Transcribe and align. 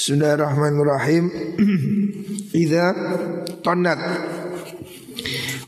Bismillahirrahmanirrahim. 0.00 1.24
Idza 2.64 2.88
tonat 3.60 4.00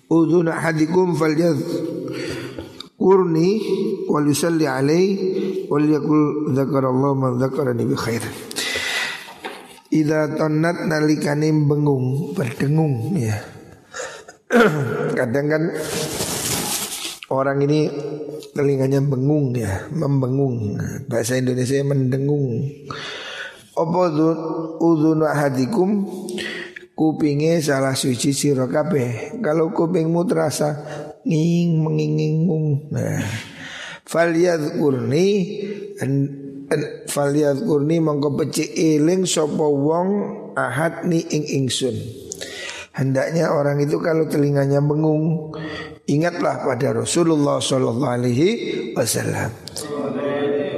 udhun 0.09 0.49
ahadikum 0.49 1.13
falyadh 1.13 1.61
kurni 2.97 3.61
wal 4.09 4.25
yusalli 4.25 4.65
alaihi 4.65 5.69
wal 5.69 5.85
yakul 5.85 6.49
dzakarallahu 6.49 7.13
man 7.13 7.37
dzakarani 7.45 7.85
bi 7.85 7.93
khair. 7.93 8.25
Idza 9.93 10.33
tonat 10.41 10.81
nalikane 10.89 11.53
bengung 11.53 12.33
berdengung 12.33 13.13
ya. 13.21 13.37
Kadang 15.21 15.47
kan 15.53 15.63
orang 17.29 17.69
ini 17.69 17.93
telinganya 18.57 19.05
bengung 19.05 19.53
ya, 19.53 19.93
membengung. 19.93 20.81
Bahasa 21.05 21.37
Indonesia 21.37 21.85
mendengung. 21.85 22.65
Apa 23.73 24.13
udhunu 24.81 25.25
ahadikum 25.25 26.05
kupinge 26.93 27.65
salah 27.65 27.97
suci 27.97 28.37
sira 28.37 28.69
kabeh. 28.69 29.41
Kalau 29.41 29.73
kupingmu 29.73 30.29
terasa 30.29 30.77
nging 31.25 31.81
mengingingung. 31.81 32.93
Nah, 32.93 33.25
falyadhkurni 34.05 35.27
falyadhkurni 37.09 37.97
mongko 38.05 38.29
becik 38.37 38.77
eling 38.77 39.25
sapa 39.25 39.65
wong 39.65 40.09
ahad 40.53 41.09
ni 41.09 41.25
ing 41.33 41.65
ingsun. 41.65 41.97
Hendaknya 42.93 43.57
orang 43.57 43.81
itu 43.81 43.97
kalau 44.05 44.29
telinganya 44.29 44.85
bengung 44.85 45.57
Ingatlah 46.05 46.61
pada 46.61 46.93
Rasulullah 46.93 47.57
Sallallahu 47.57 48.05
Alaihi 48.21 48.49
Wasallam 48.93 49.49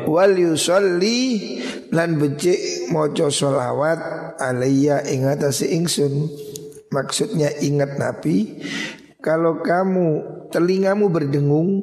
Wal 0.07 0.39
yusalli 0.39 1.59
lan 1.95 2.19
becik 2.19 2.91
moco 2.91 3.31
solawat 3.31 4.35
alaiya 4.43 5.07
ingat 5.07 5.47
ingsun. 5.63 6.27
Maksudnya 6.91 7.51
ingat 7.63 7.99
Nabi 7.99 8.63
kalau 9.19 9.63
kamu 9.63 10.07
telingamu 10.51 11.11
berdengung 11.11 11.83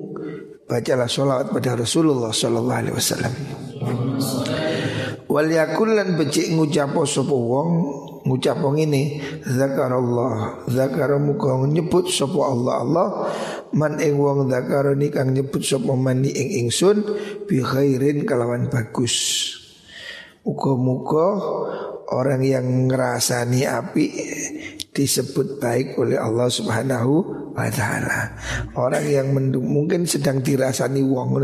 bacalah 0.67 1.07
solawat 1.07 1.51
pada 1.51 1.75
Rasulullah 1.75 2.31
Sallallahu 2.31 2.79
Alaihi 2.79 2.95
Wasallam. 2.95 3.33
Wal 5.31 5.47
yakul 5.47 5.95
lan 5.95 6.19
becik 6.19 6.51
ngucapo 6.51 7.07
sopo 7.07 7.35
wong 7.35 7.69
ngucap 8.27 8.59
wong 8.59 8.83
ini 8.83 9.19
zakarallah. 9.47 10.67
Zakaramuka 10.67 11.55
nyebut 11.67 12.07
sopo 12.11 12.47
Allah 12.47 12.83
Allah. 12.83 13.07
Man 13.75 13.99
ing 13.99 14.19
wong 14.19 14.51
zakarani 14.51 15.07
kang 15.11 15.31
nyebut 15.31 15.63
sopo 15.63 15.95
mani 15.95 16.31
ing 16.31 16.67
ingsun 16.67 17.03
bi 17.47 17.63
khairin 17.63 18.27
kalawan 18.27 18.67
bagus 18.67 19.60
Muka-muka 20.41 21.37
orang 22.11 22.41
yang 22.41 22.89
ngerasani 22.89 23.61
api 23.69 24.05
disebut 24.91 25.63
baik 25.63 25.95
oleh 25.95 26.19
Allah 26.19 26.51
Subhanahu 26.51 27.13
wa 27.55 27.69
taala. 27.71 28.35
Orang 28.75 29.05
yang 29.07 29.31
mungkin 29.61 30.03
sedang 30.03 30.43
dirasani 30.43 30.99
wong 31.05 31.39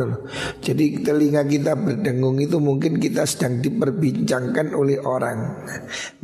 Jadi 0.60 1.06
telinga 1.06 1.48
kita 1.48 1.80
berdengung 1.80 2.42
itu 2.44 2.60
mungkin 2.60 3.00
kita 3.00 3.24
sedang 3.24 3.64
diperbincangkan 3.64 4.76
oleh 4.76 5.00
orang. 5.00 5.64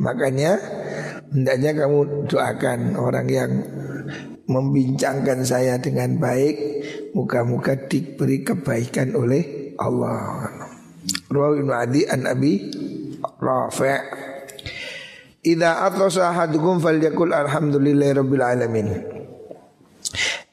Makanya 0.02 0.58
hendaknya 1.32 1.72
kamu 1.72 2.28
doakan 2.28 2.80
orang 3.00 3.26
yang 3.32 3.52
membincangkan 4.44 5.40
saya 5.46 5.80
dengan 5.80 6.20
baik, 6.20 6.56
muka-muka 7.16 7.88
diberi 7.88 8.44
kebaikan 8.44 9.16
oleh 9.16 9.72
Allah. 9.80 10.63
Rawi 11.32 11.64
Ibnu 11.64 11.72
Adi 11.72 12.02
an 12.08 12.28
Abi 12.28 12.52
Rafi' 13.40 14.24
Idza 15.44 15.84
atasa 15.84 16.32
ahadukum 16.32 16.80
falyakul 16.80 17.36
alhamdulillahi 17.36 18.16
rabbil 18.16 18.40
alamin. 18.40 18.88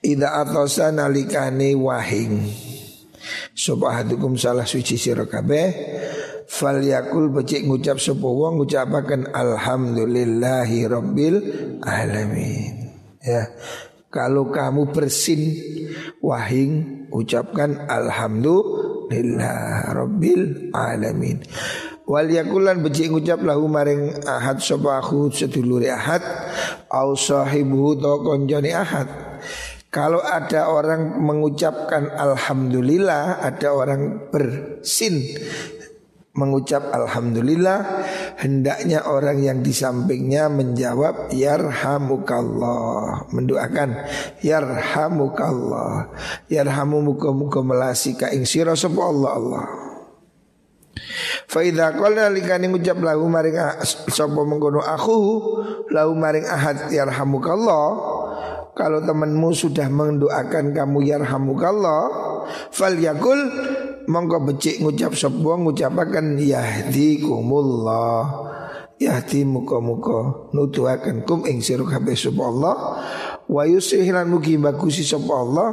Idza 0.04 0.36
atasa 0.36 0.92
nalikane 0.92 1.80
wahing. 1.80 2.44
Sapa 3.56 3.88
ahadukum 3.88 4.36
salah 4.36 4.68
suci 4.68 5.00
sira 5.00 5.24
kabeh 5.32 5.72
falyakul 6.52 7.32
becik 7.32 7.64
ngucap 7.64 8.04
sapa 8.04 8.28
wong 8.28 8.60
ngucapaken 8.60 9.32
alhamdulillahi 9.32 10.92
rabbil 10.92 11.40
alamin. 11.88 12.92
Ya. 13.24 13.48
Kalau 14.12 14.52
kamu 14.52 14.92
bersin 14.92 15.56
wahing 16.20 17.08
ucapkan 17.16 17.88
alhamdulillah 17.88 18.91
Alhamdulillah 19.12 19.92
Rabbil 19.92 20.72
Alamin. 20.72 21.44
Wal 22.08 22.32
yakulan 22.32 22.80
becik 22.80 23.12
ngucap 23.12 23.44
lahu 23.44 23.68
maring 23.68 24.24
ahad 24.24 24.64
sopahu 24.64 25.28
seduluri 25.28 25.92
ahad 25.92 26.24
Au 26.88 27.12
sahibuhu 27.12 28.00
to 28.00 28.24
konjoni 28.24 28.72
ahad. 28.72 29.12
Kalau 29.92 30.24
ada 30.24 30.72
orang 30.72 31.20
mengucapkan 31.20 32.08
Alhamdulillah 32.16 33.44
Ada 33.44 33.76
orang 33.76 34.32
bersin 34.32 35.20
mengucap 36.32 36.96
alhamdulillah 36.96 38.08
hendaknya 38.40 39.04
orang 39.04 39.44
yang 39.44 39.60
di 39.60 39.76
sampingnya 39.76 40.48
menjawab 40.48 41.28
yarhamukallah. 41.36 43.28
Mendoakan 43.36 43.90
yarhamukallah. 44.40 46.08
Yarhamu 46.48 47.04
muka 47.04 47.30
muka 47.36 47.60
melasi 47.60 48.16
ka 48.16 48.32
ing 48.32 48.48
sira 48.48 48.76
sapa 48.80 49.02
Allah 49.04 49.32
Allah. 49.36 49.66
Faida 51.52 51.96
qala 51.96 52.32
likani 52.32 52.72
ngucap 52.72 53.00
lahu 53.00 53.28
maring 53.28 53.60
sapa 53.84 54.42
mengkono 54.48 54.80
aku 54.80 55.20
lahu 55.92 56.16
maring 56.16 56.48
ahad 56.48 56.92
yarhamukallah. 56.92 57.88
Kalau 58.72 59.04
temanmu 59.04 59.52
sudah 59.52 59.92
mendoakan 59.92 60.72
kamu 60.72 61.04
yarhamukallah. 61.12 62.32
Fal 62.72 62.96
yakul 62.96 63.38
monggo 64.10 64.42
becik 64.42 64.82
ngucap 64.82 65.14
sapa 65.14 65.58
ngucapaken 65.58 66.40
yahdikumullah 66.40 68.50
yahdi 69.02 69.42
muka-muka 69.42 70.54
nutuaken 70.54 71.26
kum 71.26 71.42
ing 71.50 71.66
sira 71.66 71.82
kabeh 71.82 72.14
sapa 72.14 72.44
Allah. 72.46 72.76
Wa 73.52 73.68
yusihlan 73.68 74.30
mugi 74.30 74.56
bagusi 74.62 75.02
sapa 75.02 75.34
Allah 75.34 75.70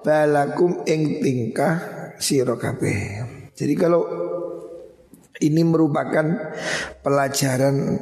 balakum 0.00 0.86
ing 0.86 1.20
tingkah 1.20 1.74
sira 2.22 2.54
kabeh. 2.54 3.26
Jadi 3.52 3.74
kalau 3.74 4.06
ini 5.42 5.62
merupakan 5.66 6.24
pelajaran 7.02 7.98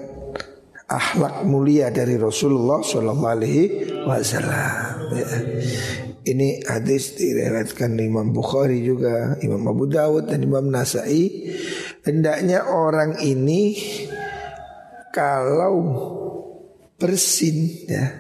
akhlak 0.87 1.43
mulia 1.43 1.91
dari 1.91 2.15
Rasulullah 2.15 2.79
Shallallahu 2.85 3.27
Alaihi 3.27 3.65
Wasallam. 4.07 6.06
Ini 6.27 6.67
hadis 6.67 7.15
diriwayatkan 7.15 7.95
Imam 8.03 8.35
Bukhari 8.35 8.83
juga, 8.83 9.39
Imam 9.47 9.63
Abu 9.71 9.87
Dawud 9.87 10.27
dan 10.27 10.43
Imam 10.43 10.67
Nasai. 10.67 11.55
Hendaknya 12.03 12.67
orang 12.67 13.23
ini 13.23 13.79
kalau 15.15 15.75
bersin 16.99 17.87
ya 17.87 18.11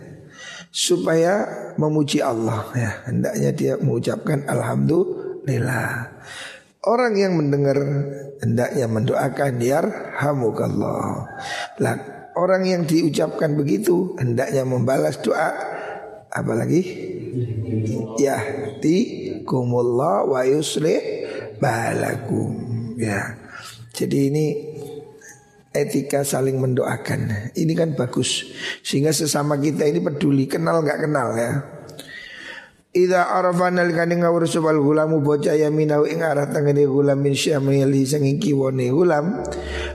supaya 0.71 1.49
memuji 1.81 2.21
Allah 2.23 2.69
ya 2.77 2.91
hendaknya 3.11 3.51
dia 3.51 3.75
mengucapkan 3.83 4.47
alhamdulillah. 4.47 6.15
Orang 6.87 7.19
yang 7.19 7.35
mendengar 7.35 7.75
hendaknya 8.39 8.87
mendoakan 8.87 9.59
yarhamukallah. 9.59 11.27
Lah 11.83 11.97
orang 12.39 12.63
yang 12.71 12.83
diucapkan 12.87 13.59
begitu 13.59 14.15
hendaknya 14.21 14.63
membalas 14.63 15.19
doa 15.19 15.51
apalagi 16.31 17.16
ya 18.19 18.39
ti 18.81 18.97
kumullah 19.45 20.27
wa 20.27 20.41
yuslih 20.45 21.01
balakum. 21.61 22.53
Ya. 22.97 23.37
Jadi 23.93 24.29
ini 24.33 24.47
etika 25.73 26.25
saling 26.25 26.57
mendoakan. 26.57 27.53
Ini 27.53 27.73
kan 27.77 27.93
bagus. 27.97 28.49
Sehingga 28.81 29.13
sesama 29.13 29.61
kita 29.61 29.85
ini 29.85 30.01
peduli 30.01 30.49
kenal 30.49 30.81
nggak 30.81 31.01
kenal 31.09 31.29
ya. 31.37 31.53
Ida 32.97 33.29
arafana 33.29 33.85
likani 33.85 34.17
ngawur 34.17 34.49
subal 34.49 34.81
gulamu 34.81 35.21
bocah 35.21 35.53
yaminau 35.53 36.09
ing 36.09 36.25
arah 36.25 36.49
tangani 36.49 36.89
gulam 36.89 37.21
min 37.21 37.37
syamili 37.37 38.09
sanging 38.09 38.41
kiwane 38.41 38.89
gulam. 38.89 39.45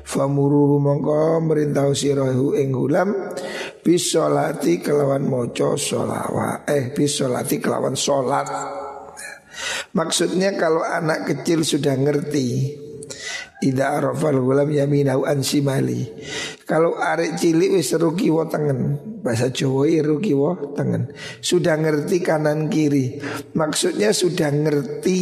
Famuru 0.05 0.77
mongko 0.77 1.41
merintah 1.41 1.89
sirahu 1.97 2.53
ing 2.53 2.69
gulam 2.69 3.09
bisolati 3.81 4.81
kelawan 4.81 5.25
moco 5.25 5.77
solawa 5.77 6.65
eh 6.69 6.93
bisolati 6.93 7.57
kelawan 7.57 7.97
solat 7.97 8.47
maksudnya 9.97 10.53
kalau 10.57 10.85
anak 10.85 11.27
kecil 11.27 11.65
sudah 11.65 11.97
ngerti 11.97 12.77
Ida 13.61 13.93
arafal 13.93 14.41
gulam 14.41 14.73
yaminau 14.73 15.21
ansimali 15.21 16.09
Kalau 16.65 16.97
arek 16.97 17.37
cilik 17.37 17.77
wis 17.77 17.93
ruki 17.93 18.33
wo 18.33 18.49
tengen 18.49 18.97
Bahasa 19.21 19.53
Jawa 19.53 19.85
ruki 20.01 20.33
wo 20.33 20.73
tengen. 20.73 21.13
Sudah 21.45 21.77
ngerti 21.77 22.25
kanan 22.25 22.73
kiri. 22.73 23.21
Maksudnya 23.53 24.17
sudah 24.17 24.49
ngerti 24.49 25.17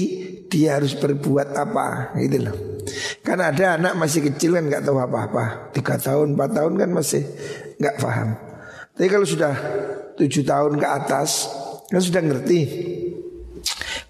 dia 0.47 0.79
harus 0.79 0.95
berbuat 0.95 1.51
apa 1.51 2.15
gitu 2.15 2.47
loh. 2.47 2.55
Karena 3.21 3.51
ada 3.51 3.75
anak 3.75 3.93
masih 3.99 4.31
kecil 4.31 4.55
kan 4.55 4.71
nggak 4.71 4.87
tahu 4.87 4.97
apa-apa. 4.97 5.75
Tiga 5.75 5.99
tahun, 5.99 6.39
empat 6.39 6.49
tahun 6.55 6.73
kan 6.79 6.89
masih 6.95 7.27
nggak 7.75 7.95
paham. 7.99 8.48
Tapi 8.99 9.07
kalau 9.07 9.23
sudah 9.23 9.55
tujuh 10.19 10.43
tahun 10.43 10.75
ke 10.75 10.83
atas 10.83 11.47
kan 11.87 12.03
sudah 12.03 12.19
ngerti. 12.19 12.59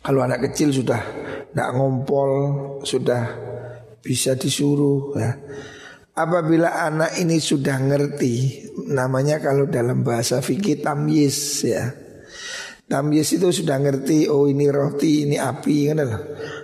Kalau 0.02 0.26
anak 0.26 0.50
kecil 0.50 0.74
sudah 0.74 0.98
nggak 1.54 1.70
ngompol, 1.78 2.32
sudah 2.82 3.22
bisa 4.02 4.34
disuruh 4.34 5.14
ya. 5.14 5.38
Apabila 6.18 6.90
anak 6.90 7.22
ini 7.22 7.38
sudah 7.38 7.78
ngerti, 7.78 8.66
namanya 8.90 9.38
kalau 9.38 9.70
dalam 9.70 10.02
bahasa 10.02 10.42
fikih 10.42 10.82
tamyiz 10.82 11.62
ya. 11.70 11.94
Tamyiz 12.90 13.30
itu 13.38 13.54
sudah 13.54 13.78
ngerti, 13.78 14.26
oh 14.26 14.50
ini 14.50 14.74
roti, 14.74 15.30
ini 15.30 15.38
api 15.38 15.94
kan. 15.94 16.02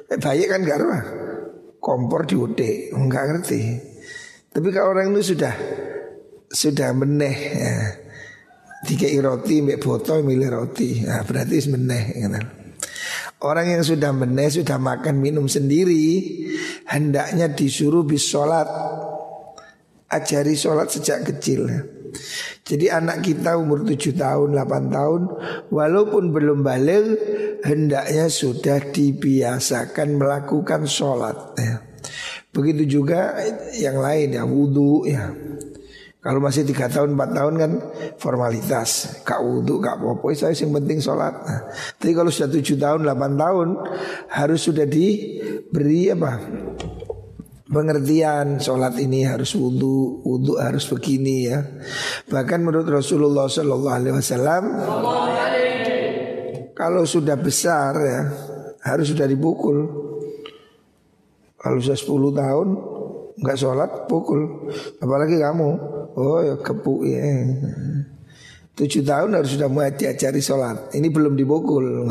Eh, 0.10 0.18
bayi 0.18 0.50
kan 0.50 0.66
gak 0.66 0.82
roh. 0.82 1.04
Kompor 1.78 2.26
diude, 2.26 2.90
enggak 2.90 3.30
ngerti. 3.30 3.62
Tapi 4.50 4.68
kalau 4.74 4.98
orang 4.98 5.14
itu 5.14 5.38
sudah 5.38 5.54
sudah 6.50 6.90
meneh 6.98 7.38
ya. 7.54 8.05
Tiga 8.86 9.10
roti, 9.26 9.66
mbak 9.66 9.82
botol 9.82 10.22
milih 10.22 10.54
roti. 10.54 11.02
Nah, 11.02 11.26
berarti 11.26 11.58
meneh. 11.74 12.22
Orang 13.42 13.68
yang 13.68 13.82
sudah 13.82 14.14
meneh, 14.14 14.48
sudah 14.48 14.78
makan 14.78 15.18
minum 15.20 15.50
sendiri, 15.50 16.22
hendaknya 16.86 17.50
disuruh 17.50 18.06
bis 18.06 18.24
sholat 18.30 18.70
ajari 20.10 20.56
sholat 20.56 20.88
sejak 20.94 21.26
kecil. 21.26 21.66
Jadi 22.66 22.88
anak 22.88 23.22
kita 23.22 23.60
umur 23.60 23.84
7 23.84 24.16
tahun, 24.16 24.56
8 24.56 24.88
tahun 24.88 25.22
Walaupun 25.68 26.32
belum 26.32 26.64
balik 26.64 27.06
Hendaknya 27.60 28.32
sudah 28.32 28.80
dibiasakan 28.80 30.16
melakukan 30.16 30.88
sholat 30.88 31.58
ya. 31.60 31.82
Begitu 32.56 33.02
juga 33.02 33.36
yang 33.76 34.00
lain 34.00 34.38
ya 34.38 34.48
wudhu 34.48 35.04
ya 35.10 35.34
kalau 36.26 36.42
masih 36.42 36.66
tiga 36.66 36.90
tahun, 36.90 37.14
empat 37.14 37.38
tahun 37.38 37.54
kan 37.54 37.72
formalitas, 38.18 39.22
kak 39.22 39.46
wudhu, 39.46 39.78
kak 39.78 40.02
popo, 40.02 40.34
saya 40.34 40.58
yang 40.58 40.74
penting 40.74 40.98
sholat. 40.98 41.38
Nah, 41.38 41.70
tapi 42.02 42.18
kalau 42.18 42.34
sudah 42.34 42.50
tujuh 42.50 42.82
tahun, 42.82 43.06
delapan 43.06 43.38
tahun, 43.38 43.68
harus 44.34 44.66
sudah 44.66 44.90
diberi 44.90 46.10
apa? 46.10 46.34
pengertian 47.66 48.62
sholat 48.62 48.98
ini 48.98 49.26
harus 49.26 49.54
wudhu, 49.54 50.26
wudhu 50.26 50.58
harus 50.58 50.90
begini 50.90 51.50
ya. 51.50 51.62
Bahkan 52.30 52.60
menurut 52.62 52.90
Rasulullah 52.90 53.46
Shallallahu 53.46 53.94
Alaihi 53.94 54.16
Wasallam, 54.18 54.64
kalau 56.74 57.06
sudah 57.06 57.38
besar 57.38 57.94
ya 58.02 58.22
harus 58.82 59.14
sudah 59.14 59.30
dipukul. 59.30 59.78
Kalau 61.62 61.82
sudah 61.82 61.98
10 61.98 62.42
tahun 62.42 62.68
nggak 63.42 63.58
sholat 63.58 63.92
pukul, 64.06 64.70
apalagi 65.02 65.42
kamu, 65.42 65.95
oh 66.16 66.40
ya 66.42 66.56
kepu 66.60 67.04
ya. 67.08 67.20
Tujuh 68.76 69.08
tahun 69.08 69.40
harus 69.40 69.56
sudah 69.56 69.72
mulai 69.72 69.96
diajari 69.96 70.44
sholat. 70.44 70.92
Ini 70.92 71.08
belum 71.08 71.40
dibukul 71.40 72.04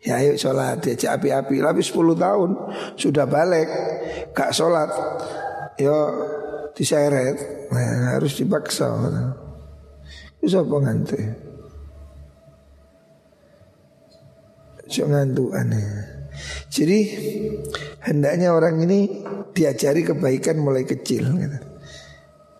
Ya 0.00 0.24
ayo 0.24 0.40
sholat 0.40 0.80
diajak 0.80 1.20
api-api. 1.20 1.60
Tapi 1.60 1.80
sepuluh 1.84 2.16
tahun 2.16 2.56
sudah 2.96 3.28
balik 3.28 3.68
Gak 4.32 4.56
sholat 4.56 4.88
Ya 5.76 5.92
diseret 6.72 7.68
nah, 7.68 8.16
Harus 8.16 8.40
dipaksa 8.40 8.88
Bisa 10.40 10.64
penganti 10.64 11.48
Jangan 14.88 15.36
tuh 15.36 15.52
aneh. 15.52 15.84
Jadi 16.72 16.98
hendaknya 18.08 18.56
orang 18.56 18.80
ini 18.80 19.20
diajari 19.52 20.00
kebaikan 20.00 20.56
mulai 20.64 20.88
kecil 20.88 21.28
gitu. 21.28 21.58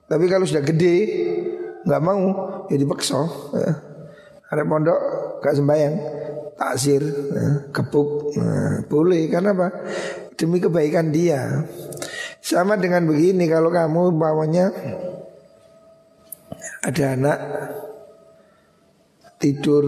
Tapi 0.09 0.25
kalau 0.27 0.49
sudah 0.49 0.65
gede 0.65 0.97
nggak 1.85 2.03
mau 2.03 2.21
ya 2.73 2.77
dipaksa 2.81 3.21
ya. 3.55 3.73
ada 4.49 4.63
pondok 4.65 5.01
gak 5.45 5.55
sembahyang 5.55 5.95
taksir 6.57 7.05
ya, 7.05 7.49
kepuk 7.71 8.35
nah, 8.41 8.83
boleh. 8.89 9.29
Karena 9.29 9.53
apa? 9.53 9.69
Demi 10.35 10.59
kebaikan 10.59 11.13
dia. 11.13 11.63
Sama 12.41 12.81
dengan 12.81 13.05
begini 13.05 13.45
kalau 13.45 13.69
kamu 13.69 14.17
bawanya 14.17 14.73
ada 16.83 17.05
anak 17.13 17.39
tidur 19.39 19.85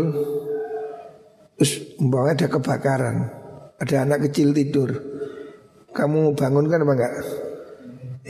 terus 1.58 1.96
umpamanya 1.98 2.44
ada 2.44 2.48
kebakaran 2.48 3.16
ada 3.80 3.94
anak 4.06 4.30
kecil 4.30 4.54
tidur 4.54 4.90
kamu 5.90 6.32
bangunkan 6.38 6.84
apa 6.86 6.92
enggak 6.94 7.14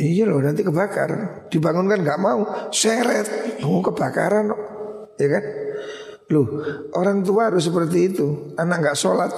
Iya 0.00 0.24
loh 0.24 0.40
nanti 0.40 0.64
kebakar. 0.64 1.44
Dibangunkan 1.52 2.00
nggak 2.00 2.20
mau 2.24 2.72
Seret. 2.72 3.60
Mau 3.60 3.78
oh, 3.78 3.80
kebakaran 3.84 4.48
Ya 5.20 5.28
kan? 5.28 5.44
Loh 6.32 6.48
orang 6.96 7.20
tua 7.20 7.52
harus 7.52 7.68
seperti 7.68 8.08
itu. 8.08 8.56
Anak 8.56 8.80
nggak 8.80 8.96
sholat 8.96 9.28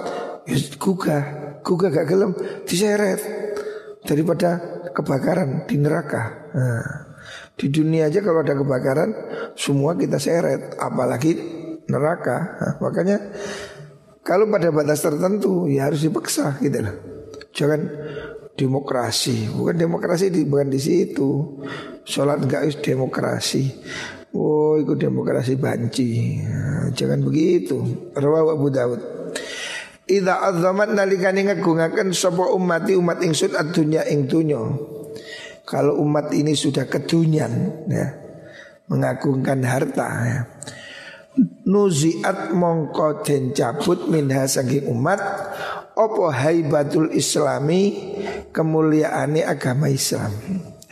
ya, 0.47 0.57
Gugah. 0.79 1.25
Gugah 1.67 1.91
gak 1.91 2.07
gelem 2.07 2.31
Diseret. 2.63 3.19
Daripada 4.07 4.59
kebakaran 4.95 5.67
di 5.67 5.79
neraka. 5.83 6.51
Nah, 6.55 6.87
Di 7.55 7.71
dunia 7.71 8.11
aja 8.11 8.19
kalau 8.19 8.43
ada 8.43 8.55
kebakaran 8.55 9.11
Semua 9.59 9.99
kita 9.99 10.23
seret. 10.23 10.79
Apalagi 10.79 11.35
neraka. 11.91 12.39
Nah, 12.55 12.73
Makanya 12.79 13.19
Kalau 14.23 14.47
pada 14.47 14.71
batas 14.71 15.03
tertentu 15.03 15.67
Ya 15.67 15.91
harus 15.91 16.07
dipaksa 16.07 16.63
gitu 16.63 16.87
loh. 16.87 16.95
Jangan 17.51 17.81
demokrasi. 18.55 19.51
Bukan 19.53 19.77
demokrasi 19.77 20.29
di 20.29 20.45
bukan 20.45 20.69
di 20.69 20.81
situ. 20.81 21.61
Sholat 22.03 22.45
enggak 22.45 22.69
is 22.69 22.77
demokrasi. 22.81 23.69
Oh 24.33 24.81
ikut 24.81 24.97
demokrasi 24.97 25.61
banci. 25.61 26.41
Nah, 26.41 26.89
jangan 26.93 27.21
begitu. 27.21 27.81
Rawah 28.17 28.57
Abu 28.57 28.69
Daud 28.73 29.01
Ida 30.13 30.43
azamat 30.43 30.93
nalikani 30.93 31.47
ngagungaken 31.47 32.11
sapa 32.11 32.51
umati 32.51 32.99
umat 32.99 33.23
ingsun 33.23 33.55
adunya 33.55 34.03
ing 34.11 34.27
dunyo. 34.27 34.63
Kalau 35.63 36.03
umat 36.03 36.35
ini 36.35 36.59
sudah 36.59 36.91
kedunyan 36.91 37.87
ya, 37.87 38.11
mengagungkan 38.91 39.63
harta 39.63 40.09
ya. 40.27 40.41
Nuziat 41.65 42.53
mongko 42.53 43.25
den 43.25 43.57
cabut 43.57 44.11
minha 44.11 44.45
saking 44.45 44.91
umat 44.91 45.23
opo 45.97 46.29
haibatul 46.33 47.13
islami? 47.13 48.13
Kemuliaan 48.53 49.39
agama 49.41 49.89
Islam. 49.89 50.33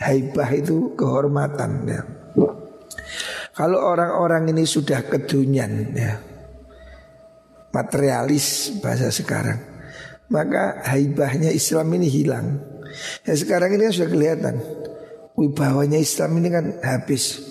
Haibah 0.01 0.49
itu 0.49 0.97
kehormatan 0.97 1.71
ya. 1.85 2.01
Kalau 3.53 3.83
orang-orang 3.85 4.49
ini 4.49 4.65
sudah 4.65 5.05
kedunyan 5.05 5.93
ya. 5.93 6.17
Materialis 7.69 8.79
bahasa 8.81 9.13
sekarang. 9.13 9.59
Maka 10.31 10.81
haibahnya 10.87 11.53
Islam 11.53 11.91
ini 11.93 12.07
hilang. 12.07 12.57
Ya 13.27 13.35
sekarang 13.37 13.77
ini 13.77 13.91
kan 13.91 13.93
sudah 13.93 14.09
kelihatan. 14.09 14.55
Wibawanya 15.37 15.99
Islam 15.99 16.39
ini 16.41 16.49
kan 16.49 16.65
habis 16.81 17.50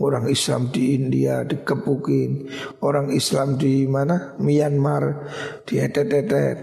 Orang 0.00 0.32
Islam 0.32 0.72
di 0.72 0.96
India 0.96 1.44
dikepukin 1.44 2.48
Orang 2.80 3.12
Islam 3.12 3.60
di 3.60 3.84
mana? 3.84 4.32
Myanmar. 4.40 5.28
Dietet-etet 5.68 6.58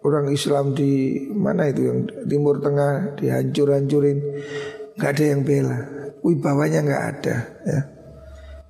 orang 0.00 0.32
Islam 0.32 0.72
di 0.72 1.22
mana 1.28 1.68
itu? 1.68 1.92
Yang 1.92 2.00
Timur 2.24 2.56
Tengah 2.64 3.20
dihancur-hancurin. 3.20 4.18
Nggak 4.96 5.10
ada 5.12 5.24
yang 5.24 5.42
bela. 5.44 5.78
Wibawanya 6.24 6.80
nggak 6.84 7.04
ada 7.16 7.36
ya. 7.64 7.80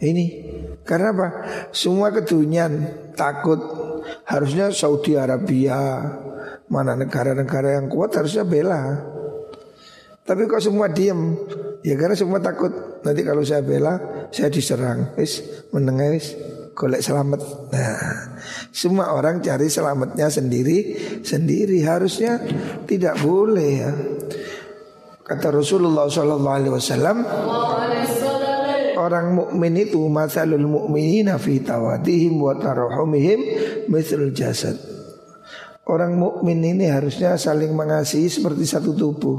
Ini 0.00 0.24
karena 0.82 1.12
apa? 1.12 1.28
Semua 1.70 2.10
kedunian 2.10 2.72
takut. 3.14 3.58
Harusnya 4.26 4.72
Saudi 4.72 5.14
Arabia 5.14 5.76
mana 6.70 6.94
negara-negara 6.94 7.78
yang 7.78 7.90
kuat 7.90 8.14
harusnya 8.14 8.46
bela 8.46 8.96
tapi 10.30 10.46
kok 10.46 10.62
semua 10.62 10.86
diem 10.86 11.34
ya 11.82 11.98
karena 11.98 12.14
semua 12.14 12.38
takut 12.38 12.70
nanti 13.02 13.26
kalau 13.26 13.42
saya 13.42 13.66
bela 13.66 13.98
saya 14.30 14.46
diserang 14.46 15.18
wis 15.18 15.42
menengah 15.74 16.14
wis 16.14 16.38
golek 16.80 17.02
selamat. 17.04 17.40
Nah, 17.74 17.98
semua 18.72 19.12
orang 19.12 19.44
cari 19.44 19.68
selamatnya 19.68 20.32
sendiri 20.32 20.96
sendiri 21.20 21.84
harusnya 21.84 22.40
tidak 22.88 23.20
boleh 23.20 23.70
ya. 23.74 23.92
Kata 25.20 25.52
Rasulullah 25.52 26.08
Shallallahu 26.08 26.56
Alaihi 26.56 26.74
Wasallam, 26.74 27.16
orang 28.98 29.26
mukmin 29.36 29.78
itu 29.78 30.00
masalul 30.10 30.66
mukminina 30.66 31.38
fi 31.38 31.62
tawadihim 31.62 32.40
wa 32.40 32.56
tarahumihim 32.56 33.40
mithl 33.86 34.32
jasad. 34.32 34.74
Orang 35.86 36.18
mukmin 36.18 36.64
ini 36.64 36.86
harusnya 36.88 37.36
saling 37.38 37.74
mengasihi 37.76 38.26
seperti 38.30 38.64
satu 38.66 38.94
tubuh. 38.94 39.38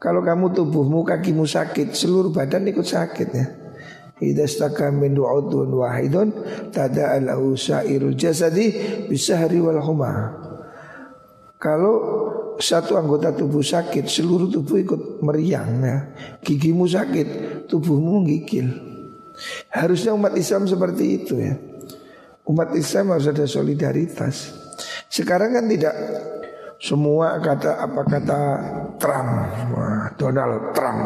Kalau 0.00 0.24
kamu 0.24 0.56
tubuhmu 0.56 1.04
kakimu 1.04 1.44
sakit, 1.44 1.92
seluruh 1.92 2.32
badan 2.32 2.64
ikut 2.72 2.88
sakit 2.88 3.28
ya. 3.36 3.46
Idza 4.20 4.48
staka 4.48 4.88
min 4.88 5.12
du'udun 5.12 5.68
wahidun 5.76 6.28
tada 6.72 7.16
alahu 7.16 7.56
sairul 7.56 8.16
jasadi 8.16 8.72
bisahri 9.08 9.60
wal 9.60 9.80
huma. 9.84 10.40
Kalau 11.60 11.94
satu 12.56 12.96
anggota 12.96 13.36
tubuh 13.36 13.60
sakit, 13.60 14.08
seluruh 14.08 14.48
tubuh 14.48 14.80
ikut 14.80 15.20
meriang 15.20 15.84
ya. 15.84 15.98
Gigimu 16.40 16.88
sakit, 16.88 17.28
tubuhmu 17.68 18.24
menggigil. 18.24 18.72
Harusnya 19.68 20.16
umat 20.16 20.32
Islam 20.36 20.64
seperti 20.64 21.04
itu 21.20 21.36
ya. 21.40 21.56
Umat 22.48 22.72
Islam 22.72 23.16
harus 23.16 23.28
ada 23.28 23.44
solidaritas. 23.44 24.56
Sekarang 25.12 25.56
kan 25.56 25.64
tidak 25.68 25.92
semua 26.80 27.36
kata 27.44 27.76
apa 27.76 28.02
kata 28.08 28.40
Trump, 28.96 29.32
Donald 30.16 30.72
Trump, 30.72 31.04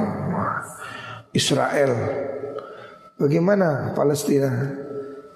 Israel. 1.34 1.92
Bagaimana 3.18 3.90
Palestina? 3.90 4.50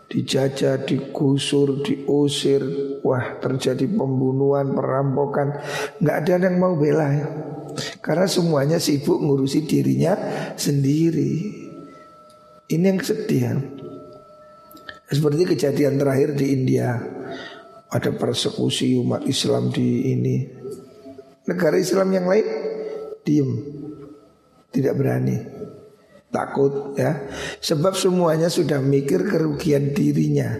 Dijajah, 0.08 0.88
digusur, 0.88 1.84
diusir, 1.84 2.64
wah 3.04 3.36
terjadi 3.44 3.84
pembunuhan, 3.92 4.72
perampokan, 4.72 5.60
nggak 6.00 6.16
ada 6.24 6.48
yang 6.48 6.56
mau 6.56 6.80
bela 6.80 7.12
ya. 7.12 7.28
Karena 8.00 8.24
semuanya 8.24 8.80
sibuk 8.80 9.20
ngurusi 9.20 9.68
dirinya 9.68 10.16
sendiri. 10.56 11.60
Ini 12.72 12.84
yang 12.88 13.04
sedih 13.04 13.42
ya. 13.42 13.54
Seperti 15.12 15.44
kejadian 15.56 16.00
terakhir 16.00 16.32
di 16.40 16.56
India 16.56 16.96
ada 17.88 18.10
persekusi 18.12 18.96
umat 19.00 19.24
Islam 19.24 19.72
di 19.72 20.12
ini. 20.12 20.36
Negara 21.48 21.80
Islam 21.80 22.12
yang 22.12 22.28
lain 22.28 22.46
diem, 23.24 23.50
tidak 24.68 25.00
berani, 25.00 25.40
takut 26.28 26.92
ya. 27.00 27.24
Sebab 27.60 27.96
semuanya 27.96 28.52
sudah 28.52 28.84
mikir 28.84 29.24
kerugian 29.24 29.96
dirinya, 29.96 30.52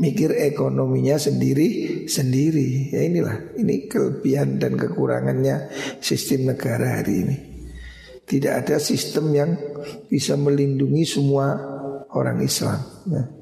mikir 0.00 0.32
ekonominya 0.32 1.20
sendiri 1.20 2.04
sendiri. 2.08 2.96
Ya 2.96 3.04
inilah, 3.04 3.56
ini 3.60 3.88
kelebihan 3.92 4.56
dan 4.56 4.80
kekurangannya 4.80 5.68
sistem 6.00 6.56
negara 6.56 7.00
hari 7.00 7.14
ini. 7.28 7.36
Tidak 8.24 8.52
ada 8.64 8.80
sistem 8.80 9.28
yang 9.36 9.50
bisa 10.08 10.40
melindungi 10.40 11.04
semua 11.04 11.52
orang 12.16 12.40
Islam. 12.40 12.80
Ya. 13.12 13.41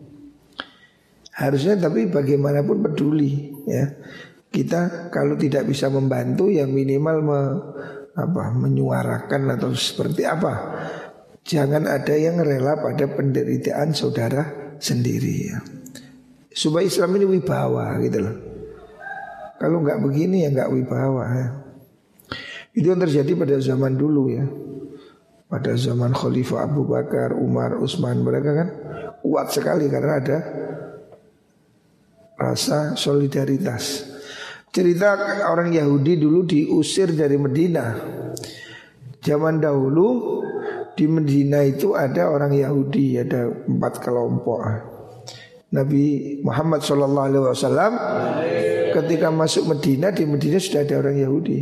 Harusnya 1.40 1.80
tapi 1.80 2.04
bagaimanapun 2.12 2.84
peduli 2.84 3.48
ya. 3.64 3.88
Kita 4.52 5.08
kalau 5.08 5.40
tidak 5.40 5.64
bisa 5.64 5.88
membantu 5.88 6.52
ya 6.52 6.68
minimal 6.68 7.16
me, 7.24 7.40
apa 8.12 8.52
menyuarakan 8.52 9.56
atau 9.56 9.72
seperti 9.72 10.28
apa. 10.28 10.52
Jangan 11.40 11.88
ada 11.88 12.12
yang 12.12 12.44
rela 12.44 12.76
pada 12.76 13.08
penderitaan 13.08 13.96
saudara 13.96 14.76
sendiri 14.76 15.34
ya. 15.48 15.64
Supaya 16.52 16.84
Islam 16.84 17.16
ini 17.16 17.40
wibawa 17.40 17.96
gitu 18.04 18.18
loh. 18.20 18.36
Kalau 19.56 19.80
nggak 19.80 20.02
begini 20.04 20.44
ya 20.44 20.52
nggak 20.52 20.70
wibawa 20.76 21.24
ya. 21.32 21.48
Itu 22.76 22.92
yang 22.92 23.00
terjadi 23.00 23.32
pada 23.32 23.56
zaman 23.64 23.96
dulu 23.96 24.28
ya. 24.28 24.44
Pada 25.48 25.72
zaman 25.72 26.12
Khalifah 26.12 26.68
Abu 26.68 26.84
Bakar, 26.84 27.32
Umar, 27.32 27.80
Utsman 27.80 28.20
mereka 28.20 28.50
kan 28.54 28.68
kuat 29.24 29.50
sekali 29.50 29.88
karena 29.88 30.20
ada 30.20 30.38
rasa 32.40 32.96
solidaritas. 32.96 34.08
Cerita 34.72 35.12
orang 35.44 35.76
Yahudi 35.76 36.16
dulu 36.16 36.48
diusir 36.48 37.12
dari 37.12 37.36
Medina. 37.36 37.92
Zaman 39.20 39.60
dahulu 39.60 40.40
di 40.96 41.04
Medina 41.04 41.60
itu 41.60 41.92
ada 41.92 42.32
orang 42.32 42.56
Yahudi, 42.56 43.20
ada 43.20 43.50
empat 43.68 44.00
kelompok. 44.00 44.60
Nabi 45.70 46.38
Muhammad 46.42 46.82
SAW 46.82 47.94
ketika 48.90 49.30
masuk 49.30 49.70
Medina 49.70 50.10
di 50.10 50.24
Medina 50.26 50.58
sudah 50.58 50.82
ada 50.82 50.98
orang 50.98 51.18
Yahudi. 51.20 51.58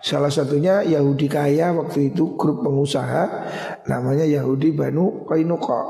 Salah 0.00 0.32
satunya 0.32 0.80
Yahudi 0.80 1.28
kaya 1.28 1.76
waktu 1.76 2.14
itu 2.14 2.36
grup 2.40 2.64
pengusaha 2.64 3.28
namanya 3.84 4.24
Yahudi 4.24 4.72
Banu 4.72 5.28
Kainuqa. 5.28 5.80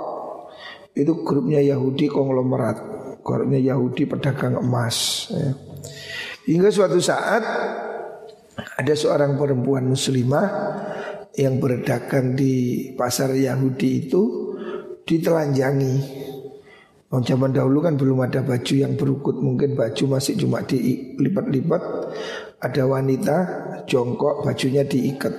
Itu 0.94 1.22
grupnya 1.22 1.62
Yahudi 1.62 2.10
konglomerat. 2.10 2.99
Kornya 3.20 3.60
Yahudi 3.60 4.08
pedagang 4.08 4.58
emas 4.58 5.28
ya. 5.32 5.52
Hingga 6.48 6.68
suatu 6.72 6.98
saat 6.98 7.42
Ada 8.80 8.92
seorang 8.92 9.36
perempuan 9.40 9.88
muslimah 9.88 10.46
Yang 11.36 11.54
berdagang 11.60 12.36
di 12.36 12.90
pasar 12.96 13.32
Yahudi 13.36 14.08
itu 14.08 14.22
Ditelanjangi. 15.04 15.96
Oh, 17.10 17.18
zaman 17.18 17.50
dahulu 17.50 17.82
kan 17.82 17.98
belum 17.98 18.22
ada 18.22 18.40
baju 18.40 18.74
yang 18.74 18.94
berukut 18.94 19.36
Mungkin 19.42 19.74
baju 19.74 20.04
masih 20.16 20.38
cuma 20.38 20.62
dilipat-lipat 20.62 21.82
Ada 22.60 22.82
wanita 22.86 23.36
jongkok 23.90 24.46
bajunya 24.46 24.86
diikat. 24.86 25.34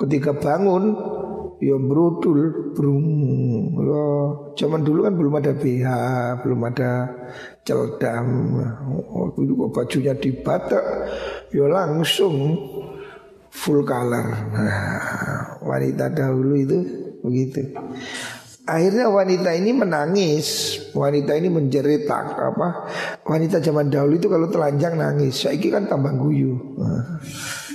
Ketika 0.00 0.32
bangun 0.34 0.96
ya 1.64 1.76
brudul 1.80 2.72
brung 2.76 3.08
ya 3.80 4.04
zaman 4.60 4.84
dulu 4.84 5.08
kan 5.08 5.14
belum 5.16 5.34
ada 5.40 5.52
BH 5.56 5.88
belum 6.44 6.60
ada 6.68 6.90
celdam. 7.64 8.28
Waktu 9.08 9.38
itu 9.48 9.52
kok 9.56 9.72
bajunya 9.72 10.14
dibatak 10.14 10.84
ya 11.50 11.64
langsung 11.66 12.34
full 13.48 13.80
color. 13.88 14.26
Nah, 14.52 15.58
wanita 15.64 16.12
dahulu 16.12 16.54
itu 16.60 16.78
begitu. 17.24 17.72
Akhirnya 18.64 19.08
wanita 19.12 19.52
ini 19.56 19.72
menangis. 19.76 20.46
Wanita 20.96 21.36
ini 21.36 21.52
menjerit 21.52 22.08
apa 22.08 22.88
Wanita 23.28 23.60
zaman 23.60 23.92
dahulu 23.92 24.16
itu 24.16 24.28
kalau 24.28 24.48
telanjang 24.48 24.96
nangis. 24.96 25.44
Saya 25.44 25.56
kan 25.56 25.88
tambah 25.88 26.12
guyu. 26.16 26.52
Nah, 26.80 27.20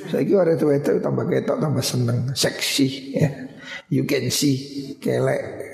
Saya 0.09 0.25
orang 0.41 0.57
itu 0.57 0.97
tambah 1.05 1.29
ketok 1.29 1.61
tambah 1.61 1.85
seneng 1.85 2.33
Seksi 2.33 3.13
ya 3.13 3.48
you 3.89 4.05
can 4.05 4.29
see 4.29 4.95
kelek. 5.01 5.73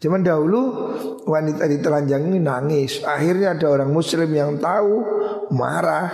Cuman 0.00 0.20
dahulu 0.20 0.60
wanita 1.24 1.64
di 1.64 1.80
telanjang 1.80 2.28
ini 2.28 2.40
nangis. 2.40 3.00
Akhirnya 3.04 3.56
ada 3.56 3.72
orang 3.72 3.88
muslim 3.88 4.28
yang 4.36 4.60
tahu 4.60 5.00
marah 5.56 6.08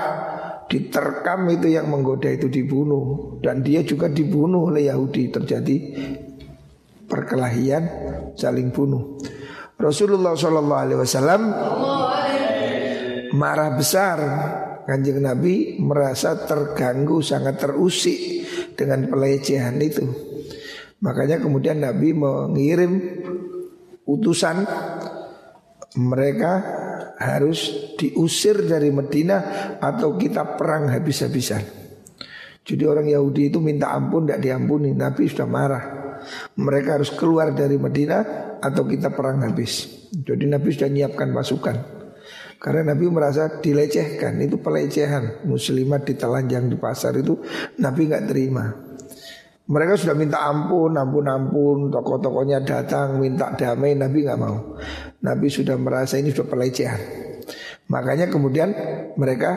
diterkam 0.70 1.50
itu 1.50 1.74
yang 1.74 1.90
menggoda 1.90 2.30
itu 2.30 2.46
dibunuh 2.46 3.38
dan 3.42 3.66
dia 3.66 3.82
juga 3.82 4.06
dibunuh 4.06 4.70
oleh 4.70 4.86
Yahudi 4.86 5.34
terjadi 5.34 5.76
perkelahian 7.10 7.82
saling 8.38 8.70
bunuh. 8.70 9.18
Rasulullah 9.74 10.38
Shallallahu 10.38 10.82
Alaihi 10.86 11.00
Wasallam 11.02 11.42
marah 13.34 13.74
besar 13.74 14.18
kanjeng 14.86 15.18
Nabi 15.18 15.82
merasa 15.82 16.38
terganggu 16.46 17.18
sangat 17.18 17.58
terusik 17.58 18.46
dengan 18.78 19.10
pelecehan 19.10 19.74
itu. 19.82 20.29
Makanya 21.00 21.40
kemudian 21.40 21.80
Nabi 21.80 22.12
mengirim 22.12 22.92
utusan 24.04 24.68
mereka 25.96 26.52
harus 27.20 27.92
diusir 28.00 28.64
dari 28.64 28.88
Medina 28.88 29.42
atau 29.80 30.16
kita 30.16 30.56
perang 30.56 30.88
habis-habisan. 30.88 31.62
Jadi 32.64 32.84
orang 32.84 33.08
Yahudi 33.08 33.52
itu 33.52 33.58
minta 33.58 33.92
ampun 33.92 34.28
tidak 34.28 34.40
diampuni. 34.44 34.92
Nabi 34.92 35.26
sudah 35.28 35.48
marah. 35.48 35.84
Mereka 36.56 37.00
harus 37.00 37.10
keluar 37.16 37.56
dari 37.56 37.80
Medina 37.80 38.20
atau 38.60 38.84
kita 38.84 39.12
perang 39.16 39.40
habis. 39.40 39.88
Jadi 40.12 40.44
Nabi 40.44 40.68
sudah 40.68 40.88
menyiapkan 40.92 41.28
pasukan. 41.32 41.76
Karena 42.60 42.92
Nabi 42.92 43.08
merasa 43.08 43.48
dilecehkan, 43.48 44.36
itu 44.44 44.60
pelecehan. 44.60 45.48
Muslimat 45.48 46.04
ditelanjang 46.04 46.68
di 46.68 46.76
pasar 46.76 47.16
itu 47.16 47.40
Nabi 47.80 48.12
nggak 48.12 48.24
terima. 48.28 48.89
Mereka 49.70 49.94
sudah 49.94 50.18
minta 50.18 50.42
ampun, 50.42 50.98
ampun, 50.98 51.26
ampun. 51.30 51.78
Tokoh-tokohnya 51.94 52.66
datang 52.66 53.22
minta 53.22 53.54
damai, 53.54 53.94
Nabi 53.94 54.26
nggak 54.26 54.40
mau. 54.40 54.74
Nabi 55.22 55.46
sudah 55.46 55.78
merasa 55.78 56.18
ini 56.18 56.34
sudah 56.34 56.50
pelecehan. 56.50 57.00
Makanya 57.86 58.26
kemudian 58.26 58.74
mereka 59.14 59.54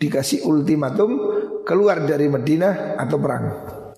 dikasih 0.00 0.48
ultimatum 0.48 1.16
keluar 1.68 2.08
dari 2.08 2.32
Medina 2.32 2.96
atau 2.96 3.20
perang. 3.20 3.44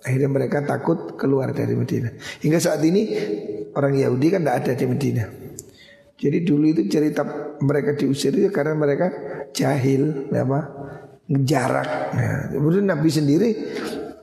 Akhirnya 0.04 0.28
mereka 0.28 0.60
takut 0.66 1.16
keluar 1.16 1.54
dari 1.54 1.72
Medina. 1.78 2.12
Hingga 2.42 2.58
saat 2.60 2.82
ini 2.84 3.14
orang 3.72 3.96
Yahudi 3.96 4.26
kan 4.34 4.42
tidak 4.44 4.56
ada 4.66 4.72
di 4.76 4.84
Medina. 4.84 5.24
Jadi 6.14 6.38
dulu 6.46 6.64
itu 6.70 6.82
cerita 6.86 7.24
mereka 7.62 7.96
diusir 7.96 8.36
itu 8.36 8.52
karena 8.52 8.76
mereka 8.76 9.10
jahil, 9.50 10.28
apa, 10.30 10.60
jarak. 11.26 11.88
Nah, 12.14 12.52
kemudian 12.52 12.86
Nabi 12.86 13.08
sendiri 13.08 13.50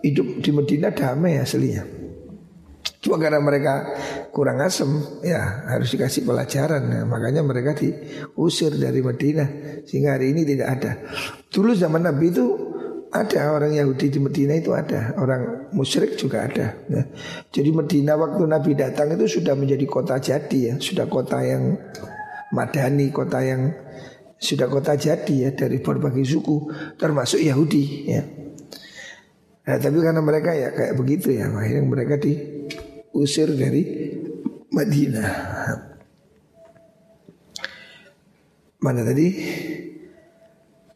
hidup 0.02 0.42
di 0.42 0.50
Medina 0.54 0.90
damai 0.94 1.38
aslinya. 1.42 2.02
Cuma 3.02 3.18
karena 3.18 3.42
mereka 3.42 3.98
kurang 4.30 4.62
asem, 4.62 4.86
ya 5.26 5.66
harus 5.74 5.90
dikasih 5.90 6.22
pelajaran. 6.22 6.86
Ya, 6.86 7.02
makanya 7.02 7.42
mereka 7.42 7.74
diusir 7.74 8.78
dari 8.78 9.02
Medina 9.02 9.46
sehingga 9.90 10.18
hari 10.18 10.38
ini 10.38 10.46
tidak 10.46 10.68
ada. 10.70 10.92
Dulu 11.50 11.74
zaman 11.74 12.06
Nabi 12.06 12.30
itu 12.30 12.46
ada 13.12 13.58
orang 13.58 13.74
Yahudi 13.74 14.08
di 14.08 14.20
Medina 14.22 14.54
itu 14.54 14.72
ada, 14.72 15.18
orang 15.18 15.74
musyrik 15.74 16.14
juga 16.16 16.46
ada. 16.46 16.78
Ya. 16.88 17.04
Jadi 17.50 17.70
Medina 17.74 18.14
waktu 18.16 18.46
Nabi 18.46 18.72
datang 18.78 19.18
itu 19.18 19.42
sudah 19.42 19.58
menjadi 19.58 19.86
kota 19.90 20.16
jadi 20.22 20.60
ya, 20.62 20.74
sudah 20.78 21.10
kota 21.10 21.42
yang 21.42 21.76
madani, 22.54 23.10
kota 23.10 23.42
yang 23.42 23.74
sudah 24.42 24.70
kota 24.70 24.94
jadi 24.94 25.50
ya 25.50 25.50
dari 25.54 25.82
berbagai 25.82 26.26
suku 26.26 26.70
termasuk 27.02 27.42
Yahudi 27.42 27.84
ya. 28.08 28.22
Nah, 29.62 29.78
tapi 29.78 29.98
karena 30.02 30.22
mereka 30.26 30.58
ya 30.58 30.74
kayak 30.74 30.98
begitu 30.98 31.38
ya, 31.38 31.46
akhirnya 31.54 31.86
mereka 31.86 32.18
diusir 32.18 33.54
dari 33.54 34.14
Madinah. 34.74 35.32
Mana 38.82 39.06
tadi? 39.06 39.28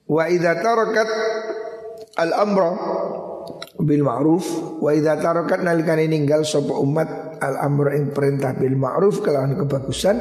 Wa 0.10 0.26
idza 0.30 0.58
tarakat 0.58 1.10
al-amra 2.18 2.72
bil 3.78 4.02
ma'ruf 4.02 4.46
wa 4.82 4.90
idza 4.90 5.20
tarakat 5.22 5.62
nalikane 5.62 6.10
ninggal 6.10 6.42
sapa 6.48 6.74
umat 6.74 7.38
al-amra 7.44 7.94
ing 7.94 8.16
perintah 8.16 8.56
bil 8.58 8.74
ma'ruf 8.80 9.22
kelawan 9.22 9.54
kebagusan 9.60 10.18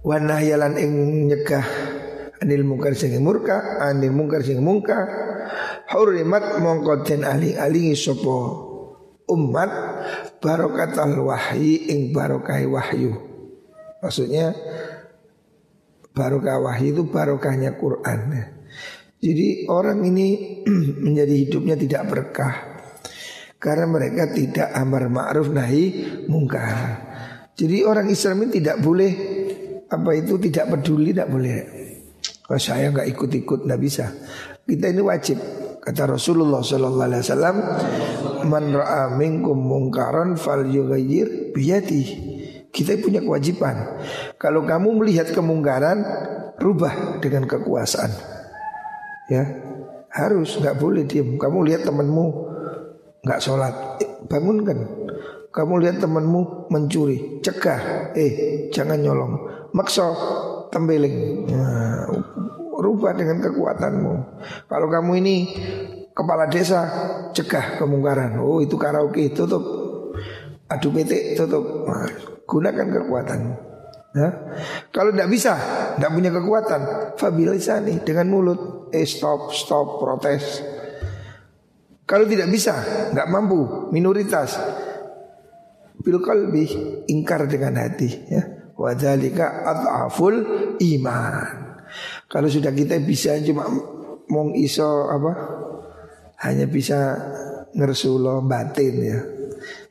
wa 0.00 0.16
nahyalan 0.16 0.74
ing 0.80 0.92
nyegah 1.28 1.66
anil 2.40 2.64
mungkar 2.64 2.96
sing 2.96 3.12
murka 3.20 3.78
anil 3.84 4.16
mungkar 4.16 4.40
sing 4.40 4.64
mungkar 4.64 5.29
hurimat 5.90 6.62
mongko 6.62 7.02
den 7.02 7.26
aling-alingi 7.26 7.94
sapa 7.98 8.38
umat 9.30 9.70
barokatal 10.42 11.18
wahyi 11.22 11.90
ing 11.90 12.14
barokai 12.14 12.66
wahyu 12.66 13.14
maksudnya 14.02 14.54
barokah 16.14 16.58
wahyu 16.58 16.94
itu 16.94 17.02
barokahnya 17.06 17.78
Quran 17.78 18.20
jadi 19.20 19.68
orang 19.68 20.00
ini 20.08 20.28
menjadi 21.04 21.34
hidupnya 21.44 21.76
tidak 21.76 22.02
berkah 22.08 22.54
karena 23.60 23.84
mereka 23.84 24.32
tidak 24.32 24.72
amar 24.72 25.12
ma'ruf 25.12 25.52
nahi 25.52 26.08
mungkar. 26.24 27.12
Jadi 27.52 27.84
orang 27.84 28.08
Islam 28.08 28.48
ini 28.48 28.50
tidak 28.56 28.80
boleh 28.80 29.12
apa 29.92 30.10
itu 30.16 30.40
tidak 30.40 30.72
peduli 30.72 31.12
tidak 31.12 31.28
boleh. 31.28 31.56
Kalau 32.40 32.56
saya 32.56 32.88
nggak 32.88 33.04
ikut-ikut 33.12 33.68
nggak 33.68 33.80
bisa. 33.84 34.08
Kita 34.64 34.88
ini 34.88 35.04
wajib 35.04 35.36
kata 35.80 36.16
Rasulullah 36.16 36.60
Sallallahu 36.60 37.08
Alaihi 37.08 37.22
Wasallam, 37.24 37.56
man 38.46 38.64
minkum 39.16 39.56
mungkaran 39.56 40.36
fal 40.36 40.64
yughayyir 40.64 41.56
biyadi. 41.56 42.30
Kita 42.70 42.94
punya 43.02 43.18
kewajiban. 43.18 43.98
Kalau 44.38 44.62
kamu 44.62 45.02
melihat 45.02 45.34
kemungkaran, 45.34 46.06
rubah 46.60 47.18
dengan 47.18 47.50
kekuasaan. 47.50 48.12
Ya 49.26 49.42
harus 50.10 50.58
nggak 50.58 50.78
boleh 50.78 51.06
diem. 51.06 51.38
Kamu 51.38 51.66
lihat 51.66 51.86
temanmu 51.86 52.26
nggak 53.24 53.40
sholat 53.40 53.74
eh, 54.02 54.10
bangunkan. 54.26 54.78
Kamu 55.50 55.82
lihat 55.82 55.98
temanmu 55.98 56.70
mencuri 56.70 57.42
cegah 57.42 58.14
eh 58.14 58.66
jangan 58.70 59.02
nyolong. 59.02 59.34
Makso 59.74 60.06
tembeling. 60.70 61.46
Nah, 61.50 62.06
rubah 62.80 63.12
dengan 63.12 63.44
kekuatanmu 63.44 64.14
kalau 64.66 64.88
kamu 64.88 65.12
ini 65.20 65.36
kepala 66.16 66.48
desa 66.48 66.80
cegah 67.36 67.76
kemungkaran 67.78 68.40
oh 68.40 68.64
itu 68.64 68.74
karaoke 68.80 69.30
tutup 69.36 69.62
adu 70.66 70.88
PT 70.90 71.36
tutup 71.36 71.86
gunakan 72.48 72.86
kekuatanmu 72.88 73.70
Ya. 74.10 74.26
Kalau 74.90 75.14
tidak 75.14 75.30
bisa, 75.30 75.54
tidak 75.94 76.10
punya 76.10 76.34
kekuatan, 76.34 77.14
fabilisani 77.14 78.02
dengan 78.02 78.26
mulut, 78.26 78.90
eh 78.90 79.06
stop, 79.06 79.54
stop, 79.54 80.02
protes. 80.02 80.66
Kalau 82.10 82.26
tidak 82.26 82.50
bisa, 82.50 82.74
nggak 83.14 83.30
mampu, 83.30 83.86
minoritas, 83.94 84.58
bil 86.02 86.18
kalbi 86.18 86.66
ingkar 87.06 87.46
dengan 87.46 87.78
hati. 87.78 88.10
Ya. 88.26 88.42
Wadhalika 88.74 89.62
at'aful 89.62 90.34
iman. 90.82 91.69
Kalau 92.30 92.46
sudah 92.46 92.70
kita 92.70 92.94
bisa 93.02 93.34
cuma 93.42 93.66
mong 94.30 94.54
iso 94.54 95.10
apa? 95.10 95.32
Hanya 96.46 96.70
bisa 96.70 97.18
ngersulo 97.74 98.46
batin 98.46 98.94
ya. 99.02 99.18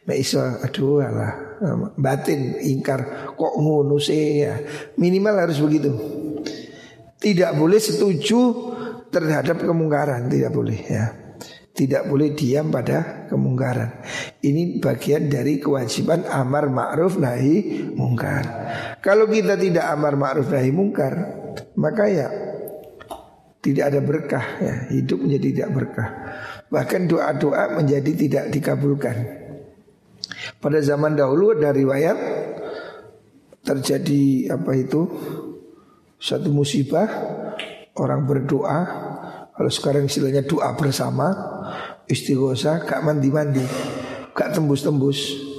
Mek 0.08 0.17
iso 0.24 0.39
aduh 0.39 1.03
Allah 1.03 1.50
batin 2.00 2.57
ingkar 2.63 3.35
kok 3.35 3.53
ngono 3.59 4.00
sih 4.00 4.48
ya. 4.48 4.55
Minimal 4.96 5.35
harus 5.35 5.59
begitu. 5.59 5.92
Tidak 7.20 7.51
boleh 7.59 7.83
setuju 7.83 8.40
terhadap 9.11 9.59
kemungkaran, 9.59 10.31
tidak 10.31 10.55
boleh 10.55 10.79
ya. 10.79 11.05
Tidak 11.75 12.07
boleh 12.07 12.35
diam 12.35 12.72
pada 12.72 13.27
kemungkaran. 13.27 14.03
Ini 14.40 14.79
bagian 14.79 15.27
dari 15.27 15.59
kewajiban 15.59 16.27
amar 16.27 16.72
ma'ruf 16.72 17.20
nahi 17.20 17.87
mungkar. 17.96 18.44
Kalau 19.03 19.27
kita 19.27 19.55
tidak 19.55 19.87
amar 19.87 20.16
ma'ruf 20.20 20.51
nahi 20.51 20.72
mungkar, 20.75 21.38
maka 21.79 22.11
ya 22.11 22.27
tidak 23.63 23.92
ada 23.92 24.00
berkah 24.03 24.46
ya, 24.59 24.74
hidup 24.92 25.20
menjadi 25.24 25.48
tidak 25.55 25.70
berkah. 25.72 26.09
Bahkan 26.68 27.01
doa-doa 27.07 27.79
menjadi 27.79 28.11
tidak 28.15 28.46
dikabulkan. 28.51 29.15
Pada 30.59 30.79
zaman 30.83 31.15
dahulu 31.15 31.55
ada 31.55 31.72
riwayat 31.72 32.18
terjadi 33.63 34.55
apa 34.55 34.72
itu 34.75 35.07
satu 36.20 36.51
musibah 36.51 37.07
orang 37.96 38.27
berdoa 38.27 38.79
kalau 39.55 39.72
sekarang 39.72 40.07
istilahnya 40.07 40.48
doa 40.48 40.72
bersama 40.79 41.27
istighosa 42.07 42.87
gak 42.87 43.03
mandi-mandi 43.03 43.63
gak 44.31 44.55
tembus-tembus 44.55 45.50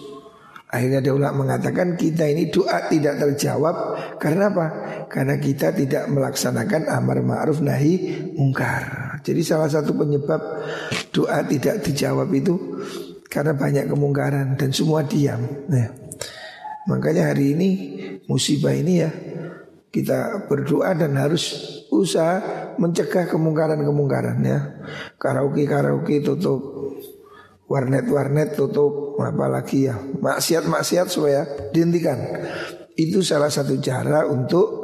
Akhirnya 0.70 1.02
ada 1.02 1.10
ulama 1.10 1.42
mengatakan 1.42 1.98
kita 1.98 2.30
ini 2.30 2.46
doa 2.46 2.86
tidak 2.86 3.18
terjawab 3.18 3.74
Karena 4.22 4.54
apa? 4.54 4.66
Karena 5.10 5.42
kita 5.42 5.74
tidak 5.74 6.06
melaksanakan 6.06 6.86
amar 6.86 7.18
ma'ruf 7.18 7.58
nahi 7.58 8.30
mungkar 8.38 9.18
Jadi 9.26 9.42
salah 9.42 9.66
satu 9.66 9.90
penyebab 9.98 10.38
doa 11.10 11.42
tidak 11.50 11.82
dijawab 11.82 12.30
itu 12.30 12.54
karena 13.26 13.54
banyak 13.54 13.86
kemungkaran 13.90 14.54
dan 14.54 14.70
semua 14.74 15.06
diam. 15.06 15.38
Nah, 15.70 15.92
makanya 16.90 17.30
hari 17.30 17.54
ini 17.58 17.70
musibah 18.26 18.74
ini 18.74 18.94
ya 19.02 19.10
kita 19.90 20.46
berdoa 20.46 20.94
dan 20.94 21.18
harus 21.18 21.50
usaha 21.90 22.38
mencegah 22.78 23.26
kemungkaran-kemungkaran 23.30 24.38
ya. 24.46 24.58
Karaoke-karaoke 25.18 26.22
tutup, 26.22 26.62
warnet-warnet 27.66 28.54
tutup, 28.54 29.18
apalagi 29.18 29.90
ya 29.90 29.98
maksiat-maksiat 29.98 31.06
supaya 31.10 31.42
dihentikan. 31.74 32.18
Itu 32.94 33.22
salah 33.26 33.50
satu 33.50 33.78
cara 33.82 34.26
untuk 34.30 34.79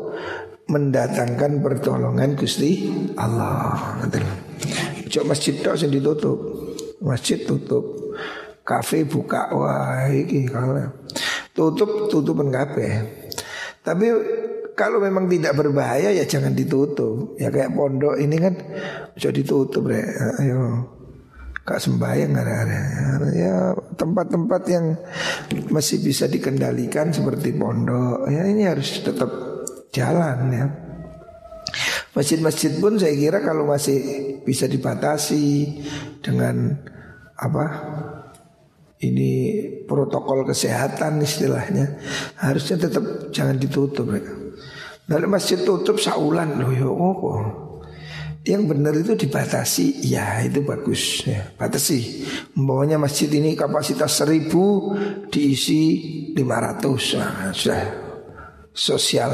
mendatangkan 0.67 1.63
pertolongan 1.63 2.35
Gusti 2.35 2.91
Allah. 3.15 4.03
Coba 5.07 5.33
masjid 5.35 5.55
tok 5.63 5.79
ditutup. 5.87 6.39
Masjid 7.03 7.39
tutup. 7.47 8.15
Kafe 8.67 9.07
buka 9.07 9.55
wah 9.55 10.11
iki 10.11 10.51
kalau 10.51 10.91
tutup 11.55 12.11
tutupan 12.11 12.51
kafe. 12.51 12.99
Tapi 13.87 14.11
kalau 14.75 14.99
memang 14.99 15.31
tidak 15.31 15.55
berbahaya 15.55 16.11
ya 16.11 16.27
jangan 16.27 16.51
ditutup. 16.51 17.39
Ya 17.39 17.55
kayak 17.55 17.71
pondok 17.79 18.19
ini 18.19 18.37
kan 18.43 18.59
bisa 19.15 19.31
ditutup 19.31 19.87
deh. 19.87 20.03
Ayo 20.43 20.91
kak 21.67 21.83
sembahyang 21.83 22.31
ada 22.31 22.57
ya 23.35 23.75
tempat-tempat 23.99 24.63
yang 24.71 24.95
masih 25.75 25.99
bisa 25.99 26.31
dikendalikan 26.31 27.11
seperti 27.11 27.51
pondok 27.59 28.31
ya 28.31 28.47
ini 28.47 28.71
harus 28.71 29.03
tetap 29.03 29.46
jalan 29.97 30.53
ya 30.53 30.67
masjid-masjid 32.13 32.77
pun 32.77 33.01
saya 33.01 33.17
kira 33.17 33.41
kalau 33.41 33.69
masih 33.69 33.97
bisa 34.45 34.69
dibatasi 34.69 35.81
dengan 36.21 36.77
apa 37.37 37.65
ini 39.05 39.61
protokol 39.85 40.49
kesehatan 40.49 41.21
istilahnya 41.21 42.01
harusnya 42.41 42.89
tetap 42.89 43.29
jangan 43.29 43.61
ditutup 43.61 44.09
ya. 44.09 44.25
Dari 45.07 45.27
masjid 45.29 45.61
tutup 45.61 46.01
saulan 46.03 46.59
loh 46.59 46.73
ya 46.73 46.89
apa? 46.89 47.33
Yang 48.47 48.63
benar 48.71 48.95
itu 48.95 49.13
dibatasi, 49.27 50.07
ya 50.07 50.39
itu 50.43 50.63
bagus 50.63 51.27
ya, 51.27 51.51
batasi. 51.59 52.27
Membawanya 52.55 52.99
masjid 52.99 53.27
ini 53.31 53.59
kapasitas 53.59 54.23
seribu 54.23 54.95
diisi 55.31 55.83
500 56.35 57.19
nah, 57.19 57.51
sudah 57.51 57.83
social 58.71 59.33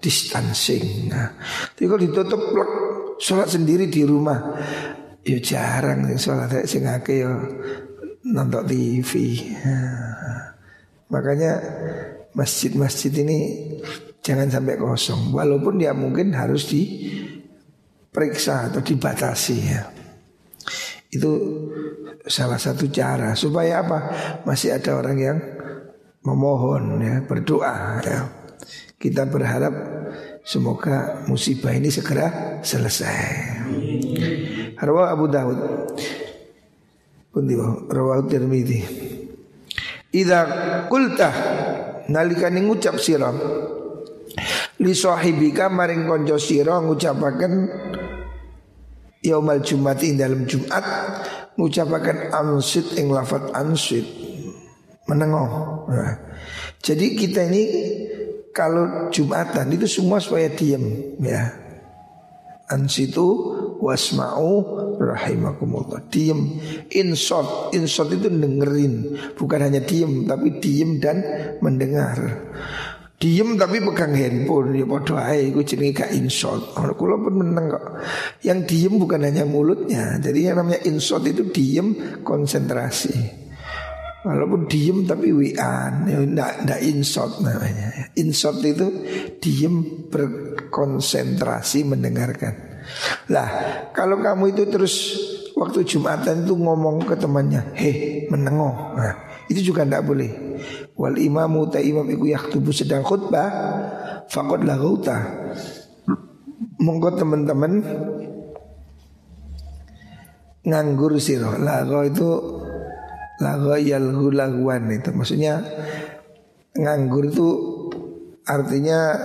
distancing. 0.00 1.12
Nah, 1.12 1.36
tapi 1.76 2.08
ditutup 2.08 2.40
plek, 2.50 2.70
sholat 3.20 3.52
sendiri 3.52 3.86
di 3.86 4.02
rumah, 4.02 4.56
ya 5.22 5.38
jarang 5.38 6.08
sholat 6.16 6.64
sing 6.64 6.88
akeh 6.88 7.22
ya 7.22 7.30
nonton 8.24 8.64
TV. 8.64 9.10
Makanya 11.10 11.52
masjid-masjid 12.32 13.12
ini 13.20 13.38
jangan 14.24 14.48
sampai 14.48 14.80
kosong. 14.80 15.34
Walaupun 15.34 15.80
dia 15.80 15.92
mungkin 15.92 16.32
harus 16.32 16.70
diperiksa 16.70 18.72
atau 18.72 18.80
dibatasi 18.80 19.56
ya. 19.60 19.82
Itu 21.10 21.30
salah 22.30 22.62
satu 22.62 22.86
cara 22.88 23.34
supaya 23.34 23.82
apa? 23.82 23.98
Masih 24.46 24.78
ada 24.78 24.94
orang 24.94 25.18
yang 25.18 25.38
memohon 26.22 27.02
ya, 27.02 27.26
berdoa 27.26 27.98
ya. 28.06 28.39
Kita 29.00 29.24
berharap 29.28 29.74
Semoga 30.40 31.22
musibah 31.28 31.70
ini 31.76 31.92
segera 31.92 32.58
selesai. 32.64 33.60
Rawah 34.80 35.12
Abu 35.12 35.28
Dawud. 35.28 35.58
Pundi 37.30 37.54
rawah 37.86 38.24
Tirmidzi. 38.24 38.80
Idza 40.10 40.40
qulta 40.90 41.30
nalikane 42.10 42.66
ngucap 42.66 42.98
sira 42.98 43.30
li 44.82 44.90
sahibika 44.90 45.70
maring 45.70 46.10
kanca 46.10 46.34
sira 46.34 46.82
ngucapaken 46.82 47.70
yaumal 49.22 49.62
jumat 49.62 50.02
ing 50.02 50.18
dalam 50.18 50.50
Jumat 50.50 50.82
ngucapaken 51.54 52.34
ansit 52.34 52.98
ing 52.98 53.14
lafat 53.14 53.54
ansit 53.54 54.02
menengok. 55.06 55.86
Nah, 55.86 56.18
jadi 56.82 57.06
kita 57.14 57.46
ini 57.46 57.62
kalau 58.50 59.08
Jumatan 59.14 59.70
itu 59.74 59.86
semua 59.86 60.18
supaya 60.18 60.50
diem 60.50 61.16
ya. 61.22 61.54
Ansitu 62.70 63.26
wasma'u 63.82 64.62
rahimakumullah. 65.02 66.06
Diem. 66.06 66.62
Insot. 66.94 67.74
Insot 67.74 68.14
itu 68.14 68.30
dengerin. 68.30 69.18
Bukan 69.34 69.58
hanya 69.58 69.82
diem 69.82 70.22
tapi 70.26 70.62
diem 70.62 71.02
dan 71.02 71.18
mendengar. 71.58 72.18
Diem 73.20 73.58
tapi 73.60 73.84
pegang 73.84 74.16
handphone 74.16 74.72
ya 74.72 74.88
padha 74.88 75.34
ae 75.34 75.52
iku 75.52 75.60
jenenge 75.60 76.06
gak 76.06 76.14
insot. 76.14 76.72
Ora 76.78 76.94
kula 76.94 77.20
pun 77.20 77.42
meneng 77.42 77.68
kok. 77.74 77.84
Yang 78.46 78.58
diem 78.70 78.94
bukan 78.96 79.20
hanya 79.26 79.44
mulutnya. 79.44 80.16
Jadi 80.22 80.48
yang 80.48 80.62
namanya 80.62 80.80
insot 80.86 81.26
itu 81.26 81.50
diem 81.50 82.22
konsentrasi. 82.22 83.12
Walaupun 84.20 84.68
diem 84.68 85.08
tapi 85.08 85.32
wian, 85.32 86.04
ya 86.04 86.20
ndak 86.20 86.80
insot 86.84 87.40
namanya. 87.40 88.12
Insot 88.20 88.60
itu 88.60 88.86
diem 89.40 90.06
berkonsentrasi 90.12 91.88
mendengarkan. 91.88 92.84
Lah 93.32 93.48
kalau 93.96 94.20
kamu 94.20 94.52
itu 94.52 94.68
terus 94.68 94.94
waktu 95.56 95.88
jumatan 95.88 96.44
itu 96.44 96.52
ngomong 96.52 97.08
ke 97.08 97.16
temannya, 97.16 97.72
heh 97.72 98.28
menengok, 98.28 98.76
nah, 98.96 99.14
itu 99.48 99.72
juga 99.72 99.88
ndak 99.88 100.04
boleh. 100.04 100.32
Wal 101.00 101.16
imamu 101.16 101.72
ta 101.72 101.80
imam 101.80 102.04
iku 102.04 102.28
yaktubu 102.28 102.76
sedang 102.76 103.00
khutbah, 103.00 103.48
fakot 104.28 104.60
laguta. 104.68 105.48
Monggo 106.80 107.12
teman-teman 107.16 107.72
nganggur 110.64 111.16
siro. 111.20 111.56
Lago 111.56 112.04
itu 112.04 112.28
Lagoyal 113.40 114.12
hulaguan 114.12 114.92
itu. 114.92 115.10
Maksudnya 115.16 115.64
nganggur 116.76 117.32
itu 117.32 117.48
artinya 118.44 119.16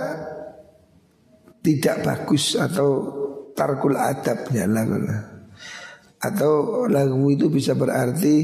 tidak 1.60 1.96
bagus 2.06 2.54
atau 2.56 2.88
tarkul 3.56 3.98
adabnya 3.98 4.70
lagu 4.70 5.02
atau 6.16 6.84
lagu 6.86 7.26
itu 7.28 7.50
bisa 7.50 7.74
berarti 7.74 8.34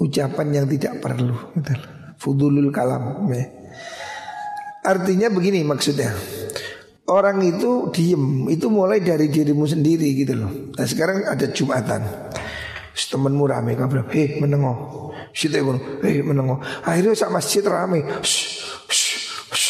ucapan 0.00 0.62
yang 0.62 0.66
tidak 0.66 0.98
perlu 0.98 1.36
gitu. 1.54 1.72
fudulul 2.16 2.72
kalam 2.72 3.28
ya. 3.30 3.44
artinya 4.86 5.28
begini 5.30 5.62
maksudnya. 5.66 6.12
Orang 7.06 7.38
itu 7.46 7.94
diem 7.94 8.50
itu 8.50 8.66
mulai 8.66 8.98
dari 8.98 9.30
dirimu 9.30 9.62
sendiri 9.62 10.10
gitu 10.18 10.42
loh. 10.42 10.50
Nah 10.74 10.86
sekarang 10.90 11.22
ada 11.22 11.46
jumatan 11.54 12.02
temenmu 12.96 13.44
rame 13.44 13.76
kabeh 13.76 14.08
heh 14.08 14.28
menengo 14.40 15.12
sithik 15.36 15.60
ngono 15.60 16.00
heh 16.00 16.24
menengo 16.24 16.64
akhirnya 16.88 17.12
sak 17.12 17.28
masjid 17.28 17.60
rame 17.60 18.00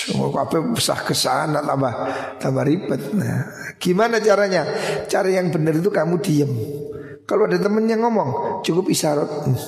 Kabeh 0.07 0.71
besar 0.71 1.03
ke 1.03 1.15
sana 1.19 1.59
tambah 1.67 1.93
tambah 2.39 2.63
ribet. 2.63 3.11
Nah, 3.11 3.75
gimana 3.83 4.23
caranya? 4.23 4.63
Cara 5.11 5.27
yang 5.27 5.51
benar 5.51 5.75
itu 5.75 5.91
kamu 5.91 6.23
diem. 6.23 6.53
Kalau 7.27 7.51
ada 7.51 7.59
temennya 7.59 7.99
ngomong, 7.99 8.63
cukup 8.63 8.87
isyarat. 8.87 9.27
Hmm, 9.27 9.59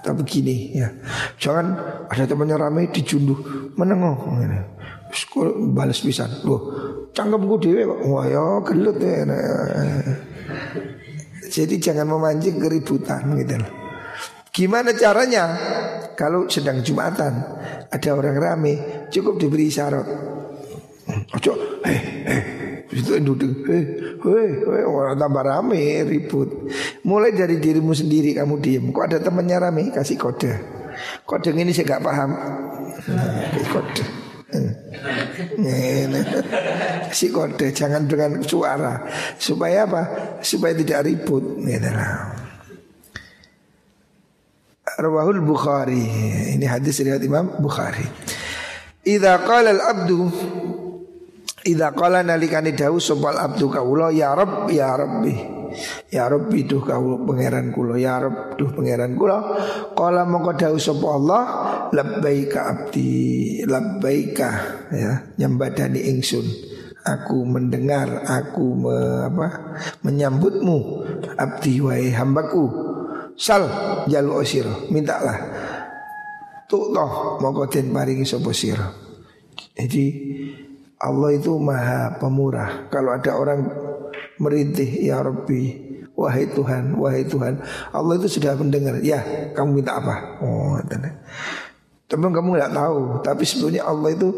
atau 0.00 0.16
begini 0.16 0.80
ya. 0.80 0.88
Jangan 1.36 1.76
ada 2.08 2.24
temennya 2.24 2.56
rame 2.56 2.88
dijunduh 2.88 3.36
menengok. 3.76 4.32
Sekolah 5.12 5.52
balas 5.76 6.00
pisan. 6.00 6.32
Loh, 6.48 6.60
cangkemku 7.12 7.60
dhewe 7.60 7.84
kok. 7.84 8.00
Wah 8.08 8.24
ya 8.24 8.44
gelut 8.64 8.96
ya. 8.96 9.28
Jadi 11.46 11.78
jangan 11.78 12.06
memancing 12.10 12.58
keributan 12.58 13.34
gitu 13.38 13.56
loh. 13.62 13.70
Gimana 14.50 14.96
caranya? 14.96 15.44
Kalau 16.16 16.48
sedang 16.48 16.80
Jumatan 16.80 17.34
ada 17.92 18.08
orang 18.16 18.40
rame, 18.40 18.74
cukup 19.12 19.36
diberi 19.36 19.68
syarat. 19.68 20.08
Ojo, 21.06 21.52
eh, 21.84 22.00
eh, 22.24 22.42
itu 22.88 23.20
duduk, 23.20 23.68
eh, 23.68 23.84
eh, 24.16 24.50
eh, 24.64 24.86
orang 24.88 25.20
tambah 25.20 25.44
rame, 25.44 26.08
ribut. 26.08 26.72
Mulai 27.04 27.36
dari 27.36 27.60
dirimu 27.60 27.92
sendiri 27.92 28.32
kamu 28.32 28.54
diem. 28.64 28.84
Kok 28.96 29.04
ada 29.04 29.18
temannya 29.20 29.56
rame, 29.60 29.82
kasih 29.92 30.16
kode. 30.16 30.52
Kode 31.28 31.52
ini 31.52 31.76
saya 31.76 32.00
gak 32.00 32.02
paham. 32.02 32.30
Nah, 33.12 33.60
kode. 33.68 34.25
Si 37.10 37.26
kode 37.34 37.74
jangan 37.74 38.06
dengan 38.06 38.38
suara 38.46 39.02
supaya 39.38 39.82
apa? 39.90 40.02
Supaya 40.38 40.74
tidak 40.78 41.02
ribut. 41.02 41.58
Gitu 41.66 41.90
Rawahul 44.96 45.42
Bukhari. 45.42 46.06
Ini 46.56 46.66
hadis 46.70 47.02
riwayat 47.02 47.26
Imam 47.26 47.58
Bukhari. 47.58 48.06
Idza 49.06 49.38
qala 49.42 49.70
al-abdu 49.74 50.30
Idza 51.66 51.90
qala 51.94 52.22
nalikani 52.22 52.74
dawu 52.74 53.02
sopal 53.02 53.38
abdu 53.38 53.66
kawula 53.66 54.14
ya 54.14 54.34
Rabb 54.34 54.70
ya 54.70 54.94
Rabbi 54.94 55.55
Ya 56.12 56.30
Rabbi 56.30 56.64
duh 56.64 56.82
kau 56.82 57.22
pangeran 57.26 57.72
kula. 57.72 57.96
Ya 57.96 58.20
Rabb 58.22 58.56
duh 58.58 58.70
pangeran 58.72 59.16
kula. 59.16 59.38
Qala 59.92 60.26
mongko 60.28 60.52
dawuh 60.56 60.80
sapa 60.80 61.06
Allah? 61.06 61.42
Labbaika 61.94 62.60
abdi 62.66 63.62
labbaika 63.64 64.50
ya 64.90 65.12
nyembadani 65.38 66.00
ingsun. 66.10 66.46
Aku 67.06 67.46
mendengar 67.46 68.26
aku 68.26 68.66
me, 68.74 68.98
apa 69.30 69.78
menyambutmu 70.02 71.06
abdi 71.38 71.78
wae 71.78 72.10
hambaku. 72.10 72.66
Sal 73.38 73.68
jalu 74.10 74.42
osiro 74.42 74.90
mintalah. 74.90 75.38
Tuh 76.66 76.90
toh 76.90 77.38
mongko 77.38 77.70
den 77.70 77.94
paringi 77.94 78.26
sapa 78.26 78.50
sira. 78.50 78.90
Jadi 79.76 80.04
Allah 80.96 81.36
itu 81.36 81.52
maha 81.60 82.16
pemurah. 82.16 82.88
Kalau 82.88 83.12
ada 83.12 83.36
orang 83.36 83.60
merintih 84.40 84.86
ya 85.04 85.20
Rabbi. 85.22 85.86
Wahai 86.16 86.48
Tuhan, 86.48 86.96
wahai 86.96 87.28
Tuhan. 87.28 87.60
Allah 87.92 88.14
itu 88.16 88.40
sudah 88.40 88.56
mendengar. 88.56 88.96
Ya 89.04 89.52
kamu 89.52 89.84
minta 89.84 90.00
apa? 90.00 90.40
Oh 90.40 90.80
Teman 92.06 92.32
kamu 92.32 92.56
nggak 92.56 92.72
tahu. 92.72 93.00
Tapi 93.20 93.42
sebetulnya 93.44 93.84
Allah 93.84 94.12
itu 94.14 94.30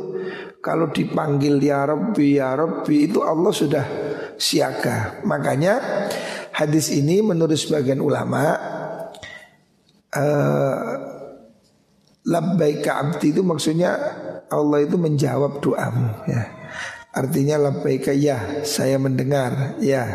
Kalau 0.58 0.90
dipanggil 0.90 1.62
ya 1.62 1.86
Rabbi 1.86 2.34
ya 2.34 2.58
Rabbi 2.58 3.06
Itu 3.06 3.22
Allah 3.22 3.54
sudah 3.54 3.84
siaga. 4.34 5.22
Makanya 5.22 5.78
hadis 6.50 6.90
ini 6.90 7.22
menurut 7.22 7.54
sebagian 7.54 8.02
ulama 8.02 8.58
uh, 10.18 10.82
Labbaika 12.28 13.00
abdi 13.00 13.32
itu 13.32 13.40
maksudnya 13.40 13.96
Allah 14.52 14.84
itu 14.84 15.00
menjawab 15.00 15.64
doamu 15.64 16.12
ya 16.28 16.57
Artinya 17.18 17.58
labbaika 17.58 18.14
ya 18.14 18.62
saya 18.62 18.94
mendengar 18.94 19.74
ya. 19.82 20.06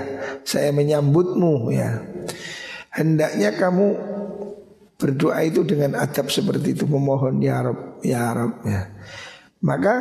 Saya 0.47 0.71
menyambutmu 0.71 1.67
ya. 1.75 1.99
Hendaknya 2.95 3.59
kamu 3.59 3.87
berdoa 4.95 5.43
itu 5.43 5.67
dengan 5.67 5.99
adab 5.99 6.31
seperti 6.31 6.79
itu. 6.79 6.87
Memohon 6.87 7.43
ya 7.43 7.59
Rob 7.59 7.99
ya 8.07 8.31
Rob 8.31 8.63
ya. 8.63 8.87
Maka 9.59 9.93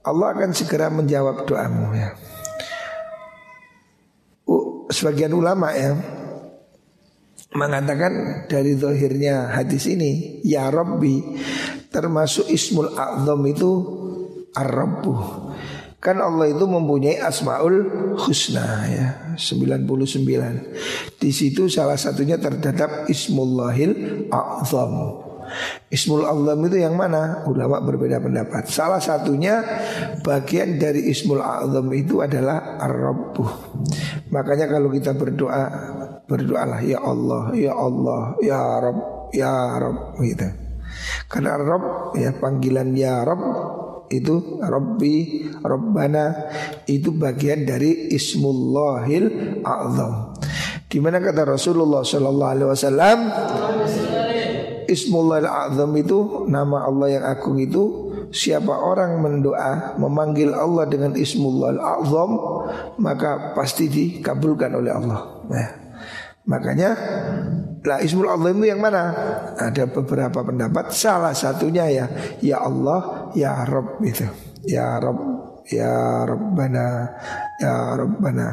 Allah 0.00 0.28
akan 0.32 0.56
segera 0.56 0.88
menjawab 0.88 1.44
doamu 1.44 1.92
ya. 1.92 2.16
Sebagian 4.88 5.36
ulama 5.36 5.76
ya 5.76 5.92
mengatakan 7.52 8.44
dari 8.48 8.76
zahirnya 8.76 9.52
hadis 9.52 9.88
ini 9.88 10.40
ya 10.44 10.68
Rabbi 10.68 11.36
termasuk 11.88 12.48
ismul 12.48 12.92
a'zam 12.92 13.40
itu 13.48 13.72
ar-rabbu 14.52 15.12
Kan 15.98 16.22
Allah 16.22 16.46
itu 16.46 16.62
mempunyai 16.62 17.18
asmaul 17.18 18.14
husna 18.22 18.86
ya. 18.86 19.08
99 19.34 21.18
Di 21.18 21.30
situ 21.34 21.66
salah 21.66 21.98
satunya 21.98 22.38
terdapat 22.38 23.10
Ismullahil 23.10 24.26
A'zam. 24.30 25.26
Ismul 25.88 26.28
Azam 26.28 26.60
itu 26.68 26.76
yang 26.76 26.94
mana? 26.94 27.42
Ulama 27.48 27.80
berbeda 27.80 28.20
pendapat. 28.20 28.68
Salah 28.68 29.00
satunya 29.00 29.64
bagian 30.20 30.76
dari 30.76 31.08
Ismul 31.08 31.40
Azam 31.40 31.88
itu 31.96 32.20
adalah 32.20 32.76
Ar-Rabbu. 32.76 33.44
Makanya 34.28 34.68
kalau 34.68 34.92
kita 34.92 35.16
berdoa 35.16 35.64
Berdoalah 36.28 36.84
Ya 36.84 37.00
Allah, 37.00 37.56
Ya 37.56 37.72
Allah, 37.72 38.36
Ya 38.44 38.60
Rabb, 38.60 39.32
Ya 39.32 39.80
Rabb 39.80 40.20
gitu. 40.20 40.44
Karena 41.24 41.56
Rabb 41.56 42.12
ya 42.20 42.36
panggilan 42.36 42.92
Ya 42.92 43.24
Rabb 43.24 43.87
itu 44.08 44.60
Rabbi 44.60 45.46
Rabbana 45.60 46.48
itu 46.88 47.12
bagian 47.12 47.68
dari 47.68 48.12
Ismullahil 48.12 49.24
A'zam. 49.64 50.34
Di 50.88 50.98
mana 51.04 51.20
kata 51.20 51.44
Rasulullah 51.44 52.00
Shallallahu 52.00 52.52
Alaihi 52.52 52.68
Wasallam 52.72 53.18
Ismullahil 54.88 55.48
A'zam 55.48 55.92
itu 56.00 56.48
nama 56.48 56.88
Allah 56.88 57.08
yang 57.20 57.24
agung 57.28 57.60
itu 57.60 58.08
siapa 58.32 58.72
orang 58.72 59.20
mendoa 59.20 60.00
memanggil 60.00 60.56
Allah 60.56 60.88
dengan 60.88 61.12
Ismullahil 61.12 61.80
A'zam 61.80 62.30
maka 62.96 63.52
pasti 63.52 63.92
dikabulkan 63.92 64.72
oleh 64.72 64.92
Allah. 64.92 65.20
Nah, 65.48 65.87
makanya 66.48 66.96
lah 67.84 68.02
Ismul 68.02 68.28
Azam 68.28 68.58
itu 68.58 68.68
yang 68.68 68.82
mana? 68.82 69.14
Ada 69.54 69.86
beberapa 69.86 70.42
pendapat. 70.42 70.90
Salah 70.90 71.32
satunya 71.32 71.86
ya 71.88 72.06
Ya 72.42 72.58
Allah, 72.60 73.30
Ya 73.38 73.64
Rabb 73.64 74.02
itu. 74.02 74.26
Ya 74.66 74.98
Rabb, 74.98 75.62
Ya 75.70 76.26
Rabbana, 76.26 77.16
Ya 77.62 77.96
Rabbana. 77.96 78.48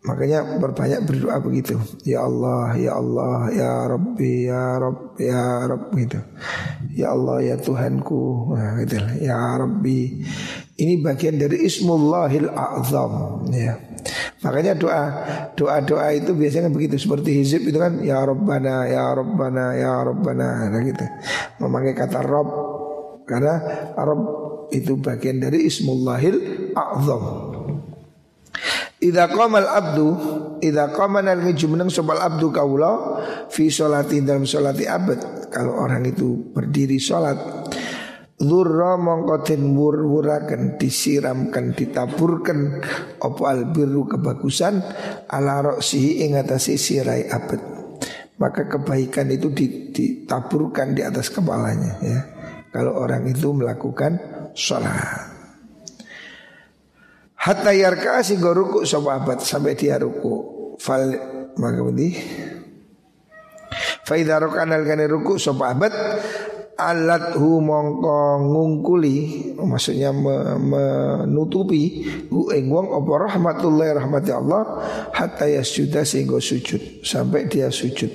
Makanya 0.00 0.56
berbanyak 0.56 1.04
berdoa 1.04 1.36
begitu. 1.44 1.76
Ya 2.08 2.24
Allah, 2.24 2.72
Ya 2.80 2.96
Allah, 2.96 3.52
Ya 3.52 3.72
Rabbi, 3.84 4.48
Ya 4.48 4.80
Rabb, 4.80 5.20
Ya 5.20 5.44
Rabb 5.68 5.92
gitu. 5.92 6.20
Ya 6.96 7.06
Allah, 7.12 7.38
Ya 7.44 7.56
Tuhanku. 7.60 8.56
Nah, 8.56 8.80
gitu. 8.80 8.96
Ya 9.20 9.60
Rabbi. 9.60 10.24
Ini 10.80 11.04
bagian 11.04 11.36
dari 11.36 11.68
Ismullahil 11.68 12.48
A'zam 12.48 13.44
ya. 13.52 13.76
Makanya 14.40 14.72
doa 14.72 15.02
doa-doa 15.52 16.16
itu 16.16 16.32
biasanya 16.32 16.72
begitu 16.72 16.96
seperti 16.96 17.44
hizib 17.44 17.68
itu 17.68 17.76
kan 17.76 18.00
ya 18.00 18.24
Rabbana 18.24 18.88
ya 18.88 19.12
Rabbana 19.12 19.64
ya 19.76 20.00
Rabbana 20.00 20.72
nah 20.72 20.80
gitu. 20.80 21.04
Memakai 21.60 21.92
kata 21.92 22.24
Rabb 22.24 22.48
karena 23.28 23.54
Rabb 24.00 24.22
itu 24.72 24.96
bagian 24.96 25.44
dari 25.44 25.68
Ismullahil 25.68 26.36
A'zam. 26.72 27.24
Idza 29.00 29.32
qamal 29.32 29.64
abdu 29.64 30.08
idza 30.60 30.92
qama 30.92 31.24
nal 31.24 31.40
jumeneng 31.56 31.88
sobal 31.88 32.20
abdu 32.20 32.52
kaula 32.52 33.20
fi 33.48 33.72
sholati 33.72 34.20
dalam 34.20 34.44
sholati 34.44 34.84
abad 34.84 35.48
kalau 35.48 35.84
orang 35.84 36.04
itu 36.04 36.52
berdiri 36.52 37.00
sholat 37.00 37.59
Zurra 38.40 38.96
mongko 38.96 39.44
den 39.44 39.76
wur-wuraken 39.76 40.80
disiramkan 40.80 41.76
ditaburkan 41.76 42.80
opo 43.20 43.44
albiru 43.44 44.08
kebagusan 44.08 44.80
ala 45.28 45.60
roksihi 45.60 46.24
ing 46.24 46.40
atase 46.40 46.80
sirai 46.80 47.28
abad. 47.28 47.60
Maka 48.40 48.64
kebaikan 48.64 49.28
itu 49.28 49.52
ditaburkan 49.92 50.96
di 50.96 51.04
atas 51.04 51.28
kepalanya 51.28 52.00
ya. 52.00 52.20
Kalau 52.72 52.96
orang 52.96 53.28
itu 53.28 53.52
melakukan 53.52 54.16
sholat. 54.56 55.36
Hatta 57.36 57.76
yarka 57.76 58.24
sehingga 58.24 58.56
ruku 58.56 58.88
abad 58.88 59.44
sampai 59.44 59.76
dia 59.76 60.00
ruku. 60.00 60.48
Fal 60.80 61.12
maka 61.60 61.84
ini 61.92 62.08
Faidha 64.08 64.40
rokanal 64.40 64.82
kane 64.88 65.04
ruku 65.04 65.36
abad 65.36 65.92
alat 66.88 67.36
hu 67.36 67.60
mongko 67.60 68.40
ngungkuli 68.48 69.16
maksudnya 69.60 70.08
me, 70.08 70.56
menutupi 70.56 72.08
hu 72.32 72.48
ing 72.56 72.72
wong 72.72 72.96
apa 72.96 73.12
rahmatullah 73.28 74.00
rahmati 74.00 74.30
Allah 74.32 74.62
hatta 75.12 75.44
yasjuda 75.44 76.00
sehingga 76.00 76.40
sujud 76.40 77.04
sampai 77.04 77.50
dia 77.52 77.68
sujud. 77.68 78.08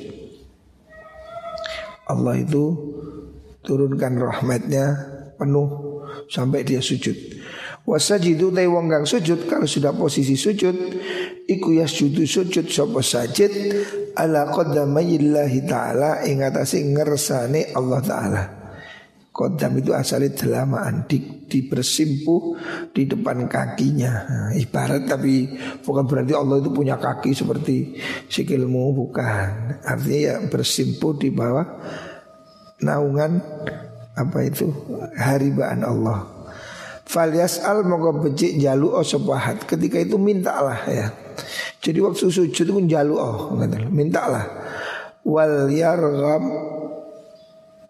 Allah 2.05 2.37
itu 2.37 2.63
turunkan 3.65 4.17
rahmatnya 4.17 4.85
penuh 5.37 6.01
sampai 6.29 6.65
dia 6.65 6.81
sujud. 6.81 7.17
Wasajidu 7.85 8.49
tay 8.49 8.65
wong 8.65 8.89
kang 8.89 9.05
sujud 9.05 9.45
kalau 9.45 9.69
sudah 9.69 9.93
posisi 9.93 10.33
sujud 10.33 10.73
iku 11.45 11.69
yasjudu 11.77 12.25
sujud 12.25 12.65
sapa 12.65 12.97
sajid 13.05 13.53
ala 14.17 14.49
qadamayillahi 14.49 15.59
taala 15.69 16.25
ing 16.25 16.41
atase 16.41 16.81
ngersane 16.81 17.69
Allah 17.77 18.01
taala 18.01 18.43
Kodam 19.35 19.75
itu 19.83 19.91
asalnya 19.91 20.31
delamaan 20.31 21.03
di, 21.11 21.19
di 21.43 21.67
bersimpuh 21.67 22.55
di 22.95 23.03
depan 23.03 23.51
kakinya. 23.51 24.13
Nah, 24.23 24.51
Ibarat 24.55 25.11
tapi 25.11 25.51
bukan 25.83 26.07
berarti 26.07 26.31
Allah 26.31 26.63
itu 26.63 26.71
punya 26.71 26.95
kaki 26.95 27.35
seperti 27.35 27.99
sikilmu 28.31 28.95
Bukan. 28.95 29.83
Artinya 29.83 30.19
ya 30.23 30.35
bersimpuh 30.47 31.19
di 31.19 31.35
bawah 31.35 31.67
naungan 32.79 33.43
apa 34.15 34.39
itu 34.47 34.71
haribaan 35.19 35.83
Allah. 35.83 36.31
Falias 37.03 37.59
al 37.59 37.83
moga 37.83 38.15
becik 38.15 38.55
jalu 38.55 38.89
oh 38.89 39.03
sepahat 39.03 39.67
Ketika 39.67 39.99
itu 39.99 40.15
mintalah 40.15 40.79
ya. 40.87 41.11
Jadi 41.83 41.99
waktu 41.99 42.31
sujud 42.31 42.65
itu 42.71 42.81
jalu 42.87 43.19
oh 43.19 43.51
Mintalah. 43.91 44.47
Wal 45.27 45.67
yargham 45.75 46.43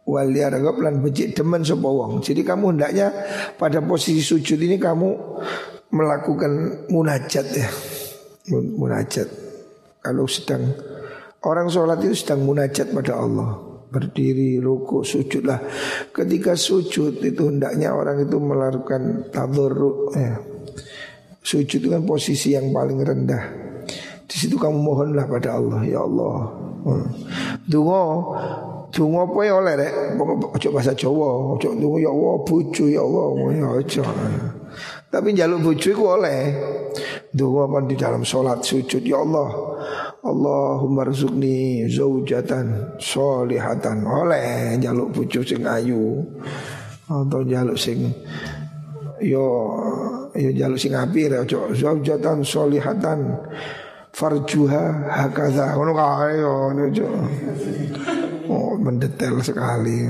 wal 0.06 0.30
yarghab 0.30 0.78
lan 0.80 1.02
becik 1.02 1.34
demen 1.34 1.66
sapa 1.66 1.90
wong. 1.90 2.22
Jadi 2.22 2.46
kamu 2.46 2.78
hendaknya 2.78 3.10
pada 3.58 3.82
posisi 3.82 4.22
sujud 4.22 4.62
ini 4.62 4.78
kamu 4.78 5.10
melakukan 5.92 6.86
munajat 6.94 7.46
ya. 7.52 7.70
Munajat. 8.54 9.28
Kalau 10.06 10.30
sedang 10.30 10.70
orang 11.42 11.68
sholat 11.68 11.98
itu 12.06 12.14
sedang 12.14 12.46
munajat 12.46 12.94
pada 12.94 13.18
Allah 13.18 13.66
berdiri, 13.90 14.60
ruku, 14.60 15.08
sujudlah. 15.08 15.64
Ketika 16.12 16.54
sujud 16.60 17.24
itu 17.24 17.48
hendaknya 17.48 17.96
orang 17.96 18.28
itu 18.28 18.36
melakukan 18.38 19.32
tadarruk 19.32 20.12
ya. 20.12 20.36
Sujud 21.40 21.80
itu 21.80 21.88
kan 21.88 22.04
posisi 22.04 22.58
yang 22.58 22.76
paling 22.76 23.00
rendah. 23.00 23.44
Di 24.26 24.36
situ 24.36 24.58
kamu 24.58 24.82
mohonlah 24.82 25.30
pada 25.30 25.56
Allah, 25.56 25.80
ya 25.86 26.02
Allah. 26.04 26.38
Hmm. 26.86 27.08
Dungo 27.64 28.04
Dungo 28.96 29.28
apa 29.28 29.40
ya 29.44 29.60
oleh 29.60 29.74
rek? 29.76 29.94
Ojo 30.56 30.68
bahasa 30.72 30.96
Jawa 30.96 31.60
Ojo 31.60 31.76
dungo 31.76 32.00
ya 32.00 32.08
Allah 32.08 32.36
bucu 32.48 32.88
ya 32.88 33.04
Allah 33.04 33.28
Ya 33.52 33.68
ojo. 33.68 34.04
Tapi 35.12 35.36
jaluk 35.36 35.60
bucu 35.68 35.92
itu 35.92 36.00
oleh. 36.00 36.56
Dungo 37.36 37.68
apa 37.68 37.84
di 37.84 38.00
dalam 38.00 38.24
sholat 38.24 38.64
sujud 38.64 39.04
Ya 39.04 39.20
Allah. 39.20 39.52
Allahumma 40.24 41.04
rizukni 41.04 41.84
zaujatan 41.92 42.96
solihatan 42.96 44.08
Oleh 44.08 44.80
jaluk 44.80 45.12
bucu 45.12 45.44
sing 45.44 45.68
ayu. 45.68 46.24
Atau 47.12 47.44
jaluk 47.44 47.76
sing 47.76 48.00
Yo 49.20 49.76
Yo 50.40 50.50
jaluk 50.56 50.80
sing 50.80 50.96
api 50.96 51.36
Ojo. 51.36 51.76
Zaujatan 51.76 52.48
solihatan 52.48 53.44
Farjuha 54.16 55.12
hakaza. 55.12 55.76
Ono 55.76 55.92
kaya 55.92 56.48
Ojo 56.72 57.08
Oh 58.48 58.80
mendetail 58.80 59.44
sekali. 59.44 60.08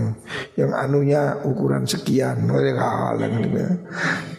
Yang 0.53 0.71
anunya 0.77 1.41
ukuran 1.41 1.89
sekian. 1.89 2.45
Oh 2.45 2.61
ya 2.61 2.77
kalah 2.77 3.25
gitu 3.25 3.49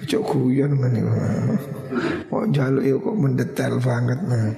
Cok 0.07 0.23
guyon 0.31 0.79
kan 0.79 0.95
Oh 2.31 2.47
jaluk 2.55 2.85
ya 2.87 2.95
kok 2.95 3.17
mendetail 3.19 3.75
banget 3.83 4.21
nah. 4.23 4.55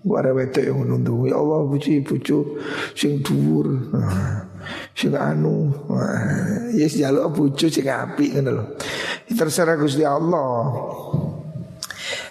Gua 0.00 0.24
ada 0.24 0.32
wedok 0.32 0.64
yang 0.64 0.80
menuntung 0.80 1.28
Ya 1.28 1.36
Allah 1.36 1.60
buci 1.68 2.00
bucu 2.00 2.56
Sing 2.96 3.20
dhuwur 3.20 3.68
nah, 3.92 4.48
Sing 4.96 5.12
anu 5.12 5.68
nah, 5.92 6.72
Yes 6.72 6.96
jaluk 6.96 7.36
bucu 7.36 7.68
sing 7.68 7.84
api 7.84 8.32
kan 8.32 8.48
loh 8.48 8.80
Terserah 9.28 9.76
Gusti 9.76 10.00
Allah 10.00 10.72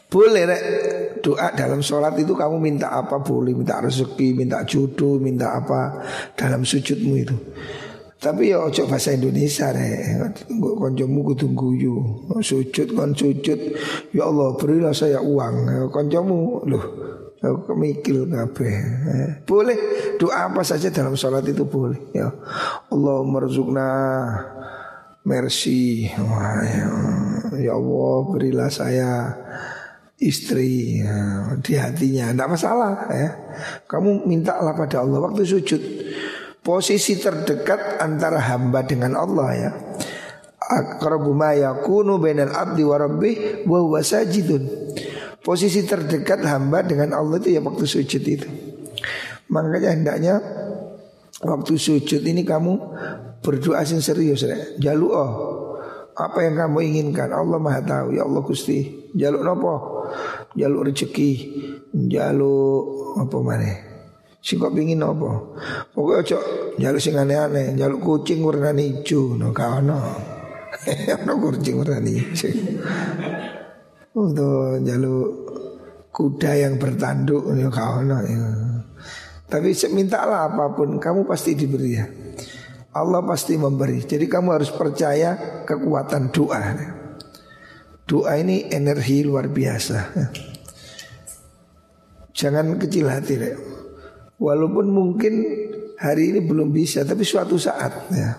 boleh 0.10 0.44
rek 0.50 0.64
doa 1.22 1.54
dalam 1.54 1.86
sholat 1.86 2.18
itu 2.18 2.34
kamu 2.34 2.58
minta 2.58 2.90
apa 2.90 3.22
boleh 3.22 3.54
minta 3.54 3.78
rezeki, 3.78 4.34
minta 4.34 4.66
jodoh, 4.66 5.22
minta 5.22 5.54
apa 5.54 6.02
dalam 6.34 6.66
sujudmu 6.66 7.14
itu. 7.16 7.38
Tapi 8.20 8.52
ya 8.52 8.60
ojo 8.60 8.84
bahasa 8.90 9.16
Indonesia 9.16 9.72
rek. 9.72 10.50
Koncomu 10.60 11.32
kudu 11.32 11.56
guyu. 11.56 11.96
Sujud 12.44 12.92
kon 12.92 13.16
sujud. 13.16 13.60
Ya 14.12 14.28
Allah 14.28 14.60
berilah 14.60 14.92
saya 14.92 15.24
uang. 15.24 15.88
Koncomu 15.88 16.68
loh 16.68 16.86
Aku 17.40 17.72
mikir 17.72 18.28
kabeh. 18.28 18.76
Boleh 19.48 19.80
doa 20.20 20.52
apa 20.52 20.60
saja 20.68 20.92
dalam 20.92 21.16
sholat 21.16 21.48
itu 21.48 21.64
boleh. 21.64 22.12
Ya 22.12 22.28
Allah 22.92 23.24
merzukna 23.24 23.88
mercy. 25.24 26.12
Wah, 26.20 26.60
ya, 26.68 26.88
ya 27.56 27.72
Allah 27.80 28.16
berilah 28.28 28.68
saya 28.68 29.40
istri 30.20 31.00
ya, 31.00 31.48
di 31.64 31.74
hatinya. 31.80 32.36
Tidak 32.36 32.50
masalah 32.52 33.08
ya. 33.10 33.30
Kamu 33.88 34.28
mintalah 34.28 34.76
pada 34.76 35.02
Allah 35.02 35.20
waktu 35.24 35.48
sujud. 35.48 35.82
Posisi 36.60 37.18
terdekat 37.18 38.04
antara 38.04 38.38
hamba 38.52 38.84
dengan 38.84 39.16
Allah 39.16 39.50
ya. 39.56 39.72
Akrabu 40.70 41.34
ma 41.34 41.56
yakunu 41.56 42.22
bainal 42.22 42.54
abdi 42.54 42.84
wa 42.84 43.00
rabbih 43.00 43.66
wa 43.66 44.00
sajidun. 44.04 44.68
Posisi 45.40 45.88
terdekat 45.88 46.44
hamba 46.46 46.84
dengan 46.84 47.16
Allah 47.16 47.40
itu 47.40 47.56
ya 47.56 47.64
waktu 47.64 47.88
sujud 47.88 48.24
itu. 48.28 48.48
Makanya 49.50 49.96
hendaknya 49.98 50.36
waktu 51.42 51.74
sujud 51.80 52.22
ini 52.22 52.46
kamu 52.46 52.76
berdoa 53.42 53.82
sing 53.88 54.04
serius 54.04 54.46
ya. 54.46 54.60
Jalu 54.78 55.08
oh. 55.10 55.34
Apa 56.20 56.44
yang 56.44 56.60
kamu 56.60 56.84
inginkan? 56.84 57.32
Allah 57.32 57.56
maha 57.56 57.80
tahu. 57.80 58.12
Ya 58.12 58.28
Allah 58.28 58.44
Gusti. 58.44 59.08
Jaluk 59.16 59.42
nopo 59.42 59.99
jaluk 60.56 60.92
rezeki 60.92 61.32
jaluk 62.10 62.84
apa 63.22 63.38
mana 63.42 63.74
sing 64.40 64.56
kok 64.56 64.72
pingin 64.72 65.04
nopo 65.04 65.60
pokoknya 65.92 66.24
cok 66.36 66.44
jaluk 66.80 67.02
sing 67.04 67.16
aneh-aneh 67.20 67.76
jaluk 67.76 68.00
kucing 68.00 68.40
warna 68.40 68.72
hijau 68.72 69.36
no 69.36 69.52
kau 69.52 69.84
no 69.84 70.00
no 71.26 71.32
kucing 71.44 71.76
warna 71.80 72.00
hijau 72.00 72.54
untuk 74.16 74.82
jaluk 74.88 75.28
kuda 76.16 76.52
yang 76.56 76.80
bertanduk 76.80 77.44
no 77.52 77.68
kau 77.68 78.00
no 78.02 78.18
ya. 78.24 78.42
tapi 79.52 79.76
mintalah 79.92 80.48
apa 80.50 80.72
pun 80.72 80.98
kamu 80.98 81.28
pasti 81.28 81.54
diberi 81.58 81.92
ya 81.94 82.06
Allah 82.90 83.22
pasti 83.22 83.54
memberi. 83.54 84.02
Jadi 84.02 84.26
kamu 84.26 84.50
harus 84.58 84.74
percaya 84.74 85.62
kekuatan 85.62 86.34
doa. 86.34 86.62
Doa 88.10 88.42
ini 88.42 88.66
energi 88.74 89.22
luar 89.22 89.54
biasa. 89.54 89.98
Jangan 92.34 92.82
kecil 92.82 93.06
hati 93.06 93.38
deh. 93.38 93.54
Walaupun 94.42 94.90
mungkin 94.90 95.46
hari 96.02 96.34
ini 96.34 96.40
belum 96.42 96.74
bisa, 96.74 97.06
tapi 97.06 97.22
suatu 97.22 97.62
saat 97.62 98.10
ya 98.10 98.34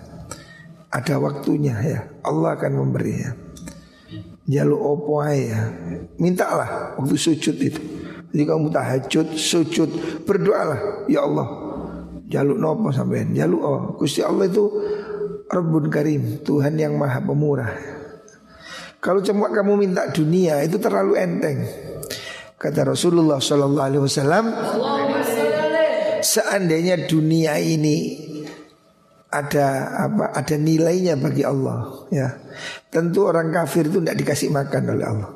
ada 0.91 1.15
waktunya 1.23 1.79
ya. 1.79 2.01
Allah 2.27 2.59
akan 2.59 2.73
memberi 2.83 3.15
ya. 3.15 3.31
Jaluk 4.51 4.83
opo 4.83 5.23
ya. 5.23 5.71
Mintalah 6.19 6.99
waktu 6.99 7.15
sujud 7.15 7.55
itu. 7.55 7.79
Jadi 8.31 8.43
kamu 8.47 8.75
tahajud, 8.75 9.27
sujud, 9.35 9.91
berdoalah, 10.23 11.07
ya 11.11 11.27
Allah 11.27 11.71
Jaluk 12.31 12.63
nopo 12.63 12.95
sampean? 12.95 13.35
Jaluk 13.35 13.59
oh. 13.59 13.81
Gusti 13.99 14.23
Allah 14.23 14.47
itu 14.47 14.71
Rabbun 15.51 15.91
Karim, 15.91 16.39
Tuhan 16.47 16.79
yang 16.79 16.95
Maha 16.95 17.19
Pemurah. 17.19 18.00
Kalau 19.01 19.25
cuma 19.25 19.49
kamu 19.49 19.81
minta 19.81 20.13
dunia 20.13 20.61
itu 20.61 20.77
terlalu 20.77 21.17
enteng. 21.17 21.65
Kata 22.61 22.85
Rasulullah 22.85 23.41
Sallallahu 23.41 23.87
Alaihi 23.89 24.03
Wasallam, 24.05 24.45
seandainya 26.21 27.09
dunia 27.09 27.57
ini 27.57 28.21
ada 29.33 29.97
apa? 30.05 30.37
Ada 30.37 30.61
nilainya 30.61 31.17
bagi 31.17 31.41
Allah, 31.41 32.05
ya. 32.13 32.29
Tentu 32.93 33.25
orang 33.25 33.49
kafir 33.49 33.89
itu 33.89 34.05
tidak 34.05 34.21
dikasih 34.21 34.53
makan 34.53 34.83
oleh 34.93 35.07
Allah. 35.09 35.31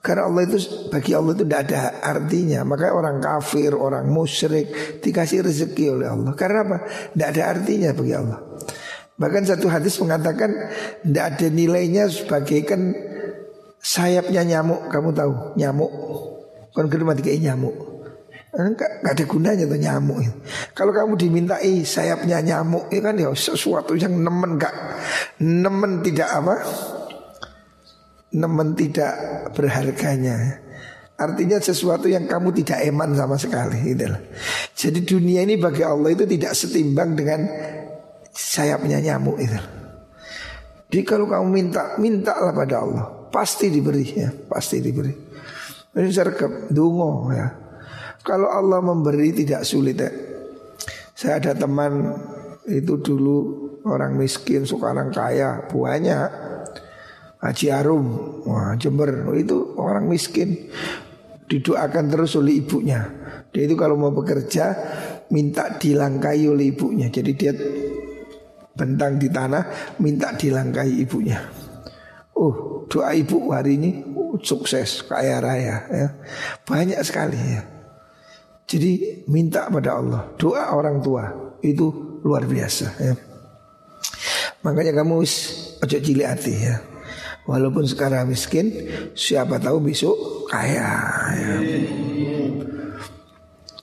Karena 0.00 0.32
Allah 0.32 0.42
itu 0.48 0.58
bagi 0.88 1.12
Allah 1.12 1.36
itu 1.36 1.44
tidak 1.44 1.60
ada 1.68 1.80
artinya. 2.00 2.60
Makanya 2.64 2.92
orang 2.96 3.16
kafir, 3.20 3.70
orang 3.76 4.08
musyrik 4.08 4.98
dikasih 5.04 5.44
rezeki 5.44 6.00
oleh 6.00 6.08
Allah. 6.08 6.32
Karena 6.32 6.64
apa? 6.64 6.76
Tidak 7.12 7.28
ada 7.36 7.42
artinya 7.52 7.92
bagi 7.92 8.14
Allah. 8.16 8.40
Bahkan 9.20 9.42
satu 9.44 9.68
hadis 9.68 10.00
mengatakan 10.00 10.48
tidak 11.04 11.24
ada 11.36 11.46
nilainya 11.52 12.08
sebagaikan 12.08 12.96
sayapnya 13.76 14.40
nyamuk. 14.48 14.88
Kamu 14.88 15.12
tahu 15.12 15.32
nyamuk? 15.60 15.92
Kan 16.72 16.88
tiga 16.88 17.52
nyamuk. 17.52 17.76
Enggak, 18.50 18.98
enggak 18.98 19.14
ada 19.14 19.24
gunanya 19.30 19.64
tuh 19.70 19.78
nyamuk 19.78 20.26
Kalau 20.74 20.90
kamu 20.90 21.14
dimintai 21.14 21.86
sayapnya 21.86 22.42
nyamuk, 22.42 22.90
ya 22.90 22.98
kan 22.98 23.14
ya 23.14 23.30
sesuatu 23.30 23.94
yang 23.94 24.18
nemen 24.18 24.58
gak 24.58 24.74
nemen 25.38 26.02
tidak 26.02 26.26
apa? 26.34 26.56
nemen 28.30 28.78
tidak 28.78 29.14
berharganya. 29.58 30.62
Artinya 31.20 31.60
sesuatu 31.60 32.08
yang 32.08 32.24
kamu 32.24 32.54
tidak 32.62 32.80
eman 32.80 33.12
sama 33.12 33.36
sekali 33.36 33.92
gitu 33.92 34.08
Jadi 34.72 35.04
dunia 35.04 35.44
ini 35.44 35.60
bagi 35.60 35.84
Allah 35.84 36.16
itu 36.16 36.24
tidak 36.24 36.56
setimbang 36.56 37.12
dengan 37.12 37.44
sayapnya 38.40 39.04
nyamuk 39.04 39.36
itu. 39.36 39.60
Jadi 40.90 41.02
kalau 41.06 41.28
kamu 41.28 41.46
minta, 41.46 41.94
mintalah 42.00 42.50
pada 42.56 42.76
Allah. 42.82 43.06
Pasti 43.30 43.70
diberi 43.70 44.06
ya, 44.10 44.32
pasti 44.48 44.82
diberi. 44.82 45.12
Ini 45.94 46.10
sergap, 46.10 46.66
dungo 46.72 47.30
ya. 47.30 47.46
Kalau 48.26 48.50
Allah 48.50 48.82
memberi 48.82 49.30
tidak 49.30 49.62
sulit 49.62 50.00
ya. 50.00 50.10
Saya 51.14 51.38
ada 51.38 51.52
teman 51.54 52.16
itu 52.66 52.98
dulu 52.98 53.38
orang 53.86 54.18
miskin, 54.18 54.66
sekarang 54.66 55.12
kaya, 55.14 55.68
banyak. 55.70 56.50
Haji 57.40 57.66
Arum, 57.72 58.06
wah 58.44 58.76
Jember 58.76 59.24
itu 59.32 59.72
orang 59.80 60.04
miskin 60.04 60.68
didoakan 61.48 62.12
terus 62.12 62.36
oleh 62.36 62.60
ibunya. 62.60 63.00
Dia 63.50 63.64
itu 63.64 63.74
kalau 63.74 63.96
mau 63.96 64.12
bekerja 64.12 64.76
minta 65.32 65.74
dilangkai 65.74 66.46
oleh 66.46 66.70
ibunya. 66.70 67.08
Jadi 67.08 67.32
dia 67.34 67.52
bentang 68.80 69.20
di 69.20 69.28
tanah 69.28 69.94
minta 70.00 70.32
dilangkai 70.32 71.04
ibunya. 71.04 71.36
Oh 72.40 72.88
doa 72.88 73.12
ibu 73.12 73.52
hari 73.52 73.76
ini 73.76 74.00
oh, 74.16 74.40
sukses 74.40 75.04
kaya 75.04 75.38
raya 75.44 75.76
ya 75.92 76.08
banyak 76.64 76.96
sekali 77.04 77.36
ya. 77.36 77.62
Jadi 78.64 79.22
minta 79.28 79.68
pada 79.68 80.00
Allah 80.00 80.32
doa 80.40 80.72
orang 80.72 81.04
tua 81.04 81.28
itu 81.60 82.18
luar 82.24 82.48
biasa 82.48 82.86
ya. 82.96 83.14
Makanya 84.64 84.92
kamu 84.96 85.20
ojo 85.80 85.98
cilik 86.00 86.28
hati 86.28 86.54
ya. 86.56 86.76
Walaupun 87.48 87.88
sekarang 87.88 88.28
miskin, 88.28 88.68
siapa 89.16 89.56
tahu 89.56 89.80
besok 89.80 90.46
kaya. 90.46 90.86
Ya. 91.34 91.56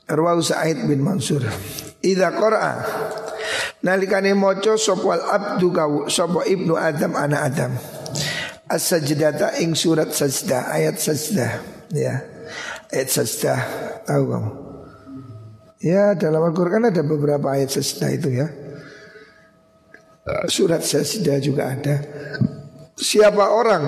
Rawahu 0.07 0.39
Sa'id 0.39 0.87
bin 0.87 1.03
Mansur. 1.03 1.43
Idza 1.99 2.29
qara'a 2.31 2.73
nalikane 3.87 4.35
maca 4.35 4.75
sapa 4.75 5.15
abdu 5.31 5.71
kau 5.71 6.11
sapa 6.11 6.43
ibnu 6.43 6.75
Adam 6.75 7.15
anak 7.15 7.41
Adam. 7.47 7.71
As-sajdata 8.67 9.63
ing 9.63 9.79
surat 9.79 10.11
sajdah 10.11 10.75
ayat 10.75 10.99
sajdah 10.99 11.51
ya. 11.95 12.19
Ayat 12.91 13.07
sajdah 13.07 13.59
tahu 14.03 14.23
kamu? 14.27 14.51
Ya 15.79 16.11
dalam 16.19 16.43
Al-Quran 16.43 16.91
ada 16.91 16.99
beberapa 16.99 17.53
ayat 17.53 17.69
sajdah 17.69 18.09
itu 18.09 18.33
ya 18.33 18.49
Surat 20.49 20.81
sajdah 20.81 21.37
juga 21.37 21.69
ada 21.69 22.01
Siapa 22.97 23.53
orang 23.53 23.83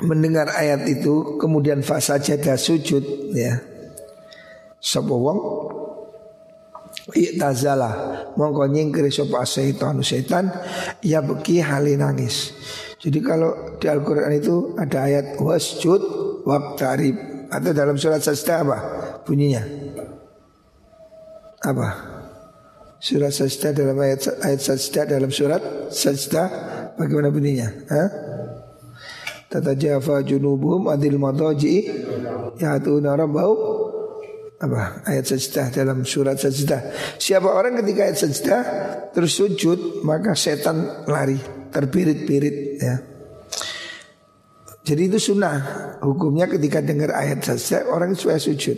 mendengar 0.00 0.48
ayat 0.54 0.86
itu 0.86 1.36
kemudian 1.36 1.82
fasa 1.82 2.22
jada 2.22 2.54
sujud 2.54 3.34
ya. 3.34 3.58
Sapa 4.78 5.10
wong 5.10 5.38
Iktazala 7.08 7.90
Mongko 8.36 8.68
nyingkiri 8.68 9.08
sopa 9.08 9.48
setan 9.48 10.04
setan 10.04 10.52
Ya 11.00 11.24
beki 11.24 11.64
hali 11.64 11.96
nangis. 11.96 12.52
Jadi 13.00 13.24
kalau 13.24 13.80
di 13.80 13.88
Al-Quran 13.88 14.32
itu 14.36 14.76
Ada 14.76 14.98
ayat 15.08 15.26
wasjud 15.40 16.02
waktarib 16.44 17.16
Atau 17.48 17.72
dalam 17.72 17.96
surat 17.96 18.20
sajdah 18.20 18.56
apa? 18.60 18.78
Bunyinya. 19.24 19.64
Apa? 21.64 21.88
Surat 23.00 23.32
sajdah 23.32 23.72
dalam 23.72 23.96
ayat 23.96 24.28
ayat 24.44 24.60
sajdah 24.60 25.04
dalam 25.08 25.32
surat 25.32 25.62
sajdah 25.88 26.46
Bagaimana 27.00 27.32
bunyinya? 27.32 27.68
Tata 29.48 29.72
Jafa 29.72 30.20
junubuhum 30.28 30.92
adil 30.92 31.16
madaji 31.16 31.88
Ya'atuna 32.60 33.16
rabbahum 33.16 33.77
apa? 34.58 35.06
Ayat 35.06 35.30
sajdah 35.30 35.70
dalam 35.70 36.02
surat 36.02 36.34
sajdah. 36.34 37.14
Siapa 37.14 37.46
orang 37.46 37.78
ketika 37.78 38.10
ayat 38.10 38.18
sajdah 38.18 38.62
terus 39.14 39.38
sujud 39.38 40.02
maka 40.02 40.34
setan 40.34 41.06
lari 41.06 41.38
terbirit-birit 41.70 42.56
ya. 42.82 42.96
Jadi 44.82 45.02
itu 45.14 45.18
sunnah. 45.20 45.56
Hukumnya 46.02 46.50
ketika 46.50 46.82
dengar 46.82 47.14
ayat 47.14 47.46
sajdah 47.46 47.86
orang 47.92 48.18
supaya 48.18 48.42
sujud. 48.42 48.74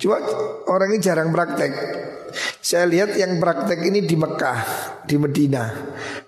Cuma 0.00 0.18
orang 0.66 0.96
ini 0.96 0.98
jarang 0.98 1.30
praktek. 1.30 1.70
Saya 2.58 2.86
lihat 2.86 3.14
yang 3.18 3.38
praktek 3.42 3.82
ini 3.86 4.06
di 4.06 4.14
Mekah, 4.14 4.58
di 5.06 5.18
Medina. 5.18 5.70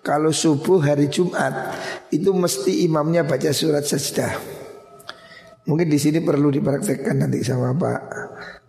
Kalau 0.03 0.31
subuh 0.31 0.83
hari 0.83 1.11
Jumat 1.11 1.75
itu 2.14 2.31
mesti 2.31 2.87
imamnya 2.87 3.27
baca 3.27 3.51
surat 3.51 3.83
sajdah. 3.87 4.62
Mungkin 5.62 5.86
di 5.86 5.99
sini 5.99 6.18
perlu 6.18 6.51
dipraktekkan 6.51 7.22
nanti 7.22 7.39
sama 7.47 7.70
Pak 7.70 8.01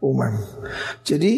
Umam. 0.04 0.36
Jadi 1.08 1.32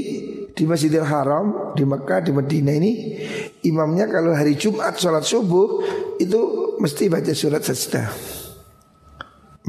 di 0.50 0.64
Masjidil 0.66 1.06
Haram 1.06 1.78
di 1.78 1.86
Mekah 1.86 2.26
di 2.26 2.34
Medina 2.34 2.74
ini 2.74 3.22
imamnya 3.62 4.10
kalau 4.10 4.34
hari 4.34 4.58
Jumat 4.58 4.98
sholat 4.98 5.22
subuh 5.22 5.86
itu 6.18 6.74
mesti 6.82 7.06
baca 7.06 7.30
surat 7.38 7.62
sajdah. 7.62 8.10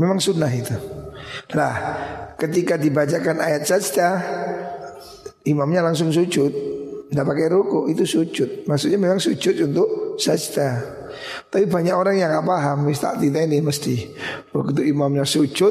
Memang 0.00 0.16
sunnah 0.16 0.48
itu. 0.48 0.76
Lah 1.52 1.74
ketika 2.40 2.80
dibacakan 2.80 3.36
ayat 3.44 3.68
sajdah 3.68 4.14
imamnya 5.46 5.84
langsung 5.84 6.10
sujud 6.10 6.52
Tidak 7.06 7.22
pakai 7.22 7.46
ruku 7.46 7.86
itu 7.86 8.02
sujud 8.02 8.66
Maksudnya 8.66 8.98
memang 8.98 9.22
sujud 9.22 9.54
untuk 9.62 10.18
sajdah 10.18 10.74
Tapi 11.46 11.70
banyak 11.70 11.94
orang 11.94 12.18
yang 12.18 12.34
gak 12.34 12.42
paham 12.42 12.82
Mistak 12.82 13.22
tidak 13.22 13.46
ini 13.46 13.62
mesti 13.62 14.10
Begitu 14.50 14.90
imamnya 14.90 15.22
sujud 15.22 15.70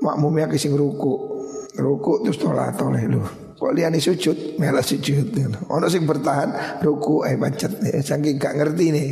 Makmumnya 0.00 0.48
kising 0.48 0.72
ruku 0.72 1.35
Ruku 1.76 2.24
terus 2.24 2.40
tolak 2.40 2.76
toleh 2.76 3.04
lu 3.04 3.20
Kok 3.56 3.72
liani 3.72 4.00
sujud 4.00 4.56
Melah 4.60 4.84
sujud 4.84 5.32
Ono 5.68 5.86
sing 5.88 6.08
bertahan 6.08 6.80
Ruku 6.80 7.24
eh 7.28 7.36
bancet 7.36 7.76
ya, 7.84 8.00
Saking 8.00 8.36
gak 8.40 8.56
ngerti 8.56 8.86
nih 8.92 9.08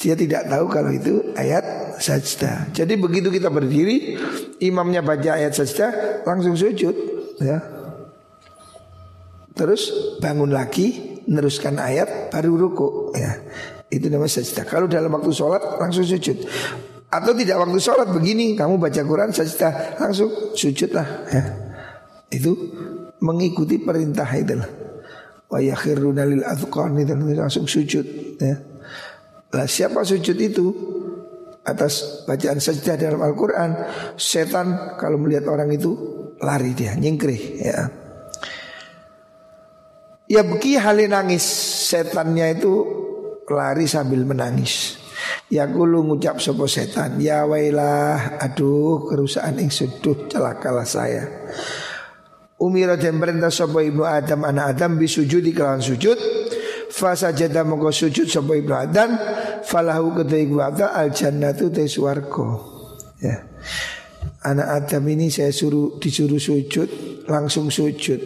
Dia 0.00 0.16
tidak 0.16 0.48
tahu 0.48 0.64
kalau 0.72 0.92
itu 0.92 1.32
ayat 1.36 1.90
sajdah. 2.00 2.72
Jadi 2.72 2.96
begitu 2.96 3.28
kita 3.28 3.52
berdiri, 3.52 4.16
imamnya 4.64 5.04
baca 5.04 5.36
ayat 5.36 5.52
sajdah, 5.52 6.24
langsung 6.24 6.56
sujud, 6.56 6.96
ya. 7.38 7.60
Terus 9.52 10.16
bangun 10.24 10.50
lagi, 10.50 11.20
meneruskan 11.28 11.76
ayat, 11.76 12.32
baru 12.32 12.56
ruku, 12.56 13.12
ya. 13.12 13.44
Itu 13.92 14.08
namanya 14.08 14.40
sajdah. 14.40 14.64
Kalau 14.64 14.88
dalam 14.88 15.12
waktu 15.12 15.30
sholat 15.36 15.60
langsung 15.76 16.08
sujud. 16.08 16.48
Atau 17.10 17.36
tidak 17.36 17.60
waktu 17.60 17.78
sholat 17.82 18.08
begini, 18.08 18.56
kamu 18.56 18.80
baca 18.80 19.02
Quran 19.04 19.30
sajdah, 19.36 20.00
langsung 20.00 20.56
sujud 20.56 20.90
lah, 20.96 21.06
ya. 21.28 21.69
Itu 22.30 22.52
mengikuti 23.20 23.82
perintah 23.82 24.26
itu 24.32 24.54
lah. 24.54 24.70
Wa 25.50 25.58
yakhiruna 25.58 26.22
lil 26.30 26.46
itu 26.46 27.14
langsung 27.34 27.66
sujud, 27.66 28.06
ya. 28.38 28.56
Lah 29.50 29.66
siapa 29.66 30.06
sujud 30.06 30.38
itu? 30.38 30.66
Atas 31.60 32.24
bacaan 32.24 32.56
sajdah 32.56 32.96
dalam 32.96 33.20
Al-Quran 33.20 33.76
Setan 34.16 34.96
kalau 34.96 35.20
melihat 35.20 35.44
orang 35.52 35.68
itu 35.68 35.92
lari 36.40 36.72
dia, 36.72 36.96
nyingkrih 36.96 37.42
ya. 37.60 37.84
Ya 40.24 40.40
beki 40.40 40.80
hali 40.80 41.04
nangis 41.04 41.44
Setannya 41.90 42.56
itu 42.56 42.72
lari 43.50 43.84
sambil 43.84 44.24
menangis. 44.24 44.96
Ya 45.52 45.68
kulu 45.68 46.06
ngucap 46.06 46.40
sopo 46.40 46.64
setan? 46.64 47.20
Ya 47.20 47.44
wailah 47.44 48.40
Aduh 48.40 49.04
kerusakan 49.04 49.60
yang 49.60 49.68
suduh 49.68 50.30
celakalah 50.30 50.86
saya 50.86 51.28
Umira 52.60 53.00
dan 53.00 53.16
perintah 53.16 53.48
sopo 53.48 53.80
ibnu 53.80 54.04
Adam 54.04 54.44
Anak 54.44 54.76
Adam 54.76 55.00
bisujud 55.00 55.40
di 55.40 55.56
kelawan 55.56 55.80
sujud 55.80 56.20
Fasa 56.92 57.32
jada 57.32 57.64
mongko 57.64 57.88
sujud 57.88 58.28
sopo 58.28 58.52
ibnu 58.52 58.76
Adam 58.76 59.16
falahu 59.64 60.20
kedai 60.20 60.44
gua 60.50 60.74
al 60.74 61.14
jannatu 61.14 61.70
te 61.70 61.86
suwargo. 61.86 62.46
Ya. 63.22 63.46
Anak 64.44 64.68
Adam 64.84 65.04
ini 65.08 65.30
saya 65.30 65.54
suruh 65.54 65.96
disuruh 66.02 66.40
sujud 66.40 66.88
langsung 67.30 67.70
sujud. 67.70 68.20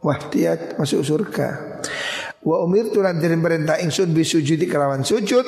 Wah 0.00 0.18
dia 0.32 0.56
masuk 0.80 1.04
surga. 1.04 1.48
Wa 2.40 2.64
umir 2.64 2.88
tulan 2.88 3.20
dari 3.20 3.36
perintah 3.36 3.76
ingsun 3.84 4.16
bisujudi 4.16 4.64
kelawan 4.64 5.04
sujud 5.04 5.44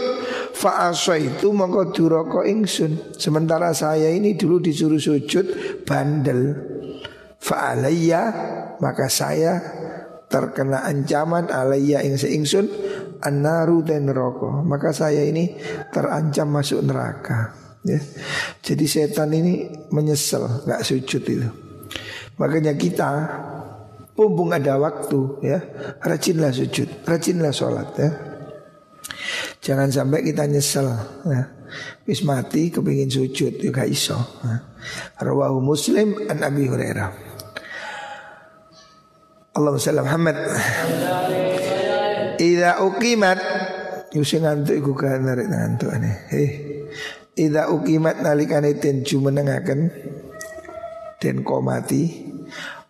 Fa 0.53 0.93
itu 1.17 1.49
mongko 1.49 1.89
duroko 1.89 2.45
ingsun 2.45 3.17
Sementara 3.17 3.73
saya 3.73 4.13
ini 4.13 4.37
dulu 4.37 4.61
disuruh 4.61 5.01
sujud 5.01 5.47
bandel 5.89 6.72
Fa 7.43 7.75
alayya 7.75 8.23
maka 8.79 9.11
saya 9.11 9.59
terkena 10.31 10.87
ancaman 10.87 11.51
alayya 11.51 12.07
ing 12.07 12.15
seingsun 12.15 12.71
An-naru 13.23 13.87
dan 13.87 14.11
neraka 14.11 14.67
Maka 14.67 14.91
saya 14.91 15.23
ini 15.23 15.55
terancam 15.95 16.51
masuk 16.51 16.83
neraka 16.83 17.55
ya. 17.87 17.99
Jadi 18.63 18.85
setan 18.87 19.31
ini 19.31 19.71
menyesal 19.95 20.67
Gak 20.67 20.83
sujud 20.83 21.23
itu 21.23 21.51
Makanya 22.39 22.75
kita 22.79 23.11
Pumpung 24.15 24.51
ada 24.51 24.79
waktu 24.79 25.43
ya 25.47 25.59
Rajinlah 26.03 26.51
sujud 26.51 27.07
Rajinlah 27.07 27.55
sholat 27.55 27.89
ya 27.99 28.11
Jangan 29.63 29.95
sampai 29.95 30.27
kita 30.27 30.51
nyesel 30.51 30.91
ya. 31.31 31.43
Wis 32.03 32.27
mati 32.27 32.75
kepingin 32.75 33.07
sujud 33.07 33.63
Juga 33.63 33.87
ya 33.87 33.95
iso 33.95 34.19
ya. 34.43 34.57
Rawahu 35.23 35.63
muslim 35.63 36.27
an 36.27 36.43
Abi 36.43 36.67
Hurairah 36.67 37.32
Allahumma 39.53 39.81
sallam 39.81 40.07
Muhammad 40.09 40.37
Ida 42.41 42.81
ukimat 42.81 43.39
Yusi 44.13 44.45
ngantuk 44.45 44.77
iku 44.77 44.93
kan 44.93 45.25
narik 45.25 45.49
ngantuk 45.49 45.89
ane. 45.89 46.29
Eh, 46.29 46.51
ida 47.33 47.73
ukimat 47.73 48.21
nalikane 48.21 48.77
den 48.77 49.09
jumenengaken 49.09 49.89
den 51.17 51.41
komati 51.41 52.29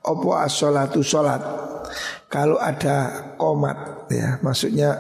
opo 0.03 0.35
asolatu 0.35 1.07
solat. 1.07 1.43
Kalau 2.27 2.59
ada 2.59 3.31
komat 3.39 4.11
ya, 4.11 4.43
maksudnya 4.43 4.99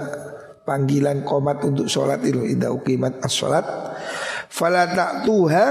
panggilan 0.62 1.26
komat 1.26 1.64
untuk 1.66 1.90
solat 1.90 2.22
itu 2.22 2.46
ida 2.46 2.70
ukimat 2.70 3.18
as-solat. 3.18 3.66
Fala 4.46 4.94
tuha 5.26 5.66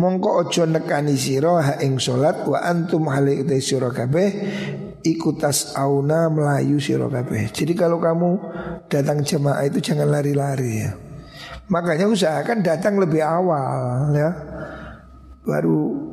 mongko 0.00 0.48
ojo 0.48 0.64
nekani 0.64 1.18
sira 1.18 1.60
ha 1.60 1.74
ing 1.82 2.00
solat 2.00 2.46
wa 2.48 2.62
antum 2.62 3.10
hale 3.12 3.42
utai 3.42 3.60
sira 3.60 3.92
kabeh 3.92 4.30
ikutas 5.06 5.74
auna 5.78 6.30
melayu 6.30 6.82
sirokabe. 6.82 7.50
Jadi 7.50 7.72
kalau 7.74 8.02
kamu 8.02 8.30
datang 8.90 9.22
jemaah 9.22 9.62
itu 9.66 9.78
jangan 9.78 10.08
lari-lari 10.10 10.88
ya. 10.88 10.92
Makanya 11.68 12.08
usahakan 12.08 12.64
datang 12.64 12.96
lebih 12.96 13.20
awal 13.20 14.10
ya. 14.16 14.30
Baru 15.44 16.08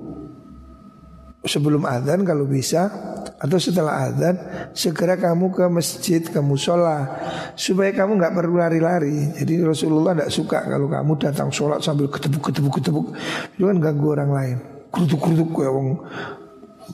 sebelum 1.46 1.86
adzan 1.86 2.26
kalau 2.26 2.50
bisa 2.50 2.90
atau 3.36 3.60
setelah 3.62 4.10
adzan 4.10 4.36
segera 4.74 5.20
kamu 5.20 5.54
ke 5.54 5.66
masjid 5.70 6.22
ke 6.24 6.40
musola 6.42 7.06
supaya 7.54 7.94
kamu 7.94 8.20
nggak 8.20 8.36
perlu 8.36 8.60
lari-lari. 8.60 9.32
Jadi 9.38 9.64
Rasulullah 9.64 10.18
tidak 10.18 10.32
suka 10.34 10.60
kalau 10.66 10.88
kamu 10.92 11.12
datang 11.20 11.50
sholat 11.54 11.80
sambil 11.80 12.12
ketepuk 12.12 12.52
ketepuk 12.52 12.74
ketepuk 12.82 13.08
itu 13.56 13.64
kan 13.64 13.78
ganggu 13.80 14.08
orang 14.12 14.32
lain. 14.32 14.58
Kerutuk 14.92 15.20
kerutuk 15.20 15.50
ya 15.60 15.72
wong 15.72 15.88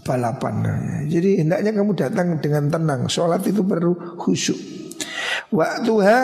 balapan. 0.03 0.63
Jadi 1.11 1.43
hendaknya 1.43 1.71
kamu 1.75 1.91
datang 1.93 2.27
dengan 2.39 2.71
tenang. 2.71 3.01
Sholat 3.11 3.43
itu 3.43 3.61
perlu 3.63 4.15
khusyuk. 4.15 4.59
Waktu 5.51 5.93
ha 6.07 6.19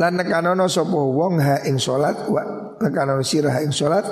lan 0.00 0.16
nekanono 0.16 0.64
sapa 0.72 0.96
wong 0.96 1.36
ha 1.44 1.60
ing 1.68 1.76
salat 1.76 2.24
wa 2.32 2.40
nekanono 2.80 3.20
sirah 3.20 3.60
ing 3.60 3.76
salat 3.76 4.04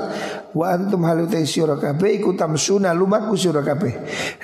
wa 0.53 0.67
antum 0.69 1.09
halute 1.09 1.41
sira 1.49 1.81
kabeh 1.81 2.21
iku 2.21 2.37
tamsuna 2.37 2.93
lumaku 2.93 3.33
sira 3.33 3.65
kabeh 3.65 3.93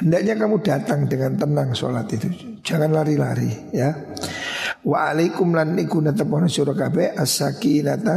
hendaknya 0.01 0.39
kamu 0.41 0.65
datang 0.65 1.05
dengan 1.05 1.37
tenang 1.37 1.77
salat 1.77 2.09
itu 2.09 2.33
jangan 2.65 2.89
lari-lari 2.89 3.53
ya 3.75 3.93
wa 4.89 5.13
alaikum 5.13 5.53
lan 5.53 5.77
iku 5.77 6.01
natepono 6.01 6.49
sira 6.49 6.73
kabeh 6.73 7.13
as-sakinata 7.13 8.17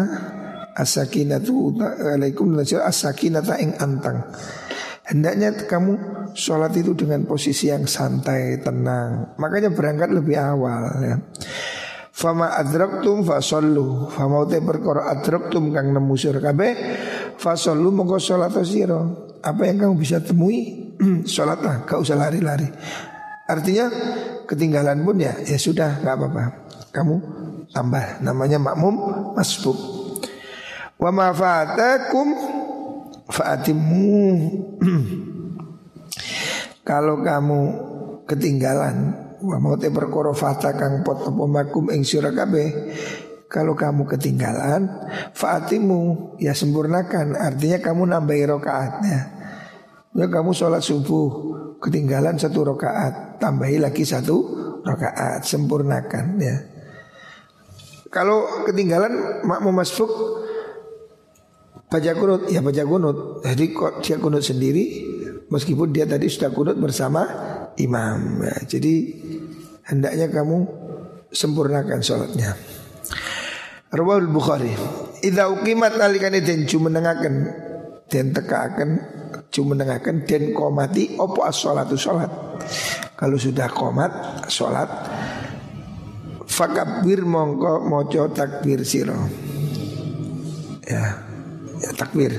as-sakinatu 0.79 1.75
alaikum 2.15 2.55
lan 2.55 2.63
as-sakinata 2.63 3.59
ing 3.59 3.75
antang 3.83 4.31
Hendaknya 5.09 5.65
kamu 5.65 5.93
sholat 6.37 6.69
itu 6.77 6.93
dengan 6.93 7.25
posisi 7.25 7.65
yang 7.65 7.89
santai, 7.89 8.61
tenang. 8.61 9.33
Makanya 9.41 9.73
berangkat 9.73 10.13
lebih 10.13 10.37
awal 10.37 10.85
ya. 11.01 11.17
Fama 12.19 12.51
adraktum 12.51 13.23
fasollu 13.23 14.11
Fama 14.11 14.43
utai 14.43 14.59
perkara 14.59 15.07
adraktum 15.07 15.71
kang 15.71 15.95
nemu 15.95 16.13
sira 16.19 16.43
kabeh 16.43 16.71
fasollu 17.41 17.89
mongko 17.89 18.21
sholat 18.21 18.53
sira. 18.61 19.01
Apa 19.41 19.65
yang 19.65 19.87
kamu 19.87 19.93
bisa 19.97 20.21
temui 20.21 20.93
sholatlah, 21.33 21.89
gak 21.89 21.97
usah 21.97 22.19
lari-lari. 22.19 22.69
Artinya 23.49 23.89
ketinggalan 24.45 25.01
pun 25.01 25.17
ya 25.17 25.33
ya 25.41 25.57
sudah 25.57 26.05
nggak 26.05 26.15
apa-apa. 26.21 26.43
Kamu 26.93 27.15
tambah 27.73 28.21
namanya 28.21 28.61
makmum 28.61 28.95
masbuk. 29.33 29.77
Wa 31.01 31.09
ma 31.09 31.33
fatakum 31.33 32.35
Fa'atimu 33.29 34.17
Kalau 36.89 37.21
kamu 37.21 37.59
ketinggalan 38.25 39.29
Wa 39.39 39.55
mau 39.61 39.79
te 39.79 39.87
perkara 39.87 40.35
fata 40.35 40.75
kang 40.75 41.05
pot 41.05 41.23
makum 41.31 41.87
ing 41.93 42.03
sira 42.03 42.33
kalau 43.49 43.73
kamu 43.73 44.05
ketinggalan 44.05 44.85
Fa'atimu 45.33 46.37
Ya 46.37 46.53
sempurnakan 46.53 47.33
Artinya 47.33 47.81
kamu 47.81 48.13
nambahi 48.13 48.45
rokaatnya 48.45 49.19
Ya 50.13 50.25
kamu 50.29 50.53
sholat 50.53 50.85
subuh 50.85 51.57
Ketinggalan 51.81 52.37
satu 52.37 52.61
rokaat 52.61 53.41
Tambahi 53.41 53.81
lagi 53.81 54.05
satu 54.05 54.45
rokaat 54.85 55.41
Sempurnakan 55.41 56.37
ya. 56.37 56.61
Kalau 58.13 58.69
ketinggalan 58.69 59.41
Makmum 59.41 59.81
masbuk 59.81 60.38
baca 61.89 62.11
kunut 62.13 62.41
ya 62.53 62.61
baca 62.61 62.83
kunut 62.85 63.41
jadi 63.41 63.65
kok 63.73 63.93
dia 64.05 64.15
kunut 64.21 64.45
sendiri 64.45 65.09
meskipun 65.49 65.89
dia 65.89 66.05
tadi 66.05 66.29
sudah 66.29 66.53
kunut 66.53 66.77
bersama 66.77 67.25
imam. 67.75 68.45
Ya, 68.45 68.77
jadi 68.77 68.93
hendaknya 69.89 70.29
kamu 70.29 70.57
sempurnakan 71.33 71.99
sholatnya. 71.99 72.53
Rawal 73.89 74.29
Bukhari. 74.29 74.71
Idza 75.25 75.49
uqimat 75.49 75.97
nalikane 75.97 76.45
den 76.45 76.69
jumenengaken 76.69 77.35
den 78.07 78.31
tekaken 78.31 78.89
jumenengaken 79.49 80.23
den 80.29 80.53
komati 80.53 81.17
opo 81.17 81.43
as-sholatu 81.43 81.97
sholat? 81.97 82.29
Kalau 83.17 83.35
sudah 83.35 83.67
komat 83.67 84.45
sholat 84.47 84.87
fakabir 86.45 87.25
mongko 87.25 87.83
moco 87.83 88.31
takbir 88.31 88.81
siro 88.87 89.15
ya 90.81 91.28
ya, 91.79 91.89
takbir. 91.95 92.31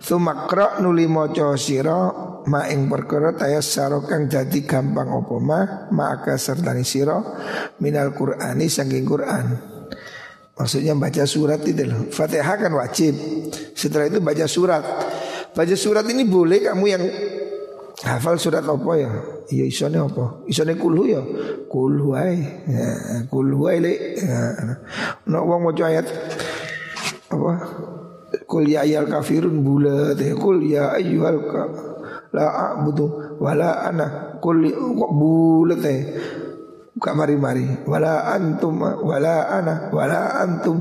Sumakro 0.00 0.80
nuli 0.84 1.08
moco 1.08 1.56
siro 1.56 2.42
ma 2.44 2.68
ing 2.68 2.92
perkara 2.92 3.32
tayassaro 3.32 4.04
kang 4.04 4.28
dadi 4.28 4.68
gampang 4.68 5.08
apa 5.08 5.36
ma 5.40 5.60
maka 5.88 6.36
sertani 6.36 6.84
siro 6.84 7.24
minal 7.80 8.12
Qur'ani 8.12 8.68
saking 8.68 9.04
Qur'an. 9.08 9.46
Maksudnya 10.54 10.94
baca 10.94 11.26
surat 11.26 11.58
itu 11.66 11.82
loh. 11.82 12.06
Fatihah 12.14 12.54
kan 12.54 12.70
wajib. 12.78 13.14
Setelah 13.74 14.06
itu 14.06 14.22
baca 14.22 14.46
surat. 14.46 14.84
Baca 15.50 15.74
surat 15.74 16.06
ini 16.06 16.22
boleh 16.22 16.62
kamu 16.62 16.84
yang 16.86 17.02
hafal 18.06 18.38
surat 18.38 18.62
apa 18.62 18.92
ya? 18.94 19.10
Iya 19.50 19.64
isone 19.66 19.98
apa? 19.98 20.46
Isone 20.46 20.78
kulhu 20.78 21.10
ya. 21.10 21.22
Kulhu 21.66 22.14
ay. 22.14 22.38
Ya, 22.70 22.90
kulhu 23.26 23.66
ay 23.66 23.82
le. 23.82 23.94
Ya. 24.14 24.38
Nak 25.26 25.42
wong 25.42 25.60
maca 25.66 25.90
ayat 25.90 26.06
apa? 27.34 27.50
Kul 28.44 28.68
ya 28.68 28.84
ayyul 28.84 29.08
kafirun 29.08 29.64
bulat. 29.64 30.20
Kul 30.36 30.64
ya 30.64 30.92
ayyuhal 30.96 31.40
la 32.34 32.46
a'budu 32.76 33.38
wala 33.40 33.88
ana. 33.88 34.36
Kul 34.40 34.68
kok 34.72 35.12
bulat 35.16 35.84
Buka 36.94 37.10
mari-mari 37.10 37.66
Wala 37.90 38.38
antum 38.38 38.78
Wala 38.78 39.50
ana 39.50 39.90
Wala 39.90 40.38
antum. 40.46 40.78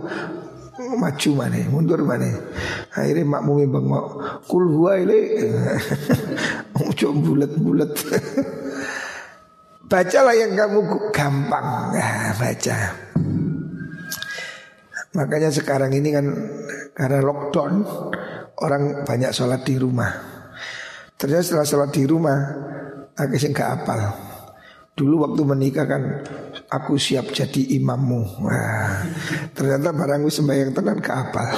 Maju 0.74 1.30
mana? 1.38 1.58
Mundur 1.70 2.02
mana? 2.06 2.30
Akhirnya 2.94 3.26
makmumi 3.26 3.66
bengok. 3.70 4.06
Kul 4.46 4.74
huwa 4.74 4.98
ini 4.98 5.20
Ucuk 6.90 7.14
bulat-bulat. 7.24 7.94
Bacalah 9.90 10.34
yang 10.34 10.58
kamu 10.58 11.14
gampang. 11.14 11.94
Nah, 11.94 12.34
Baca 12.34 12.78
Makanya 15.14 15.50
sekarang 15.54 15.94
ini 15.94 16.10
kan 16.14 16.26
Karena 16.94 17.22
lockdown 17.22 17.74
Orang 18.62 19.06
banyak 19.06 19.32
sholat 19.34 19.62
di 19.66 19.78
rumah 19.78 20.10
Ternyata 21.18 21.44
setelah 21.46 21.68
sholat 21.68 21.90
di 21.94 22.04
rumah 22.06 22.38
Akhirnya 23.14 23.50
gak 23.54 23.70
apal 23.82 24.02
Dulu 24.94 25.26
waktu 25.26 25.42
menikah 25.42 25.90
kan 25.90 26.22
aku 26.70 27.02
siap 27.02 27.34
jadi 27.34 27.82
imammu. 27.82 28.46
Wah, 28.46 29.02
ternyata 29.58 29.90
barangku 29.90 30.30
sembahyang 30.30 30.70
tenan 30.70 31.02
kapal. 31.02 31.50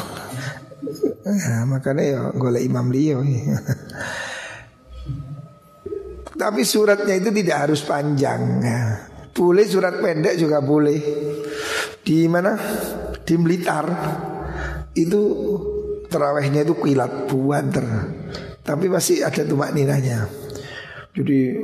Nah, 1.28 1.68
makanya 1.68 2.04
ya 2.04 2.20
golek 2.32 2.64
imam 2.64 2.88
liyo. 2.88 3.20
Tapi 6.36 6.62
suratnya 6.64 7.16
itu 7.16 7.32
tidak 7.32 7.58
harus 7.68 7.84
panjang. 7.84 8.42
Ya. 8.64 8.80
Boleh 9.36 9.68
surat 9.68 10.00
pendek 10.00 10.40
juga 10.40 10.64
boleh. 10.64 11.00
Di 12.04 12.28
mana? 12.32 12.56
Di 13.26 13.36
Blitar 13.42 13.90
itu 14.94 15.22
terawihnya 16.08 16.62
itu 16.62 16.78
kilat 16.78 17.26
buanter. 17.26 17.86
Tapi 18.62 18.86
masih 18.86 19.26
ada 19.26 19.42
tumak 19.42 19.74
ninanya. 19.74 20.30
Jadi 21.16 21.58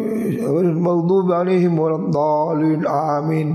maghdubi 0.80 1.32
alaihim 1.36 1.76
waladdallin 1.76 2.82
amin. 2.88 3.48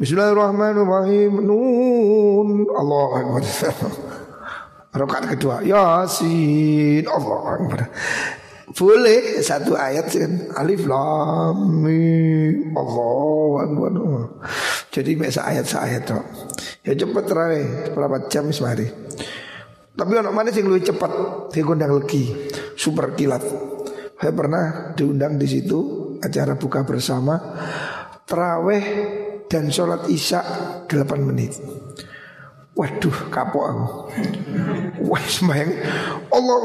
Bismillahirrahmanirrahim. 0.00 1.32
Nun. 1.42 2.48
Allah 2.70 3.10
Akbar. 3.18 3.42
Rakaat 5.04 5.24
kedua 5.36 5.60
Yasin. 5.66 7.04
Allah 7.10 7.40
Akbar. 7.60 7.80
Boleh 8.74 9.44
satu 9.44 9.76
ayat 9.76 10.10
kan 10.10 10.32
Alif 10.58 10.86
Lam 10.86 11.82
Mim 11.82 12.72
Allah 12.72 13.50
Akbar. 13.68 13.92
Jadi 14.94 15.10
biasa 15.18 15.42
ayat 15.42 15.66
ayat 15.74 16.02
tuh. 16.06 16.22
Ya 16.86 16.94
cepat 16.94 17.26
terai 17.26 17.90
berapa 17.90 18.30
jam 18.30 18.54
semari. 18.54 18.86
Tapi 19.94 20.10
anak 20.14 20.30
mana 20.30 20.54
sih 20.54 20.62
lebih 20.62 20.86
cepat? 20.86 21.10
Dia 21.54 21.62
gondang 21.62 21.94
lagi 21.94 22.30
Super 22.78 23.14
kilat. 23.18 23.42
Saya 24.14 24.30
pernah 24.30 24.94
diundang 24.94 25.34
di 25.34 25.46
situ 25.50 25.78
acara 26.22 26.54
buka 26.54 26.86
bersama 26.86 27.34
Teraweh 28.22 28.84
dan 29.50 29.68
sholat 29.74 30.06
isya 30.06 30.40
8 30.86 30.94
menit. 31.26 31.58
Waduh 32.74 33.30
kapok 33.34 33.64
aku. 33.66 33.86
Wah 35.10 35.24
sembayang 35.26 35.70
Allah 36.30 36.56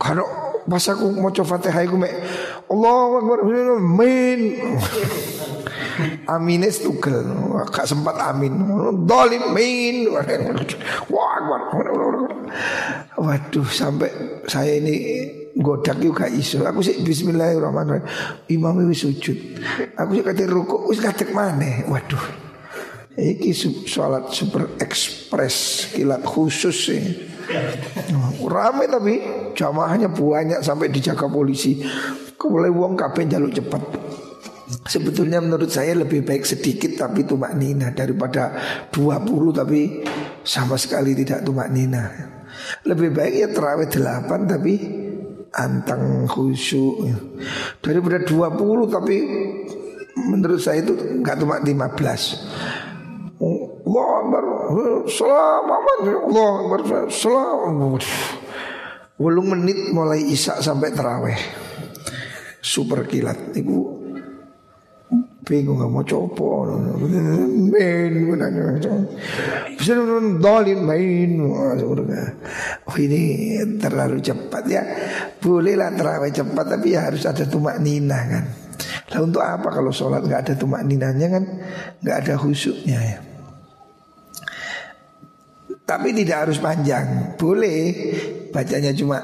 Kalau 0.00 0.26
pas 0.64 0.84
aku 0.88 1.04
mau 1.12 1.28
coba 1.28 1.60
fatihah 1.60 1.84
aku 1.84 1.96
mek 2.00 2.14
Allah 2.72 3.20
Amin 3.76 4.40
Amines 6.26 6.82
tugel 6.82 7.22
Gak 7.70 7.86
sempat 7.86 8.18
amin 8.18 8.52
Dolim 9.06 9.54
Wah 11.10 11.34
Waduh 13.14 13.68
sampai 13.70 14.10
saya 14.50 14.78
ini 14.78 14.94
godak 15.54 16.02
juga 16.02 16.26
iso. 16.26 16.66
Aku 16.66 16.82
sih 16.82 16.98
bismillahirrahmanirrahim. 17.02 18.06
Imam 18.50 18.74
wis 18.90 19.06
sujud. 19.06 19.38
Aku 19.94 20.18
sih 20.18 20.24
kate 20.26 20.44
rukuk 20.50 20.90
wis 20.90 20.98
kadek 20.98 21.30
maneh. 21.30 21.86
Waduh. 21.86 22.42
Iki 23.14 23.54
sholat 23.86 24.34
super 24.34 24.74
ekspres 24.82 25.88
kilat 25.94 26.26
khusus 26.26 26.74
sih. 26.74 27.02
Rame 28.42 28.90
tapi 28.90 29.14
jamaahnya 29.54 30.10
banyak 30.10 30.60
sampai 30.66 30.90
dijaga 30.90 31.30
polisi. 31.30 31.78
Kemudian 32.34 32.74
uang 32.74 32.98
kabeh 32.98 33.30
jaluk 33.30 33.54
cepat. 33.54 33.82
Sebetulnya 34.64 35.44
menurut 35.44 35.68
saya 35.68 35.92
lebih 35.92 36.24
baik 36.24 36.48
sedikit 36.48 36.96
tapi 36.96 37.28
tumak 37.28 37.52
nina 37.52 37.92
daripada 37.92 38.56
20 38.88 39.28
tapi 39.52 40.00
sama 40.40 40.80
sekali 40.80 41.12
tidak 41.12 41.44
tumak 41.44 41.68
nina. 41.68 42.08
Lebih 42.88 43.12
baik 43.12 43.34
ya 43.44 43.48
terawih 43.52 43.88
8 43.92 44.24
tapi 44.48 44.74
antang 45.52 46.24
khusyuk. 46.24 46.96
Daripada 47.84 48.24
20 48.24 48.88
tapi 48.88 49.16
menurut 50.32 50.60
saya 50.62 50.80
itu 50.80 50.96
nggak 50.96 51.36
cuma 51.44 51.60
15 51.60 51.84
Allah 53.84 54.06
Akbar. 54.24 54.44
Allah 56.24 56.50
Akbar. 56.64 56.80
Wulung 59.20 59.46
menit 59.52 59.92
mulai 59.92 60.24
isak 60.24 60.64
sampai 60.64 60.88
terawih. 60.90 61.36
Super 62.64 63.04
kilat. 63.04 63.52
Ibu 63.52 64.03
bingung 65.44 65.76
gak 65.76 65.92
mau 65.92 66.00
copo 66.00 66.64
main 67.68 68.12
bisa 69.76 69.92
dolin 70.40 70.80
main 70.80 71.30
oh 72.88 72.96
ini 72.96 73.22
terlalu 73.76 74.18
cepat 74.24 74.64
ya. 74.64 74.82
Bolehlah 75.38 75.92
terawih 75.92 76.32
cepat 76.32 76.64
tapi 76.64 76.96
ya 76.96 77.12
harus 77.12 77.28
ada 77.28 77.44
tumak 77.44 77.76
nina 77.80 78.16
kan. 78.24 78.44
Lah 79.12 79.20
untuk 79.20 79.44
apa 79.44 79.68
kalau 79.70 79.92
sholat 79.92 80.24
nggak 80.24 80.40
ada 80.48 80.54
tumak 80.56 80.82
ninanya 80.88 81.28
kan? 81.28 81.44
Nggak 82.00 82.16
ada 82.24 82.34
khusyuknya 82.40 82.98
ya. 82.98 83.18
Tapi 85.84 86.16
tidak 86.16 86.48
harus 86.48 86.56
panjang. 86.56 87.36
Boleh 87.36 87.92
bacanya 88.48 88.96
cuma 88.96 89.20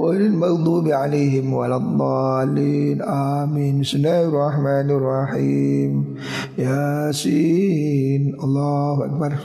Walil 0.00 0.32
maghdubi 0.32 0.96
alaihim 0.96 1.52
waladhdallin. 1.52 3.04
Amin. 3.04 3.84
Bismillahirrahmanirrahim. 3.84 6.16
Yasin. 6.56 8.32
Allahu 8.40 9.04
akbar. 9.04 9.36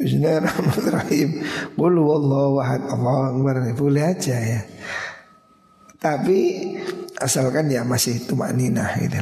Bismillahirrahmanirrahim. 0.00 1.44
Qul 1.76 2.00
wallahu 2.00 2.64
ahad. 2.64 2.88
Allahu 2.88 3.44
akbar. 3.44 3.60
Boleh 3.76 4.08
aja 4.08 4.40
ya. 4.40 4.64
Tapi 6.00 6.72
asalkan 7.20 7.68
ya 7.68 7.84
masih 7.84 8.24
tumak 8.24 8.56
ninah 8.56 8.88
gitu. 8.96 9.20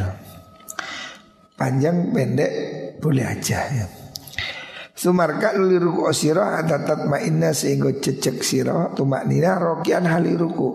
Panjang 1.58 2.14
pendek 2.14 2.54
boleh 3.02 3.26
aja 3.26 3.66
ya. 3.66 3.99
Sumarka 5.00 5.56
li 5.56 5.80
ruku 5.80 6.04
sira 6.12 6.60
atatat 6.60 7.08
ma'inna 7.08 7.56
sehingga 7.56 7.88
cecek 7.88 8.44
sira 8.44 8.92
tumak 8.92 9.24
nina 9.24 9.56
rokian 9.56 10.04
hali 10.04 10.36
ruku. 10.36 10.68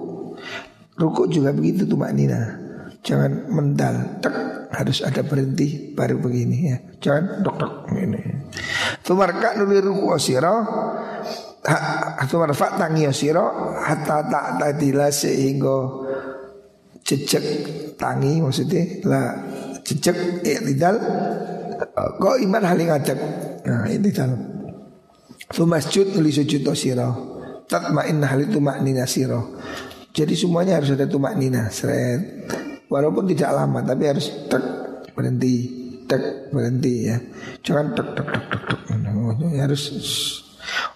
Ruku 0.98 1.30
juga 1.30 1.54
begitu 1.54 1.86
tumak 1.86 2.10
nina. 2.10 2.58
Jangan 3.06 3.54
mendal, 3.54 4.18
tek 4.26 4.34
harus 4.74 5.06
ada 5.06 5.22
berhenti 5.22 5.94
baru 5.94 6.18
begini 6.18 6.58
ya. 6.74 6.78
Jangan 6.98 7.46
dok 7.46 7.56
dok 7.62 7.74
ini. 7.94 8.18
Sumarka 9.06 9.62
li 9.62 9.78
ruku 9.78 10.10
sira 10.18 10.58
manfaat 12.34 12.82
tangi 12.82 13.06
sira 13.14 13.46
hatta 13.78 14.26
tak 14.26 14.46
tadila 14.58 15.14
sehingga 15.14 16.02
cecek 17.06 17.46
tangi 17.94 18.42
maksudnya 18.42 19.06
lah 19.06 19.38
cecek 19.86 20.42
i'tidal 20.42 20.98
kok 22.18 22.42
iman 22.42 22.66
haling 22.66 22.90
ngadeg 22.90 23.20
Nah 23.66 23.86
ini 23.89 24.09
dalam 24.13 24.39
Fumasjud 25.49 26.18
nuli 26.18 26.30
sujud 26.34 26.66
siro 26.78 27.09
Tatmain 27.66 28.22
hal 28.22 28.39
itu 28.45 28.61
siro 29.09 29.57
Jadi 30.16 30.34
semuanya 30.38 30.80
harus 30.80 30.93
ada 30.93 31.09
tumak 31.09 31.36
nina 31.36 31.68
Seret. 31.74 32.47
Walaupun 32.88 33.26
tidak 33.28 33.51
lama 33.51 33.82
tapi 33.82 34.05
harus 34.05 34.30
tek 34.47 34.63
berhenti 35.18 35.84
Tek 36.05 36.53
berhenti 36.53 37.09
ya. 37.09 37.18
Jangan 37.66 37.97
tek 37.97 38.07
tek 38.13 38.28
tek 38.30 38.43
tek 38.53 38.61
tek 38.70 38.82
Harus 39.57 39.84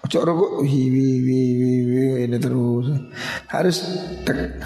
Ojo 0.05 0.25
rokok 0.25 0.65
wi 0.65 0.89
wi 0.89 1.07
wi 1.21 1.39
wi 1.59 1.71
wi 1.85 2.03
ini 2.25 2.37
terus. 2.41 2.87
Harus 3.51 3.77
tek 4.25 4.57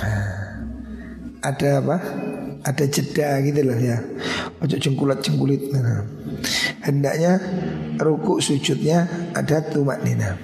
ada 1.44 1.70
apa? 1.84 1.98
Ada 2.64 2.88
jeda 2.88 3.44
gitu 3.44 3.60
loh 3.68 3.76
ya. 3.76 4.00
Ojo 4.64 4.76
jengkulat-jengkulit 4.80 5.68
nah. 5.76 6.08
Hendaknya 6.84 7.40
ruku 8.04 8.44
sujudnya 8.44 9.32
ada 9.34 9.64
tumak 9.64 10.04
nina. 10.04 10.36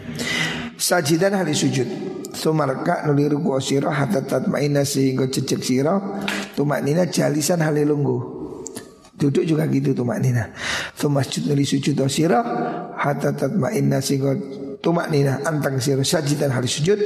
Sajidan 0.80 1.36
hari 1.36 1.52
sujud. 1.52 1.88
Sumarka 2.30 3.04
nuli 3.04 3.28
ruku 3.28 3.52
siro 3.60 3.90
hatta 3.92 4.22
tatmaina 4.24 4.86
sehingga 4.86 5.28
cecek 5.28 5.60
siro 5.66 6.22
Tumak 6.56 6.86
nina 6.86 7.10
jalisan 7.10 7.60
hali 7.60 7.84
lunggu. 7.84 8.40
Duduk 9.20 9.44
juga 9.44 9.68
gitu 9.68 9.92
tumak 9.92 10.24
nina. 10.24 10.56
Sumasjud 10.96 11.52
nuli 11.52 11.68
sujud 11.68 12.00
siro 12.08 12.40
Hatta 12.96 13.36
tatmaina 13.36 14.00
sehingga 14.00 14.36
tumak 14.80 15.12
nina 15.12 15.44
antang 15.44 15.84
siro 15.84 16.04
sajidan 16.04 16.56
hari 16.56 16.72
sujud. 16.72 17.00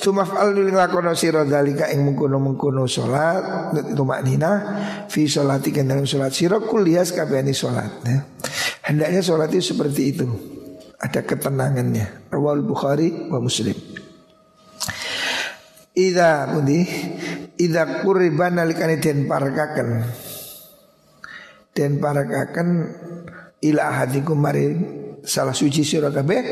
Sumaf'al 0.00 0.56
nuli 0.56 0.72
nglakono 0.72 1.12
siro 1.12 1.44
dalika 1.44 1.92
ing 1.92 2.00
mengkono 2.04 2.40
mengkono 2.40 2.88
salat 2.88 3.76
tumak 3.92 4.24
nina. 4.24 4.50
Fi 5.12 5.28
salati 5.28 5.76
dalam 5.76 6.08
salat 6.08 6.32
siro 6.32 6.64
kulias 6.64 7.12
kabehane 7.12 7.52
salat 7.52 7.92
ya. 8.08 8.24
Hendaknya 8.86 9.20
salat 9.20 9.52
itu 9.52 9.74
seperti 9.74 10.02
itu. 10.14 10.26
Ada 11.00 11.24
ketenangannya. 11.24 12.28
Rawal 12.28 12.60
bukhari 12.60 13.32
wa 13.32 13.40
muslim. 13.40 13.76
Ida 15.90 16.46
pundi 16.48 16.86
Ida 17.60 18.00
kuriban 18.00 18.56
nalikani 18.56 19.02
den 19.02 19.28
parakaken 19.28 19.88
Den 21.76 22.00
parakaken 22.00 22.68
ila 23.60 23.82
ahadikum 23.92 24.40
mari 24.40 24.76
salah 25.24 25.52
suci 25.52 25.84
kabeh. 25.84 26.42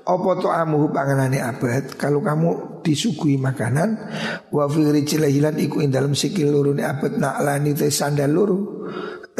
Apa 0.00 0.30
to 0.40 0.48
amuhu 0.48 0.90
panganane 0.90 1.38
abad? 1.44 1.94
Kalau 1.94 2.24
kamu 2.24 2.80
disuguhi 2.80 3.36
makanan 3.36 4.00
wa 4.48 4.64
fi 4.66 4.80
rijlihilan 4.80 5.60
iku 5.60 5.84
ing 5.84 5.92
dalam 5.92 6.16
sikil 6.16 6.50
loro 6.50 6.72
ne 6.72 6.82
abad 6.82 7.20
naklani 7.20 7.76
te 7.76 7.92
sandal 7.92 8.32
loro 8.32 8.58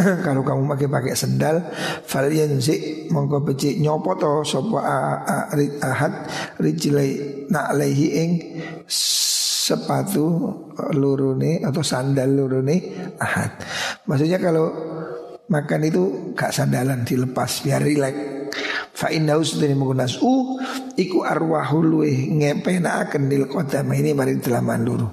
kalau 0.26 0.42
kamu 0.42 0.66
pakai 0.76 0.88
pakai 0.88 1.14
sandal 1.16 1.60
fal 2.04 2.28
yanzi 2.30 3.06
mongko 3.12 3.44
becik 3.44 3.76
nyopo 3.78 4.16
to 4.16 4.32
sapa 4.44 4.78
ahad 5.84 6.12
rijlai 6.60 7.44
naklaihi 7.48 8.06
ing 8.16 8.30
sepatu 8.88 10.26
lurune 10.96 11.60
atau 11.62 11.82
sandal 11.84 12.32
lurune 12.32 12.76
ahad 13.20 13.52
maksudnya 14.08 14.40
kalau 14.40 14.72
makan 15.50 15.82
itu 15.86 16.32
gak 16.38 16.54
sandalan 16.54 17.02
dilepas 17.02 17.62
biar 17.66 17.82
rileks 17.82 18.40
Fa 19.00 19.08
innahu 19.08 19.40
sedene 19.40 19.72
menggunas 19.72 20.20
u 20.20 20.60
iku 20.92 21.24
arwahul 21.24 21.88
luwe 21.88 22.12
ngepenakaken 22.36 23.32
lil 23.32 23.48
qadama 23.48 23.96
ini 23.96 24.12
mari 24.12 24.36
delaman 24.36 24.84
luru. 24.84 25.08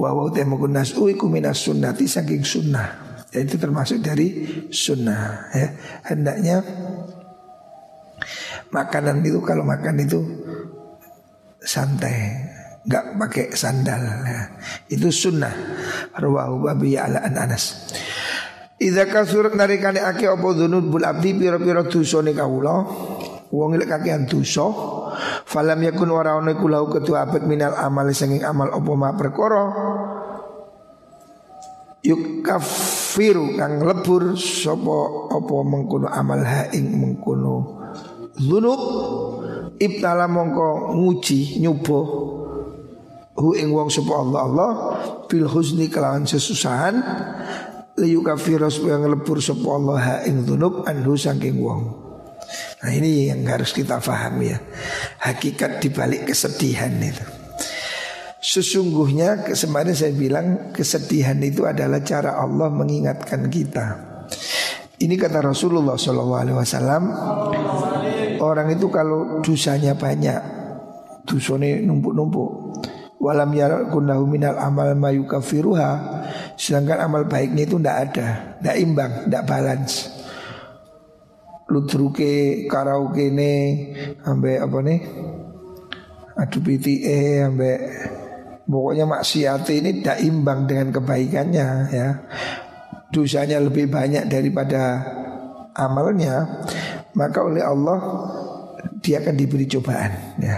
Wa 0.00 0.16
wa 0.16 0.32
te 0.32 0.40
menggunas 0.48 0.96
u 0.96 1.12
iku 1.12 1.28
minas 1.28 1.60
sunnati 1.60 2.08
saking 2.08 2.40
sunnah. 2.40 3.11
Ya, 3.32 3.40
itu 3.40 3.56
termasuk 3.56 4.04
dari 4.04 4.44
sunnah 4.68 5.48
ya. 5.56 5.68
Hendaknya 6.04 6.60
makanan 8.72 9.24
itu 9.24 9.40
kalau 9.40 9.64
makan 9.64 10.04
itu 10.04 10.20
santai 11.62 12.50
nggak 12.82 13.04
pakai 13.14 13.46
sandal 13.54 14.02
ya. 14.26 14.42
itu 14.90 15.06
sunnah 15.14 15.54
rawahu 16.18 16.66
babi 16.66 16.98
ala 16.98 17.22
an 17.22 17.38
anas 17.38 17.94
Idza 18.82 19.06
kasurat 19.06 19.54
narikane 19.54 20.02
ake 20.02 20.26
apa 20.26 20.42
dzunubul 20.42 21.06
abdi 21.06 21.38
pira-pira 21.38 21.86
dosane 21.86 22.34
kawula 22.34 22.82
wong 23.54 23.78
lek 23.78 23.86
kakean 23.86 24.26
dosa 24.26 24.66
falam 25.46 25.78
yakun 25.86 26.10
iku 26.50 26.66
lahu 26.66 26.90
ketua 26.90 27.30
abad 27.30 27.46
minal 27.46 27.78
amal 27.78 28.10
sanging 28.10 28.42
amal 28.42 28.74
apa 28.74 28.92
ma 28.98 29.14
perkara 29.14 29.62
yuk 32.02 32.42
kafiru 32.42 33.54
kang 33.54 33.82
lebur 33.86 34.34
sapa 34.34 35.30
apa 35.30 35.54
mengkono 35.62 36.10
amal 36.10 36.42
ha 36.42 36.66
ing 36.74 36.98
mengkono 36.98 37.78
dzunub 38.34 38.82
ibtala 39.78 40.26
mongko 40.26 40.98
nguji 40.98 41.62
nyoba 41.62 42.00
hu 43.38 43.56
ing 43.56 43.72
wong 43.72 43.88
sapa 43.88 44.12
Allah 44.12 44.40
Allah 44.44 44.70
bil 45.26 45.48
husni 45.48 45.88
kelawan 45.88 46.28
sesusahan. 46.28 46.94
Liyu 47.92 48.24
kafiro 48.24 48.72
supaya 48.72 48.96
ngelebur 49.04 49.36
sapa 49.40 49.68
Allah 49.68 49.98
ha 50.00 50.16
ing 50.24 50.48
dzunub 50.48 50.88
anhu 50.88 51.12
saking 51.16 51.60
wong. 51.60 51.82
Nah 52.82 52.90
ini 52.92 53.28
yang 53.28 53.44
harus 53.46 53.76
kita 53.76 54.00
pahami 54.00 54.52
ya. 54.52 54.58
Hakikat 55.22 55.84
dibalik 55.84 56.24
kesedihan 56.24 56.92
itu 56.98 57.41
Sesungguhnya 58.42 59.46
kemarin 59.46 59.94
saya 59.94 60.10
bilang 60.18 60.74
kesedihan 60.74 61.38
itu 61.38 61.62
adalah 61.62 62.02
cara 62.02 62.42
Allah 62.42 62.74
mengingatkan 62.74 63.46
kita. 63.46 63.86
Ini 65.02 65.14
kata 65.18 65.42
Rasulullah 65.42 65.98
SAW 65.98 67.02
Orang 68.38 68.68
itu 68.70 68.86
kalau 68.86 69.42
dosanya 69.42 69.98
banyak 69.98 70.38
Dosanya 71.26 71.82
numpuk-numpuk. 71.82 72.50
Walam 73.18 73.50
yarakunahu 73.54 74.26
minal 74.26 74.58
amal 74.58 74.94
mayu 74.94 75.26
kafiruha 75.26 76.22
Sedangkan 76.54 77.02
amal 77.02 77.26
baiknya 77.26 77.66
itu 77.66 77.78
tidak 77.78 77.96
ada 78.10 78.28
Tidak 78.58 78.76
imbang, 78.78 79.12
tidak 79.26 79.42
balance. 79.46 79.94
Ludruke, 81.70 82.66
karaoke 82.70 83.30
ini 83.30 83.54
Sampai 84.22 84.58
apa 84.58 84.78
nih? 84.82 85.00
Adu 86.38 86.58
PTA 86.62 87.50
Sampai 87.50 87.74
Pokoknya 88.62 89.04
maksiat 89.04 89.66
ini 89.74 90.00
tidak 90.00 90.18
imbang 90.22 90.64
dengan 90.70 90.94
kebaikannya 90.94 91.68
ya. 91.90 92.08
Dosanya 93.12 93.60
lebih 93.60 93.92
banyak 93.92 94.24
daripada 94.24 95.04
amalnya 95.76 96.64
Maka 97.12 97.44
oleh 97.44 97.60
Allah 97.60 98.00
Dia 99.04 99.20
akan 99.20 99.36
diberi 99.36 99.68
cobaan 99.68 100.40
ya. 100.40 100.56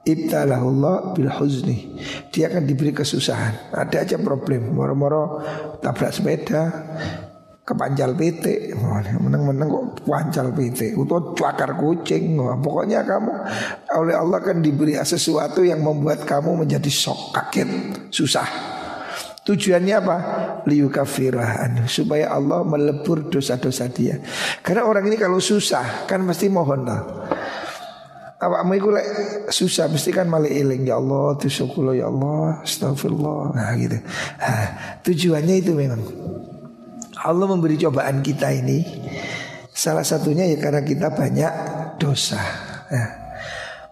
Ibtalahullah 0.00 1.14
bil 1.14 1.30
huzni 1.30 2.00
Dia 2.34 2.50
akan 2.50 2.66
diberi 2.66 2.90
kesusahan. 2.90 3.70
Ada 3.70 4.08
aja 4.08 4.16
problem. 4.18 4.74
Moro-moro 4.74 5.44
tabrak 5.84 6.16
sepeda 6.16 6.62
Kepancal 7.70 8.18
PT 8.18 8.74
Menang-menang 9.22 9.68
kok 9.70 9.84
pancal 10.02 10.50
PT 10.50 10.98
Atau 10.98 11.38
cakar 11.38 11.78
kucing. 11.78 12.34
Pokoknya 12.58 13.06
kamu 13.06 13.32
Oleh 13.94 14.18
Allah 14.18 14.42
akan 14.42 14.58
diberi 14.58 14.98
sesuatu 14.98 15.62
yang 15.62 15.86
membuat 15.86 16.26
kamu 16.26 16.66
menjadi 16.66 16.90
sok 16.90 17.30
kaget 17.30 17.70
Susah. 18.10 18.48
Tujuannya 19.46 19.94
apa? 19.94 20.16
Liyukafirahan 20.66 21.86
Supaya 21.86 22.34
Allah 22.34 22.66
melebur 22.66 23.30
dosa-dosa 23.30 23.86
dia. 23.86 24.18
Karena 24.66 24.90
orang 24.90 25.06
ini 25.06 25.14
kalau 25.14 25.38
susah 25.38 26.10
Kan 26.10 26.26
mesti 26.26 26.50
mohon 26.50 26.82
lah. 26.82 27.02
Awakmu 28.40 28.72
iku 28.80 28.88
lek 28.88 29.06
susah 29.52 29.92
mesti 29.92 30.16
kan 30.16 30.24
malah 30.24 30.48
eling 30.48 30.88
ya 30.88 30.96
Allah 30.96 31.36
tusyukur 31.36 31.92
ya 31.92 32.08
Allah 32.08 32.64
astagfirullah 32.64 33.52
nah 33.52 33.76
gitu. 33.76 34.00
Nah, 34.00 34.64
tujuannya 35.04 35.60
itu 35.60 35.76
memang 35.76 36.00
Allah 37.20 37.46
memberi 37.48 37.76
cobaan 37.76 38.24
kita 38.24 38.48
ini 38.52 38.80
salah 39.70 40.04
satunya 40.04 40.48
ya 40.48 40.56
karena 40.60 40.82
kita 40.84 41.12
banyak 41.12 41.52
dosa 42.00 42.40
ya. 42.88 43.20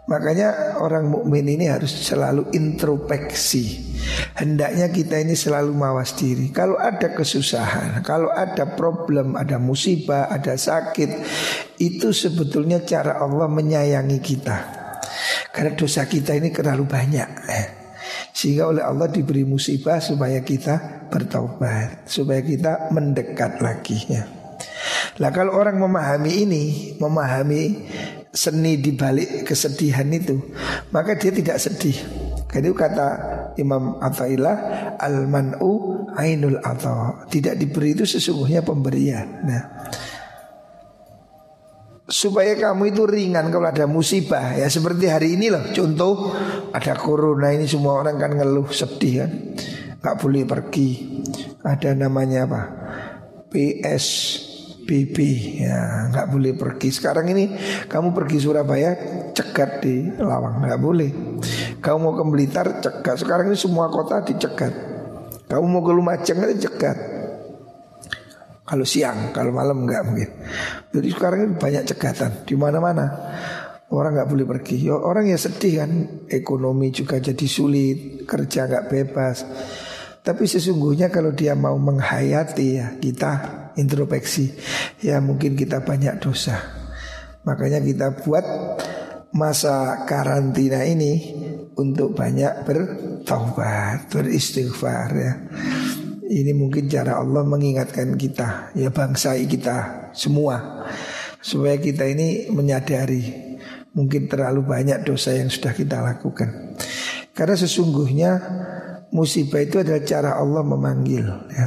Makanya 0.09 0.81
orang 0.81 1.05
mukmin 1.13 1.45
ini 1.45 1.69
harus 1.69 1.93
selalu 1.93 2.49
introspeksi. 2.57 3.93
Hendaknya 4.41 4.89
kita 4.89 5.21
ini 5.21 5.37
selalu 5.37 5.77
mawas 5.77 6.17
diri. 6.17 6.49
Kalau 6.49 6.81
ada 6.81 7.13
kesusahan, 7.13 8.01
kalau 8.01 8.33
ada 8.33 8.73
problem, 8.73 9.37
ada 9.37 9.61
musibah, 9.61 10.33
ada 10.33 10.57
sakit, 10.57 11.29
itu 11.77 12.09
sebetulnya 12.17 12.81
cara 12.89 13.21
Allah 13.21 13.53
menyayangi 13.53 14.19
kita. 14.25 14.57
Karena 15.53 15.77
dosa 15.77 16.09
kita 16.09 16.33
ini 16.33 16.57
terlalu 16.57 16.89
banyak. 16.89 17.31
Eh. 17.53 17.78
Sehingga 18.33 18.71
oleh 18.71 18.85
Allah 18.85 19.11
diberi 19.11 19.43
musibah 19.43 19.99
supaya 19.99 20.41
kita 20.45 21.09
bertaubat, 21.11 22.07
supaya 22.07 22.41
kita 22.45 22.93
mendekat 22.95 23.59
lagi 23.59 23.99
ya. 24.07 24.25
Lah 25.19 25.35
kalau 25.35 25.59
orang 25.59 25.83
memahami 25.83 26.33
ini, 26.47 26.65
memahami 27.03 27.63
seni 28.31 28.79
di 28.79 28.95
balik 28.95 29.43
kesedihan 29.43 30.07
itu, 30.15 30.39
maka 30.95 31.19
dia 31.19 31.35
tidak 31.35 31.59
sedih. 31.59 31.99
Jadi 32.49 32.71
kata 32.73 33.09
Imam 33.61 33.99
Athaillah 34.01 34.57
al-man'u 34.97 36.07
ainul 36.17 36.63
atha. 36.63 37.27
Tidak 37.29 37.59
diberi 37.59 37.93
itu 37.93 38.09
sesungguhnya 38.09 38.65
pemberian. 38.65 39.45
Nah, 39.45 39.63
supaya 42.09 42.57
kamu 42.57 42.97
itu 42.97 43.05
ringan 43.05 43.53
kalau 43.53 43.69
ada 43.69 43.85
musibah 43.85 44.57
ya. 44.57 44.67
Seperti 44.67 45.13
hari 45.13 45.37
ini 45.37 45.53
loh 45.53 45.69
contoh 45.77 46.33
ada 46.73 46.97
corona 46.97 47.53
ini 47.53 47.69
semua 47.69 48.01
orang 48.01 48.17
kan 48.17 48.33
ngeluh 48.33 48.73
sedih 48.73 49.15
kan. 49.23 49.31
Nggak 50.01 50.17
boleh 50.17 50.43
pergi. 50.49 50.89
Ada 51.61 51.93
namanya 51.93 52.49
apa? 52.49 52.63
PS 53.53 54.07
Bibi 54.89 55.61
ya 55.61 56.09
nggak 56.09 56.27
boleh 56.33 56.53
pergi. 56.57 56.89
Sekarang 56.89 57.29
ini 57.29 57.53
kamu 57.93 58.17
pergi 58.17 58.39
Surabaya 58.41 58.97
cegat 59.37 59.85
di 59.85 60.09
Lawang 60.17 60.65
nggak 60.65 60.81
boleh. 60.81 61.11
Kamu 61.79 61.99
mau 62.01 62.17
ke 62.17 62.25
Blitar 62.25 62.81
cegat. 62.81 63.21
Sekarang 63.21 63.53
ini 63.53 63.59
semua 63.61 63.93
kota 63.93 64.25
dicegat. 64.25 64.73
Kamu 65.45 65.65
mau 65.69 65.85
ke 65.85 65.93
Lumajang 65.93 66.41
cegat 66.57 67.18
Kalau 68.69 68.85
siang, 68.85 69.33
kalau 69.33 69.49
malam 69.49 69.89
enggak 69.89 70.05
mungkin. 70.05 70.29
Jadi 70.93 71.09
sekarang 71.09 71.39
ini 71.41 71.55
banyak 71.57 71.89
cegatan 71.89 72.45
di 72.45 72.53
mana-mana. 72.53 73.07
Orang 73.89 74.13
nggak 74.13 74.29
boleh 74.29 74.45
pergi. 74.45 74.93
Ya, 74.93 75.01
orang 75.01 75.33
ya 75.33 75.41
sedih 75.41 75.81
kan, 75.81 75.91
ekonomi 76.29 76.93
juga 76.93 77.17
jadi 77.17 77.47
sulit, 77.49 78.29
kerja 78.29 78.69
nggak 78.69 78.87
bebas. 78.93 79.37
Tapi 80.21 80.45
sesungguhnya 80.45 81.09
kalau 81.09 81.33
dia 81.33 81.57
mau 81.57 81.81
menghayati 81.81 82.67
ya 82.77 82.87
kita 83.01 83.33
introspeksi, 83.81 84.53
ya 85.01 85.25
mungkin 85.25 85.57
kita 85.57 85.81
banyak 85.81 86.21
dosa. 86.21 86.61
Makanya 87.49 87.81
kita 87.81 88.21
buat 88.21 88.45
masa 89.33 90.05
karantina 90.05 90.85
ini 90.85 91.33
untuk 91.81 92.13
banyak 92.13 92.69
bertaubat, 92.69 94.13
beristighfar 94.13 95.09
ya. 95.17 95.33
Ini 96.29 96.53
mungkin 96.53 96.93
cara 96.93 97.17
Allah 97.17 97.41
mengingatkan 97.41 98.13
kita, 98.21 98.77
ya 98.77 98.93
bangsa 98.93 99.33
kita 99.49 100.13
semua 100.13 100.85
supaya 101.41 101.81
kita 101.81 102.05
ini 102.05 102.53
menyadari 102.53 103.57
mungkin 103.97 104.29
terlalu 104.29 104.61
banyak 104.69 105.09
dosa 105.09 105.33
yang 105.33 105.49
sudah 105.49 105.73
kita 105.73 106.05
lakukan. 106.05 106.77
Karena 107.33 107.57
sesungguhnya 107.57 108.31
musibah 109.09 109.65
itu 109.65 109.81
adalah 109.81 110.05
cara 110.05 110.31
Allah 110.37 110.63
memanggil 110.69 111.25
ya. 111.49 111.67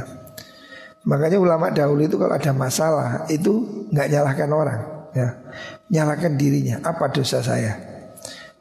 Makanya 1.02 1.42
ulama 1.42 1.74
dahulu 1.74 2.06
itu 2.06 2.14
kalau 2.14 2.38
ada 2.38 2.52
masalah 2.54 3.26
itu 3.26 3.66
nggak 3.90 4.08
nyalahkan 4.14 4.50
orang 4.54 4.80
ya. 5.10 5.28
Nyalahkan 5.90 6.38
dirinya, 6.38 6.78
apa 6.86 7.10
dosa 7.10 7.42
saya? 7.42 7.74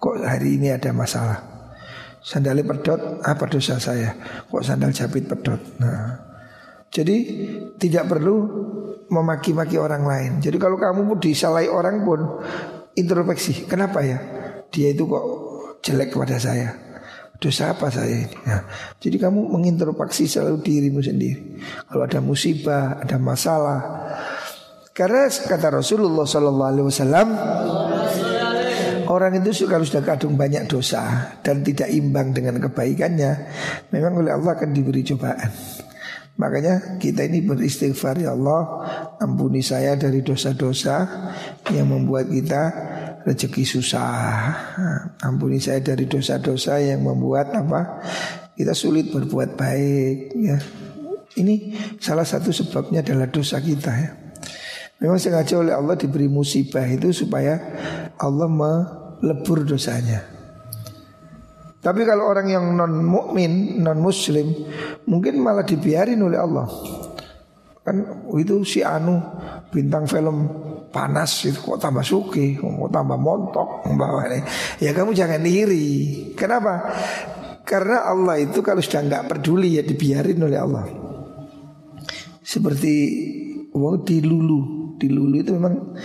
Kok 0.01 0.25
hari 0.25 0.57
ini 0.57 0.73
ada 0.73 0.89
masalah? 0.89 1.50
Sandalnya 2.21 2.61
pedot, 2.61 3.17
apa 3.25 3.49
dosa 3.49 3.81
saya? 3.81 4.13
Kok 4.45 4.61
sandal 4.61 4.93
jepit 4.93 5.25
pedot? 5.25 5.57
Nah, 5.81 6.21
jadi 6.93 7.17
tidak 7.81 8.13
perlu 8.13 8.35
memaki-maki 9.09 9.81
orang 9.81 10.05
lain. 10.05 10.31
Jadi 10.37 10.61
kalau 10.61 10.77
kamu 10.77 11.17
disalahi 11.17 11.65
orang 11.65 12.05
pun 12.05 12.19
introspeksi. 12.93 13.65
Kenapa 13.65 14.05
ya? 14.05 14.21
Dia 14.69 14.93
itu 14.93 15.09
kok 15.09 15.25
jelek 15.81 16.13
kepada 16.13 16.37
saya. 16.37 16.77
Dosa 17.41 17.73
apa 17.73 17.89
saya 17.89 18.29
ini? 18.29 18.37
Nah, 18.45 18.69
jadi 19.01 19.17
kamu 19.17 19.49
mengintrospeksi 19.57 20.29
selalu 20.29 20.61
dirimu 20.61 21.01
sendiri. 21.01 21.57
Kalau 21.89 22.05
ada 22.05 22.21
musibah, 22.21 23.01
ada 23.01 23.17
masalah. 23.17 23.81
Karena 24.93 25.25
kata 25.25 25.73
Rasulullah 25.73 26.29
Sallallahu 26.29 26.69
Alaihi 26.69 26.85
Wasallam, 26.85 27.27
Orang 29.07 29.37
itu 29.39 29.65
kalau 29.65 29.85
sudah 29.85 30.03
kadung 30.03 30.35
banyak 30.35 30.67
dosa 30.69 31.33
dan 31.41 31.65
tidak 31.65 31.89
imbang 31.89 32.33
dengan 32.35 32.59
kebaikannya, 32.61 33.31
memang 33.93 34.21
oleh 34.21 34.35
Allah 34.35 34.57
akan 34.57 34.69
diberi 34.75 35.01
cobaan. 35.05 35.49
Makanya 36.39 36.97
kita 36.97 37.27
ini 37.27 37.43
beristighfar 37.43 38.17
ya 38.17 38.33
Allah 38.33 38.87
Ampuni 39.19 39.59
saya 39.61 39.99
dari 39.99 40.23
dosa-dosa 40.25 41.05
Yang 41.69 41.87
membuat 41.91 42.31
kita 42.31 42.63
rezeki 43.21 43.63
susah. 43.67 44.17
Ampuni 45.21 45.61
saya 45.61 45.77
dari 45.85 46.09
dosa-dosa 46.09 46.81
yang 46.81 47.05
membuat 47.05 47.53
apa? 47.53 48.01
Kita 48.57 48.73
sulit 48.73 49.13
berbuat 49.13 49.53
baik. 49.53 50.17
Ya. 50.41 50.57
Ini 51.37 51.77
salah 52.01 52.25
satu 52.25 52.49
sebabnya 52.49 53.05
adalah 53.05 53.29
dosa 53.29 53.61
kita 53.61 53.93
ya 53.93 54.30
Memang 55.01 55.17
sengaja 55.17 55.57
oleh 55.57 55.73
Allah 55.73 55.97
diberi 55.97 56.29
musibah 56.29 56.85
itu 56.85 57.09
supaya 57.09 57.57
Allah 58.21 58.49
lebur 59.25 59.65
dosanya. 59.65 60.21
Tapi 61.81 62.05
kalau 62.05 62.29
orang 62.29 62.45
yang 62.45 62.77
non 62.77 63.01
mukmin, 63.01 63.81
non 63.81 63.97
muslim, 63.97 64.53
mungkin 65.09 65.41
malah 65.41 65.65
dibiarin 65.65 66.21
oleh 66.21 66.37
Allah. 66.37 66.69
Kan 67.81 68.29
itu 68.37 68.61
si 68.61 68.85
Anu 68.85 69.17
bintang 69.73 70.05
film 70.05 70.45
panas 70.93 71.49
itu 71.49 71.57
kok 71.57 71.81
tambah 71.81 72.05
suki, 72.05 72.61
kok 72.61 72.93
tambah 72.93 73.17
montok 73.17 73.89
ini. 73.89 74.45
Ya 74.77 74.93
kamu 74.93 75.17
jangan 75.17 75.41
iri. 75.41 75.89
Kenapa? 76.37 76.93
Karena 77.65 78.05
Allah 78.05 78.37
itu 78.37 78.61
kalau 78.61 78.85
sudah 78.85 79.01
nggak 79.01 79.25
peduli 79.25 79.81
ya 79.81 79.83
dibiarin 79.85 80.37
oleh 80.37 80.59
Allah. 80.61 80.85
Seperti 82.45 82.93
wow 83.73 83.97
dilulu, 84.05 84.80
dilulu 85.01 85.41
itu 85.41 85.57
memang 85.57 85.97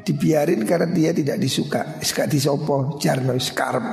dibiarin 0.00 0.64
karena 0.64 0.88
dia 0.88 1.12
tidak 1.12 1.36
disuka. 1.36 2.00
Suka 2.00 2.24
disopo 2.24 2.96
jarno 2.96 3.36
skarp 3.36 3.84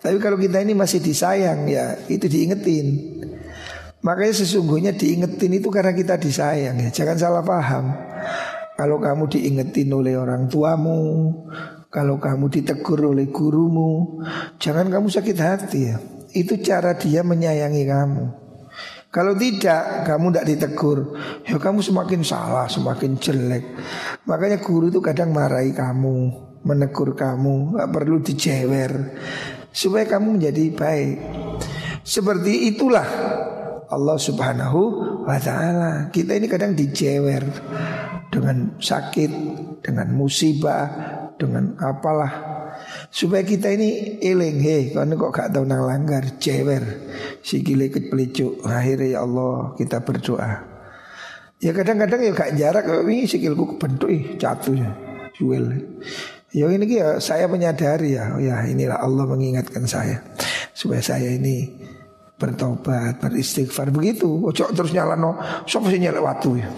Tapi 0.00 0.16
kalau 0.20 0.36
kita 0.36 0.60
ini 0.64 0.72
masih 0.72 1.04
disayang 1.04 1.68
ya 1.68 1.96
itu 2.08 2.24
diingetin. 2.24 3.20
Makanya 4.04 4.44
sesungguhnya 4.44 4.92
diingetin 4.96 5.52
itu 5.60 5.68
karena 5.68 5.92
kita 5.92 6.16
disayang 6.16 6.80
ya. 6.80 6.88
Jangan 6.92 7.16
salah 7.16 7.44
paham. 7.44 7.92
Kalau 8.74 8.98
kamu 8.98 9.30
diingetin 9.30 9.86
oleh 9.94 10.18
orang 10.18 10.50
tuamu 10.50 11.30
Kalau 11.94 12.18
kamu 12.18 12.50
ditegur 12.50 13.14
oleh 13.14 13.30
gurumu 13.30 14.18
Jangan 14.58 14.90
kamu 14.90 15.06
sakit 15.06 15.38
hati 15.38 15.80
ya. 15.94 15.96
Itu 16.34 16.58
cara 16.58 16.98
dia 16.98 17.22
menyayangi 17.22 17.84
kamu 17.86 18.43
kalau 19.14 19.38
tidak, 19.38 20.10
kamu 20.10 20.34
tidak 20.34 20.46
ditegur, 20.50 20.98
ya 21.46 21.54
kamu 21.62 21.86
semakin 21.86 22.26
salah, 22.26 22.66
semakin 22.66 23.14
jelek. 23.14 23.62
Makanya 24.26 24.58
guru 24.58 24.90
itu 24.90 24.98
kadang 24.98 25.30
marahi 25.30 25.70
kamu, 25.70 26.34
menegur 26.66 27.14
kamu, 27.14 27.78
gak 27.78 27.94
perlu 27.94 28.18
dijewer, 28.18 29.14
supaya 29.70 30.18
kamu 30.18 30.42
menjadi 30.42 30.64
baik. 30.74 31.16
Seperti 32.02 32.74
itulah 32.74 33.06
Allah 33.86 34.18
Subhanahu 34.18 34.80
wa 35.22 35.38
Ta'ala. 35.38 36.10
Kita 36.10 36.34
ini 36.34 36.50
kadang 36.50 36.74
dijewer 36.74 37.46
dengan 38.34 38.82
sakit, 38.82 39.30
dengan 39.78 40.10
musibah, 40.10 40.90
dengan 41.38 41.78
apalah 41.78 42.32
Supaya 43.14 43.46
kita 43.46 43.70
ini 43.70 44.18
eling 44.18 44.58
Hei 44.58 44.90
karena 44.90 45.14
kok 45.14 45.30
gak 45.30 45.54
tahu 45.54 45.62
nang 45.62 45.86
langgar 45.86 46.34
Cewer 46.42 46.82
Sikile 47.46 47.86
pelicuk 47.86 48.58
Akhirnya 48.66 49.06
ya 49.06 49.18
Allah 49.22 49.78
kita 49.78 50.02
berdoa. 50.02 50.66
Ya 51.62 51.70
kadang-kadang 51.70 52.26
ya 52.26 52.34
gak 52.34 52.58
jarak 52.58 52.82
Ini 53.06 53.30
sikilku 53.30 53.78
kebentuk 53.78 54.10
ih 54.10 54.34
jatuh 54.34 54.74
ya 54.74 54.90
Jual. 55.38 55.78
Ya 56.50 56.66
ini 56.66 56.90
ya 56.90 57.22
saya 57.22 57.46
menyadari 57.46 58.18
ya 58.18 58.34
Ya 58.42 58.66
inilah 58.66 58.98
Allah 58.98 59.30
mengingatkan 59.30 59.86
saya. 59.86 60.18
Supaya 60.74 60.98
saya 60.98 61.38
ini 61.38 61.70
bertobat, 62.44 63.16
beristighfar 63.24 63.88
begitu. 63.88 64.28
Ojo 64.44 64.68
terus 64.76 64.92
nyalano, 64.92 65.40
sapa 65.64 65.88
sing 65.88 66.04
nyelek 66.04 66.20
watu 66.20 66.60
ya. 66.60 66.68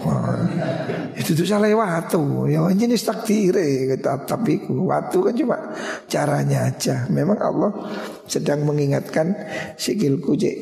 Itu 1.19 1.35
tuh 1.35 1.43
salah 1.43 1.67
watu. 1.75 2.47
Ya 2.47 2.63
jenis 2.71 3.03
takdir 3.03 3.59
tapi 3.99 4.63
watu 4.71 5.27
kan 5.27 5.35
cuma 5.35 5.57
caranya 6.07 6.71
aja. 6.71 7.03
Memang 7.11 7.35
Allah 7.43 7.71
sedang 8.31 8.63
mengingatkan 8.63 9.35
sikilku 9.75 10.39
cek 10.39 10.55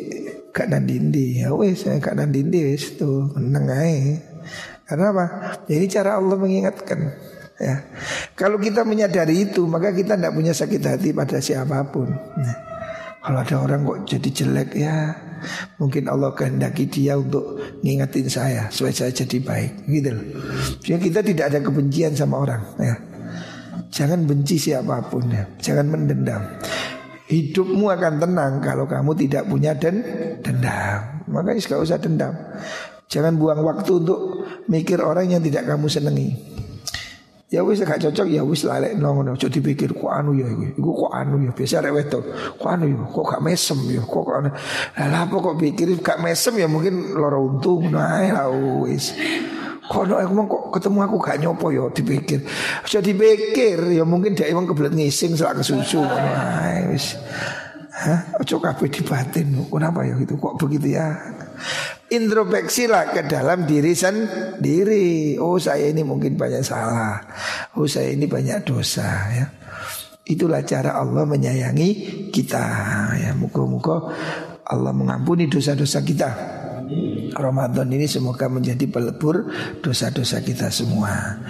gak 0.49 0.73
nandindi. 0.73 1.45
Ya 1.45 1.53
wes 1.53 1.85
saya 1.85 2.01
gak 2.01 2.17
nandindi 2.17 2.73
wes 2.73 2.97
tuh 2.97 3.29
meneng 3.37 3.69
ae. 3.69 4.17
Karena 4.89 5.13
apa? 5.13 5.25
Jadi 5.69 5.85
cara 5.85 6.17
Allah 6.17 6.37
mengingatkan 6.37 6.99
ya. 7.61 7.85
Kalau 8.33 8.57
kita 8.57 8.81
menyadari 8.81 9.53
itu 9.53 9.69
maka 9.69 9.93
kita 9.93 10.17
tidak 10.17 10.33
punya 10.33 10.53
sakit 10.57 10.81
hati 10.81 11.09
pada 11.13 11.37
siapa 11.37 11.85
pun. 11.93 12.09
Nah. 12.09 12.74
Kalau 13.25 13.41
ada 13.41 13.55
orang 13.57 13.81
kok 13.81 13.99
jadi 14.05 14.29
jelek 14.29 14.69
ya 14.77 15.17
Mungkin 15.81 16.05
Allah 16.05 16.37
kehendaki 16.37 16.85
dia 16.85 17.17
untuk 17.17 17.57
ngingetin 17.81 18.29
saya 18.29 18.69
Supaya 18.69 18.93
saya 18.93 19.11
jadi 19.11 19.41
baik 19.41 19.71
gitu 19.89 20.09
loh. 20.13 20.25
Jadi 20.81 20.99
kita 21.09 21.19
tidak 21.25 21.45
ada 21.49 21.59
kebencian 21.65 22.13
sama 22.13 22.45
orang 22.45 22.61
ya. 22.77 22.95
Jangan 23.89 24.29
benci 24.29 24.61
siapa 24.61 25.09
pun 25.09 25.25
ya. 25.29 25.45
Jangan 25.57 25.85
mendendam. 25.89 26.41
Hidupmu 27.25 27.89
akan 27.89 28.13
tenang 28.21 28.53
kalau 28.61 28.85
kamu 28.85 29.17
tidak 29.17 29.49
punya 29.49 29.73
den 29.73 30.05
dendam. 30.45 31.25
Makanya 31.25 31.61
gak 31.65 31.81
usah 31.81 31.97
dendam. 31.97 32.33
Jangan 33.09 33.37
buang 33.37 33.61
waktu 33.65 33.91
untuk 34.01 34.45
mikir 34.69 35.01
orang 35.01 35.29
yang 35.29 35.41
tidak 35.41 35.65
kamu 35.65 35.85
senangi 35.89 36.54
Ya 37.45 37.61
wis 37.61 37.77
gak 37.85 38.01
cocok 38.01 38.25
ya 38.25 38.41
wis 38.41 38.65
lalek 38.65 38.97
ngono. 38.97 39.37
Aja 39.37 39.45
dipikir 39.45 39.93
kok 39.93 40.09
anu 40.09 40.33
ya 40.33 40.49
iki. 40.49 40.81
Iku 40.81 40.91
kok 41.05 41.11
anu 41.13 41.45
ya 41.45 41.51
biasa 41.53 41.77
rek 41.85 41.93
wedok. 41.93 42.23
Kok 42.57 42.69
anu 42.73 42.83
ya 42.89 42.97
kok 43.05 43.25
gak 43.29 43.41
mesem 43.45 43.79
ya. 43.93 44.01
Kok 44.01 44.23
kok 44.25 44.35
anu. 44.41 44.49
Lah 44.97 45.21
apa 45.29 45.35
kok 45.37 45.55
pikir 45.61 45.87
gak 46.01 46.19
mesem 46.25 46.57
ya 46.57 46.65
mungkin 46.65 47.13
loro 47.13 47.45
untung. 47.45 47.93
Nah 47.93 48.25
ya 48.25 48.49
wis. 48.81 49.13
Kono 49.85 50.17
aku 50.17 50.33
kok 50.49 50.63
ketemu 50.81 50.99
aku 51.05 51.17
gak 51.21 51.37
nyopo 51.37 51.69
ya 51.69 51.85
dipikir. 51.93 52.41
Aja 52.81 52.97
dipikir 52.97 53.77
ya 53.93 54.01
mungkin 54.01 54.33
dia 54.33 54.49
emang 54.49 54.65
kebelet 54.65 54.97
ngising 54.97 55.37
selak 55.37 55.61
kesusu. 55.61 56.01
Nah 56.01 56.81
wis. 56.89 57.13
Hah? 57.95 58.41
Ojo 58.41 58.57
kabeh 58.57 58.89
dibatin. 58.89 59.53
Kenapa 59.69 60.01
ya 60.01 60.17
gitu? 60.17 60.35
Kok 60.41 60.57
begitu 60.59 60.97
ya? 60.97 61.13
Introspeksilah 62.15 63.11
ke 63.11 63.21
dalam 63.27 63.67
diri 63.67 63.91
sendiri. 63.91 65.35
Oh, 65.35 65.59
saya 65.59 65.91
ini 65.91 66.07
mungkin 66.07 66.39
banyak 66.39 66.63
salah. 66.63 67.19
Oh, 67.75 67.83
saya 67.83 68.15
ini 68.15 68.23
banyak 68.23 68.63
dosa 68.63 69.07
ya. 69.35 69.45
Itulah 70.25 70.63
cara 70.63 70.95
Allah 70.95 71.27
menyayangi 71.27 71.89
kita 72.31 72.65
ya. 73.19 73.31
Muka-muka 73.35 74.15
Allah 74.65 74.95
mengampuni 74.95 75.51
dosa-dosa 75.51 76.01
kita. 76.01 76.29
Ramadan 77.35 77.91
ini 77.91 78.07
semoga 78.07 78.47
menjadi 78.47 78.87
pelebur 78.87 79.51
dosa-dosa 79.83 80.39
kita 80.39 80.71
semua. 80.71 81.43